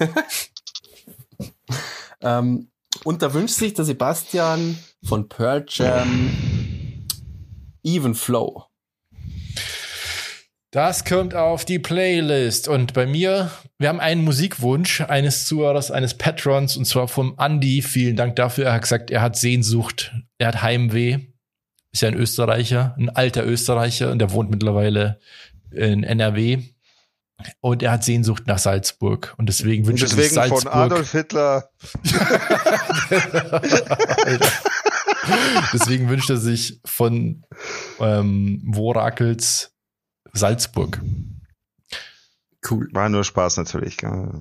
Ähm, 2.22 2.70
und 3.04 3.22
da 3.22 3.34
wünscht 3.34 3.56
sich 3.56 3.74
der 3.74 3.86
Sebastian 3.86 4.78
von 5.04 5.30
Pearl 5.30 5.66
Jam 5.70 7.06
Even 7.84 8.16
Flow. 8.16 8.64
Das 10.72 11.06
kommt 11.06 11.36
auf 11.36 11.64
die 11.64 11.80
Playlist. 11.80 12.68
Und 12.68 12.94
bei 12.94 13.06
mir, 13.06 13.52
wir 13.78 13.90
haben 13.90 14.00
einen 14.00 14.24
Musikwunsch 14.24 15.02
eines 15.02 15.46
Zuhörers, 15.46 15.92
eines 15.92 16.18
Patrons, 16.18 16.76
und 16.76 16.86
zwar 16.86 17.08
vom 17.08 17.36
Andy. 17.38 17.82
Vielen 17.82 18.16
Dank 18.16 18.36
dafür. 18.36 18.66
Er 18.66 18.74
hat 18.74 18.82
gesagt, 18.82 19.12
er 19.12 19.22
hat 19.22 19.38
Sehnsucht, 19.38 20.14
er 20.38 20.48
hat 20.48 20.62
Heimweh. 20.62 21.20
Ist 21.96 22.02
ja 22.02 22.10
ein 22.10 22.16
Österreicher, 22.16 22.94
ein 22.98 23.08
alter 23.08 23.46
Österreicher, 23.46 24.12
und 24.12 24.20
der 24.20 24.34
wohnt 24.34 24.52
mittlerweile 24.52 25.18
in 25.72 26.04
NRW. 26.04 26.60
Und 27.62 27.84
er 27.84 27.92
hat 27.94 28.04
Sehnsucht 28.04 28.48
nach 28.48 28.58
Salzburg. 28.58 29.34
Und 29.38 29.48
deswegen 29.48 29.88
wünscht 29.88 30.04
er 30.04 30.10
sich 30.10 30.18
deswegen 30.18 30.50
von 30.50 30.60
Salzburg. 30.60 30.76
Adolf 30.76 31.12
Hitler. 31.14 31.70
Alter. 34.26 34.52
Deswegen 35.74 36.10
wünscht 36.10 36.30
er 36.30 36.36
sich 36.36 36.82
von 36.84 37.46
ähm, 38.02 38.62
Worakels 38.66 39.74
Salzburg. 40.34 41.02
Cool. 42.70 42.90
War 42.92 43.08
nur 43.08 43.24
Spaß 43.24 43.56
natürlich. 43.56 44.02
Ja, 44.02 44.32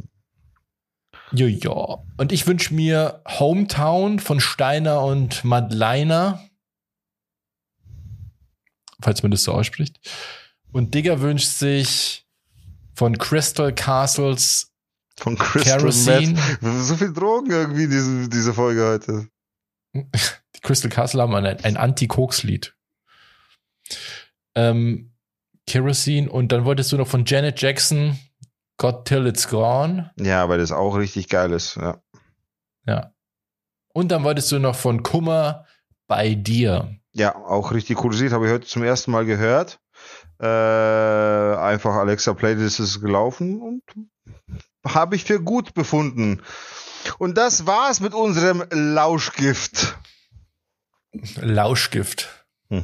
ja. 1.31 1.99
Und 2.17 2.33
ich 2.33 2.49
wünsche 2.49 2.75
mir 2.75 3.23
Hometown 3.29 4.19
von 4.19 4.41
Steiner 4.41 5.03
und 5.05 5.45
Madleiner. 5.45 6.41
Falls 9.03 9.22
man 9.22 9.30
das 9.30 9.45
so 9.45 9.53
ausspricht. 9.53 9.99
Und 10.72 10.95
Digger 10.95 11.20
wünscht 11.20 11.49
sich 11.49 12.26
von 12.95 13.18
Crystal 13.18 13.74
Castles 13.74 14.72
Von 15.18 15.36
Crystal 15.36 15.78
Kerosene. 15.78 16.38
Meth. 16.61 16.84
So 16.84 16.97
viel 16.97 17.12
Drogen 17.12 17.51
irgendwie 17.51 17.88
diese, 17.88 18.28
diese 18.28 18.55
Folge 18.55 18.84
heute. 18.84 19.28
Die 19.95 20.61
Crystal 20.61 20.90
Castle 20.90 21.22
haben 21.22 21.34
ein, 21.34 21.47
ein 21.47 21.76
Anti-Koks-Lied. 21.76 22.74
Ähm, 24.55 25.12
Kerosene. 25.66 26.30
Und 26.30 26.53
dann 26.53 26.64
wolltest 26.64 26.92
du 26.92 26.97
noch 26.97 27.09
von 27.09 27.24
Janet 27.24 27.61
Jackson 27.61 28.18
Got 28.76 29.05
Till 29.05 29.26
It's 29.26 29.49
Gone. 29.49 30.11
Ja, 30.18 30.49
weil 30.49 30.59
das 30.59 30.72
auch 30.72 30.97
richtig 30.97 31.28
geil 31.28 31.53
ist. 31.53 31.76
Ja. 31.76 32.03
Ja. 32.86 33.14
Und 33.92 34.11
dann 34.11 34.24
wolltest 34.24 34.51
du 34.51 34.59
noch 34.59 34.74
von 34.74 35.03
Kummer 35.05 35.66
bei 36.09 36.34
dir. 36.34 36.99
Ja, 37.15 37.37
auch 37.37 37.73
richtig 37.73 37.97
cooles 37.99 38.21
Lied. 38.21 38.33
Habe 38.33 38.47
ich 38.47 38.53
heute 38.53 38.67
zum 38.67 38.83
ersten 38.83 39.12
Mal 39.12 39.25
gehört. 39.25 39.79
Äh, 40.41 40.47
einfach 40.47 41.95
Alexa 41.95 42.35
Playlist 42.35 42.81
ist 42.81 43.01
gelaufen 43.01 43.62
und 43.62 43.83
habe 44.87 45.15
ich 45.15 45.25
für 45.25 45.41
gut 45.41 45.75
befunden. 45.75 46.43
Und 47.19 47.39
das 47.39 47.67
war's 47.67 48.01
mit 48.01 48.15
unserem 48.15 48.65
Lauschgift. 48.71 49.97
Lauschgift. 51.37 52.47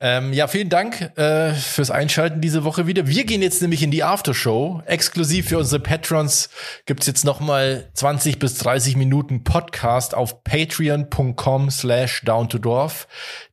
Ähm, 0.00 0.32
ja, 0.32 0.48
vielen 0.48 0.68
Dank 0.68 1.16
äh, 1.16 1.54
fürs 1.54 1.90
Einschalten 1.90 2.40
diese 2.40 2.64
Woche 2.64 2.86
wieder. 2.86 3.06
Wir 3.06 3.24
gehen 3.24 3.42
jetzt 3.42 3.62
nämlich 3.62 3.82
in 3.82 3.90
die 3.90 4.02
Aftershow. 4.02 4.82
Exklusiv 4.86 5.48
für 5.48 5.58
unsere 5.58 5.80
Patrons 5.80 6.50
gibt's 6.84 7.06
jetzt 7.06 7.24
noch 7.24 7.40
mal 7.40 7.88
20 7.94 8.38
bis 8.38 8.58
30 8.58 8.96
Minuten 8.96 9.44
Podcast 9.44 10.14
auf 10.14 10.42
patreon.com 10.42 11.70
slash 11.70 12.22
down 12.22 12.48
to 12.48 12.58
dorf. 12.58 13.06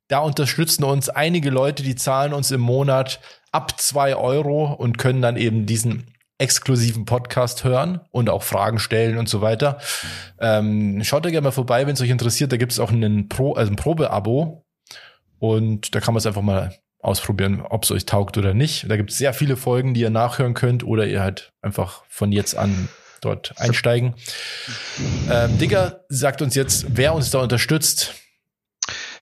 Da 0.08 0.20
unterstützen 0.20 0.84
uns 0.84 1.10
einige 1.10 1.52
Leute, 1.52 1.84
die 1.84 1.96
zahlen 1.96 2.34
uns 2.34 2.52
im 2.52 2.62
Monat 2.62 3.22
ab 3.52 3.80
zwei 3.80 4.16
Euro 4.16 4.74
und 4.74 4.98
können 4.98 5.22
dann 5.22 5.38
eben 5.38 5.66
diesen 5.66 6.08
exklusiven 6.38 7.06
Podcast 7.06 7.64
hören 7.64 8.02
und 8.10 8.30
auch 8.30 8.42
Fragen 8.42 8.80
stellen 8.80 9.18
und 9.20 9.30
so 9.30 9.42
weiter. 9.42 9.78
Ähm, 10.40 11.04
schaut 11.04 11.24
da 11.24 11.30
gerne 11.30 11.46
mal 11.46 11.52
vorbei, 11.52 11.86
wenn 11.86 11.94
es 11.94 12.02
euch 12.02 12.10
interessiert. 12.10 12.52
Da 12.52 12.58
gibt's 12.58 12.80
auch 12.80 12.92
einen 12.92 13.30
Pro, 13.30 13.54
also 13.54 13.72
ein 13.72 13.76
Probeabo. 13.76 14.66
Und 15.42 15.96
da 15.96 16.00
kann 16.00 16.14
man 16.14 16.20
es 16.20 16.28
einfach 16.28 16.44
mal 16.44 16.78
ausprobieren, 17.00 17.64
ob 17.68 17.84
es 17.84 17.90
euch 17.90 18.06
taugt 18.06 18.38
oder 18.38 18.54
nicht. 18.54 18.88
Da 18.88 18.96
gibt 18.96 19.10
es 19.10 19.18
sehr 19.18 19.34
viele 19.34 19.58
Folgen, 19.58 19.96
die 19.96 20.02
ihr 20.02 20.12
nachhören 20.12 20.54
könnt 20.54 20.84
oder 20.84 21.08
ihr 21.08 21.20
halt 21.20 21.52
einfach 21.64 22.04
von 22.10 22.32
jetzt 22.32 22.56
an 22.56 22.90
dort 23.22 23.56
einsteigen. 23.58 24.14
Ähm, 25.32 25.58
Digger 25.58 26.06
sagt 26.10 26.44
uns 26.44 26.54
jetzt, 26.54 26.86
wer 26.90 27.16
uns 27.16 27.32
da 27.32 27.40
unterstützt. 27.40 28.14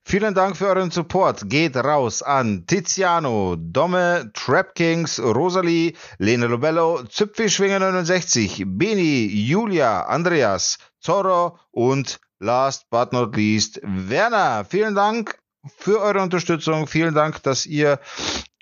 Vielen 0.04 0.34
Dank 0.34 0.58
für 0.58 0.68
euren 0.68 0.92
Support. 0.92 1.50
Geht 1.50 1.78
raus 1.78 2.22
an 2.22 2.66
Tiziano, 2.68 3.56
Domme, 3.58 4.30
Trap 4.34 4.76
Kings, 4.76 5.22
Rosalie, 5.22 5.94
Lene 6.18 6.48
Lobello, 6.48 7.04
Züpfischwinger 7.04 7.80
69, 7.80 8.66
Beni, 8.68 9.28
Julia, 9.28 10.02
Andreas, 10.02 10.80
Zorro 11.00 11.58
und 11.72 12.20
last 12.40 12.90
but 12.90 13.14
not 13.14 13.38
least 13.38 13.80
Werner. 13.84 14.66
Vielen 14.66 14.96
Dank 14.96 15.40
für 15.78 16.00
eure 16.00 16.22
Unterstützung. 16.22 16.88
Vielen 16.88 17.14
Dank, 17.14 17.44
dass 17.44 17.66
ihr 17.66 18.00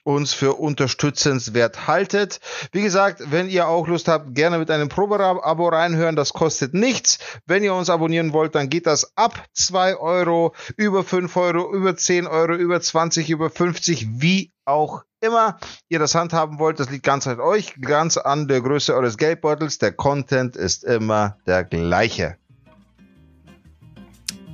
uns 0.07 0.33
für 0.33 0.53
unterstützenswert 0.53 1.85
haltet. 1.85 2.39
Wie 2.71 2.81
gesagt, 2.81 3.21
wenn 3.29 3.49
ihr 3.49 3.67
auch 3.67 3.89
Lust 3.89 4.07
habt, 4.07 4.33
gerne 4.33 4.57
mit 4.57 4.71
einem 4.71 4.87
Probeabo 4.87 5.67
reinhören. 5.67 6.15
Das 6.15 6.31
kostet 6.31 6.73
nichts. 6.73 7.19
Wenn 7.45 7.61
ihr 7.61 7.73
uns 7.73 7.89
abonnieren 7.89 8.31
wollt, 8.31 8.55
dann 8.55 8.69
geht 8.69 8.87
das 8.87 9.17
ab 9.17 9.43
2 9.51 9.97
Euro, 9.97 10.55
über 10.77 11.03
5 11.03 11.35
Euro, 11.35 11.73
über 11.73 11.97
10 11.97 12.25
Euro, 12.25 12.53
über 12.53 12.79
20, 12.79 13.29
über 13.29 13.49
50, 13.49 14.07
wie 14.21 14.53
auch 14.63 15.03
immer 15.19 15.59
ihr 15.89 15.99
das 15.99 16.15
handhaben 16.15 16.57
wollt. 16.57 16.79
Das 16.79 16.89
liegt 16.89 17.03
ganz 17.03 17.27
an 17.27 17.41
euch, 17.41 17.73
ganz 17.81 18.15
an 18.15 18.47
der 18.47 18.61
Größe 18.61 18.95
eures 18.95 19.17
Geldbeutels. 19.17 19.77
Der 19.77 19.91
Content 19.91 20.55
ist 20.55 20.85
immer 20.85 21.37
der 21.45 21.65
gleiche. 21.65 22.37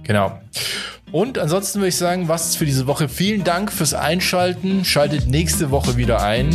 Genau. 0.03 0.39
Und 1.11 1.37
ansonsten 1.37 1.79
würde 1.79 1.89
ich 1.89 1.97
sagen, 1.97 2.27
was 2.27 2.49
ist 2.49 2.57
für 2.57 2.65
diese 2.65 2.87
Woche. 2.87 3.07
Vielen 3.07 3.43
Dank 3.43 3.71
fürs 3.71 3.93
Einschalten. 3.93 4.83
Schaltet 4.83 5.27
nächste 5.27 5.69
Woche 5.69 5.95
wieder 5.95 6.23
ein. 6.23 6.49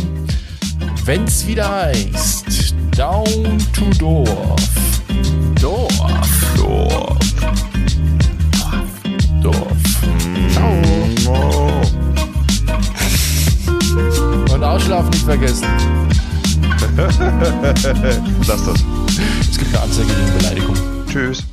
Wenn 1.05 1.23
es 1.23 1.47
wieder 1.47 1.69
heißt, 1.69 2.75
Down 2.97 3.57
to 3.73 3.85
Dorf. 3.97 4.59
Dorf. 5.61 5.93
Dorf. 6.57 7.17
Dorf. 9.41 9.77
Ciao. 10.51 10.73
Und 14.53 14.63
Ausschlafen 14.63 15.09
nicht 15.11 15.23
vergessen. 15.23 15.67
Lass 18.47 18.65
das. 18.65 18.83
Es 19.49 19.57
gibt 19.57 19.73
eine 19.73 19.83
Anzeige 19.83 20.07
gegen 20.07 20.37
Beleidigung. 20.37 20.75
Tschüss. 21.07 21.45